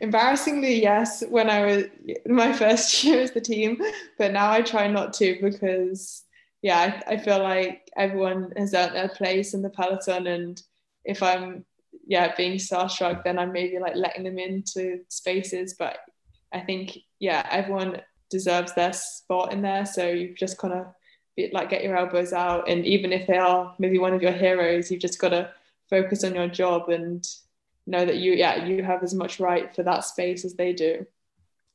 embarrassingly, 0.00 0.80
yes. 0.80 1.24
When 1.28 1.50
I 1.50 1.64
was 1.64 1.84
my 2.26 2.52
first 2.52 3.02
year 3.04 3.22
as 3.22 3.32
the 3.32 3.40
team, 3.40 3.80
but 4.18 4.32
now 4.32 4.50
I 4.50 4.62
try 4.62 4.86
not 4.86 5.12
to 5.14 5.38
because 5.40 6.22
yeah, 6.62 7.02
I, 7.06 7.14
I 7.14 7.16
feel 7.16 7.42
like 7.42 7.90
everyone 7.96 8.52
has 8.56 8.74
earned 8.74 8.94
their 8.94 9.08
place 9.08 9.54
in 9.54 9.62
the 9.62 9.70
peloton, 9.70 10.26
and 10.26 10.62
if 11.04 11.22
I'm 11.22 11.64
yeah 12.06 12.34
being 12.36 12.58
starstruck, 12.58 13.24
then 13.24 13.38
I'm 13.38 13.52
maybe 13.52 13.78
like 13.78 13.96
letting 13.96 14.24
them 14.24 14.38
into 14.38 15.00
spaces. 15.08 15.74
But 15.78 15.98
I 16.52 16.60
think 16.60 16.96
yeah, 17.18 17.46
everyone 17.50 18.00
deserves 18.30 18.74
their 18.74 18.92
spot 18.92 19.52
in 19.52 19.62
there. 19.62 19.86
So 19.86 20.08
you've 20.08 20.36
just 20.36 20.58
kind 20.58 20.74
of 20.74 20.86
like 21.52 21.70
get 21.70 21.84
your 21.84 21.96
elbows 21.96 22.32
out 22.32 22.68
and 22.68 22.86
even 22.86 23.12
if 23.12 23.26
they 23.26 23.36
are 23.36 23.74
maybe 23.78 23.98
one 23.98 24.14
of 24.14 24.22
your 24.22 24.32
heroes 24.32 24.90
you've 24.90 25.00
just 25.00 25.18
got 25.18 25.30
to 25.30 25.50
focus 25.88 26.24
on 26.24 26.34
your 26.34 26.48
job 26.48 26.88
and 26.88 27.28
know 27.86 28.04
that 28.04 28.16
you 28.16 28.32
yeah 28.32 28.64
you 28.64 28.82
have 28.82 29.02
as 29.02 29.14
much 29.14 29.38
right 29.38 29.74
for 29.74 29.82
that 29.82 30.04
space 30.04 30.44
as 30.44 30.54
they 30.54 30.72
do. 30.72 31.06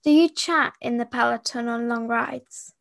Do 0.04 0.12
you 0.12 0.30
chat 0.30 0.74
in 0.82 0.98
the 0.98 1.06
peloton 1.06 1.68
on 1.68 1.88
long 1.88 2.08
rides? 2.08 2.74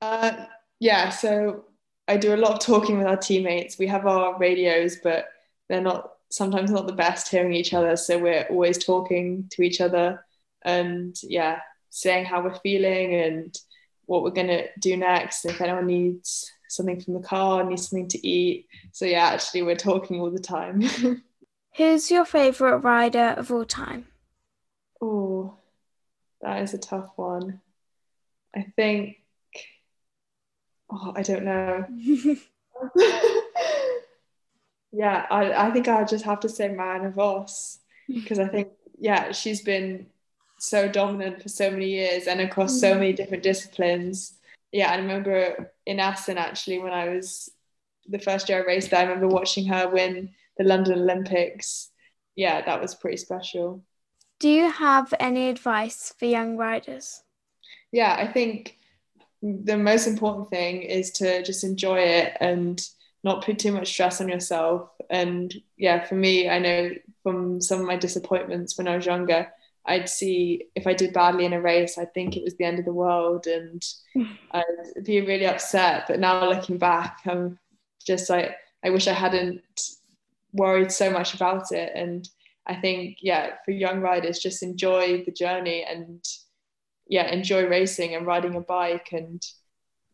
Uh, 0.00 0.46
yeah 0.80 1.08
so 1.10 1.64
i 2.06 2.16
do 2.16 2.34
a 2.34 2.36
lot 2.36 2.52
of 2.52 2.60
talking 2.60 2.98
with 2.98 3.06
our 3.06 3.16
teammates. 3.16 3.78
We 3.78 3.88
have 3.88 4.06
our 4.06 4.38
radios 4.38 4.96
but 5.02 5.28
they're 5.68 5.80
not 5.80 6.12
sometimes 6.30 6.70
not 6.70 6.86
the 6.86 6.92
best 6.92 7.28
hearing 7.28 7.52
each 7.52 7.74
other 7.74 7.96
so 7.96 8.18
we're 8.18 8.46
always 8.50 8.82
talking 8.82 9.48
to 9.50 9.62
each 9.62 9.80
other 9.80 10.24
and 10.62 11.16
yeah 11.22 11.60
saying 11.90 12.26
how 12.26 12.42
we're 12.42 12.54
feeling 12.60 13.14
and 13.14 13.58
what 14.08 14.22
we're 14.22 14.30
going 14.30 14.46
to 14.48 14.66
do 14.78 14.96
next. 14.96 15.44
If 15.44 15.60
anyone 15.60 15.86
needs 15.86 16.50
something 16.66 16.98
from 16.98 17.14
the 17.14 17.20
car 17.20 17.62
needs 17.62 17.88
something 17.88 18.08
to 18.08 18.26
eat. 18.26 18.66
So 18.92 19.04
yeah 19.04 19.26
actually 19.26 19.62
we're 19.62 19.76
talking 19.76 20.20
all 20.20 20.30
the 20.30 20.38
time. 20.38 20.82
Who's 21.76 22.10
your 22.10 22.24
favorite 22.24 22.78
rider 22.78 23.34
of 23.36 23.50
all 23.50 23.64
time? 23.64 24.06
Oh 25.00 25.54
that 26.40 26.62
is 26.62 26.72
a 26.72 26.78
tough 26.78 27.10
one. 27.16 27.60
I 28.56 28.66
think 28.76 29.16
oh 30.90 31.12
i 31.14 31.22
don't 31.22 31.44
know. 31.44 31.84
Yeah 34.90 35.26
I, 35.30 35.68
I 35.68 35.70
think 35.70 35.86
i'll 35.86 36.06
just 36.06 36.24
have 36.24 36.40
to 36.40 36.48
say 36.48 36.68
Marianne 36.68 37.12
Vos 37.12 37.78
because 38.08 38.38
i 38.38 38.48
think 38.48 38.68
yeah 38.98 39.32
she's 39.32 39.60
been 39.60 40.06
so 40.58 40.88
dominant 40.88 41.42
for 41.42 41.48
so 41.48 41.70
many 41.70 41.88
years 41.88 42.26
and 42.26 42.40
across 42.40 42.74
mm. 42.74 42.80
so 42.80 42.94
many 42.94 43.12
different 43.12 43.42
disciplines. 43.42 44.34
Yeah, 44.72 44.90
I 44.90 44.96
remember 44.96 45.72
in 45.86 46.00
Assen 46.00 46.38
actually 46.38 46.78
when 46.78 46.92
I 46.92 47.08
was 47.08 47.50
the 48.08 48.18
first 48.18 48.48
year 48.48 48.62
I 48.62 48.66
raced 48.66 48.90
there, 48.90 49.00
I 49.00 49.04
remember 49.04 49.28
watching 49.28 49.66
her 49.66 49.88
win 49.88 50.30
the 50.56 50.64
London 50.64 50.98
Olympics. 50.98 51.90
Yeah, 52.34 52.62
that 52.64 52.80
was 52.80 52.94
pretty 52.94 53.16
special. 53.16 53.82
Do 54.40 54.48
you 54.48 54.70
have 54.70 55.12
any 55.18 55.48
advice 55.48 56.14
for 56.18 56.26
young 56.26 56.56
riders? 56.56 57.22
Yeah, 57.90 58.14
I 58.18 58.30
think 58.30 58.76
the 59.42 59.76
most 59.76 60.06
important 60.06 60.50
thing 60.50 60.82
is 60.82 61.10
to 61.12 61.42
just 61.42 61.64
enjoy 61.64 61.98
it 61.98 62.36
and 62.40 62.86
not 63.24 63.44
put 63.44 63.58
too 63.58 63.72
much 63.72 63.88
stress 63.88 64.20
on 64.20 64.28
yourself. 64.28 64.90
And 65.10 65.54
yeah, 65.76 66.04
for 66.04 66.14
me, 66.14 66.48
I 66.48 66.58
know 66.58 66.90
from 67.22 67.60
some 67.60 67.80
of 67.80 67.86
my 67.86 67.96
disappointments 67.96 68.78
when 68.78 68.88
I 68.88 68.96
was 68.96 69.06
younger, 69.06 69.52
I'd 69.88 70.08
see 70.08 70.66
if 70.74 70.86
I 70.86 70.92
did 70.92 71.14
badly 71.14 71.46
in 71.46 71.54
a 71.54 71.60
race, 71.60 71.96
I'd 71.96 72.12
think 72.12 72.36
it 72.36 72.44
was 72.44 72.54
the 72.56 72.64
end 72.64 72.78
of 72.78 72.84
the 72.84 72.92
world 72.92 73.46
and 73.46 73.82
I'd 74.52 75.04
be 75.04 75.20
really 75.22 75.46
upset. 75.46 76.04
But 76.06 76.20
now 76.20 76.46
looking 76.46 76.76
back, 76.76 77.20
I'm 77.26 77.58
just 78.06 78.28
like, 78.28 78.54
I 78.84 78.90
wish 78.90 79.08
I 79.08 79.14
hadn't 79.14 79.62
worried 80.52 80.92
so 80.92 81.10
much 81.10 81.34
about 81.34 81.72
it. 81.72 81.92
And 81.94 82.28
I 82.66 82.74
think, 82.74 83.18
yeah, 83.22 83.54
for 83.64 83.70
young 83.70 84.00
riders, 84.00 84.38
just 84.38 84.62
enjoy 84.62 85.24
the 85.24 85.32
journey 85.32 85.84
and, 85.88 86.22
yeah, 87.06 87.32
enjoy 87.32 87.66
racing 87.66 88.14
and 88.14 88.26
riding 88.26 88.56
a 88.56 88.60
bike 88.60 89.08
and 89.12 89.42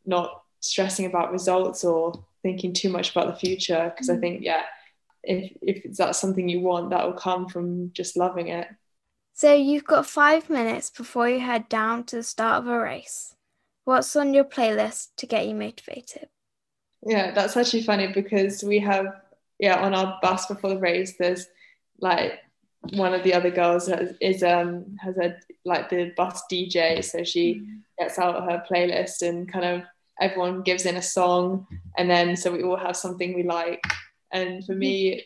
not 0.07 0.43
stressing 0.61 1.07
about 1.07 1.33
results 1.33 1.85
or 1.85 2.25
thinking 2.43 2.72
too 2.72 2.91
much 2.91 3.11
about 3.11 3.27
the 3.27 3.41
future. 3.41 3.91
Because 3.93 4.09
I 4.09 4.14
mm. 4.14 4.20
think, 4.20 4.45
yeah, 4.45 4.62
if, 5.25 5.53
if 5.61 5.97
that's 5.97 6.20
something 6.20 6.49
you 6.49 6.61
want, 6.61 6.91
that 6.91 7.05
will 7.05 7.14
come 7.14 7.49
from 7.49 7.93
just 7.93 8.16
loving 8.16 8.49
it. 8.49 8.68
So 9.37 9.53
you've 9.53 9.85
got 9.85 10.07
five 10.07 10.49
minutes 10.49 10.91
before 10.91 11.28
you 11.28 11.41
head 11.41 11.68
down 11.68 12.05
to 12.05 12.16
the 12.16 12.22
start 12.22 12.62
of 12.62 12.68
a 12.68 12.78
race. 12.78 13.35
What's 13.85 14.14
on 14.14 14.32
your 14.32 14.45
playlist 14.45 15.09
to 15.16 15.26
get 15.26 15.49
you 15.49 15.57
motivated? 15.57 16.28
Yeah, 17.05 17.32
that's 17.32 17.57
actually 17.57 17.82
funny 17.82 18.12
because 18.12 18.62
we 18.62 18.78
have, 18.78 19.07
yeah, 19.59 19.80
on 19.80 19.93
our 19.93 20.20
bus 20.22 20.47
before 20.47 20.70
the 20.70 20.78
race, 20.78 21.16
there's 21.18 21.49
like 21.99 22.39
one 22.93 23.12
of 23.12 23.24
the 23.24 23.35
other 23.35 23.51
girls 23.51 23.89
has, 23.89 24.14
is 24.20 24.43
um 24.43 24.97
has 25.01 25.16
a 25.18 25.37
like 25.64 25.91
the 25.91 26.12
bus 26.16 26.43
DJ, 26.51 27.03
so 27.03 27.24
she 27.24 27.57
mm. 27.57 27.80
gets 27.99 28.18
out 28.20 28.49
her 28.49 28.62
playlist 28.70 29.22
and 29.22 29.51
kind 29.53 29.64
of 29.64 29.82
everyone 30.20 30.62
gives 30.62 30.87
in 30.87 30.97
a 30.97 31.03
song, 31.03 31.66
and 31.99 32.09
then 32.09 32.37
so 32.37 32.53
we 32.53 32.62
all 32.62 32.76
have 32.76 32.97
something 32.97 33.35
we 33.35 33.43
like. 33.43 33.82
And 34.32 34.64
for 34.64 34.74
me, 34.74 35.24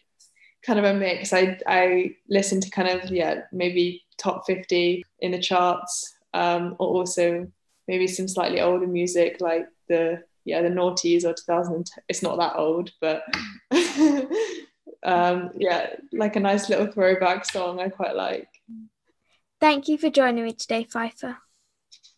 kind 0.62 0.78
of 0.78 0.84
a 0.84 0.94
mix. 0.94 1.32
I 1.32 1.59
I 1.66 2.14
listen 2.28 2.61
to 2.61 2.70
kind 2.70 2.88
of 2.88 3.11
yeah 3.11 3.42
maybe 3.52 4.02
top 4.18 4.44
fifty 4.46 5.04
in 5.20 5.32
the 5.32 5.38
charts, 5.38 6.16
um, 6.34 6.76
or 6.78 6.88
also 6.88 7.46
maybe 7.86 8.06
some 8.06 8.28
slightly 8.28 8.61
older 8.61 8.86
music 8.86 9.40
like 9.40 9.66
the 9.88 10.22
yeah 10.44 10.62
the 10.62 10.68
noughties 10.68 11.24
or 11.24 11.32
2000. 11.32 11.90
It's 12.09 12.22
not 12.22 12.38
that 12.38 12.56
old, 12.56 12.90
but 13.00 13.22
um, 15.02 15.50
yeah, 15.56 15.90
like 16.12 16.36
a 16.36 16.40
nice 16.40 16.68
little 16.68 16.86
throwback 16.86 17.44
song 17.44 17.80
I 17.80 17.88
quite 17.88 18.16
like. 18.16 18.48
Thank 19.61 19.88
you 19.88 19.98
for 19.98 20.11
joining 20.11 20.44
me 20.44 20.52
today, 20.52 20.84
Pfeiffer. 20.84 21.38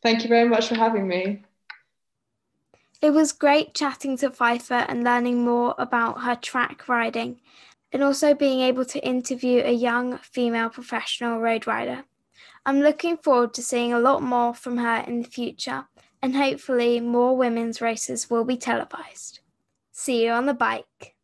Thank 0.02 0.22
you 0.22 0.28
very 0.28 0.48
much 0.48 0.68
for 0.68 0.74
having 0.74 1.08
me. 1.08 1.42
It 3.02 3.10
was 3.10 3.32
great 3.32 3.74
chatting 3.74 4.18
to 4.18 4.30
Pfeiffer 4.30 4.84
and 4.88 5.02
learning 5.02 5.42
more 5.42 5.74
about 5.78 6.22
her 6.22 6.36
track 6.36 6.86
riding 6.86 7.40
and 7.92 8.02
also 8.02 8.34
being 8.34 8.60
able 8.60 8.84
to 8.84 9.06
interview 9.06 9.62
a 9.64 9.72
young 9.72 10.18
female 10.18 10.70
professional 10.70 11.40
road 11.40 11.66
rider. 11.66 12.04
I'm 12.66 12.80
looking 12.80 13.16
forward 13.16 13.54
to 13.54 13.62
seeing 13.62 13.92
a 13.92 14.00
lot 14.00 14.22
more 14.22 14.54
from 14.54 14.78
her 14.78 15.04
in 15.06 15.22
the 15.22 15.28
future, 15.28 15.86
and 16.22 16.36
hopefully, 16.36 17.00
more 17.00 17.36
women's 17.36 17.80
races 17.80 18.28
will 18.28 18.44
be 18.44 18.56
televised. 18.56 19.40
See 19.92 20.24
you 20.24 20.32
on 20.32 20.46
the 20.46 20.54
bike. 20.54 21.16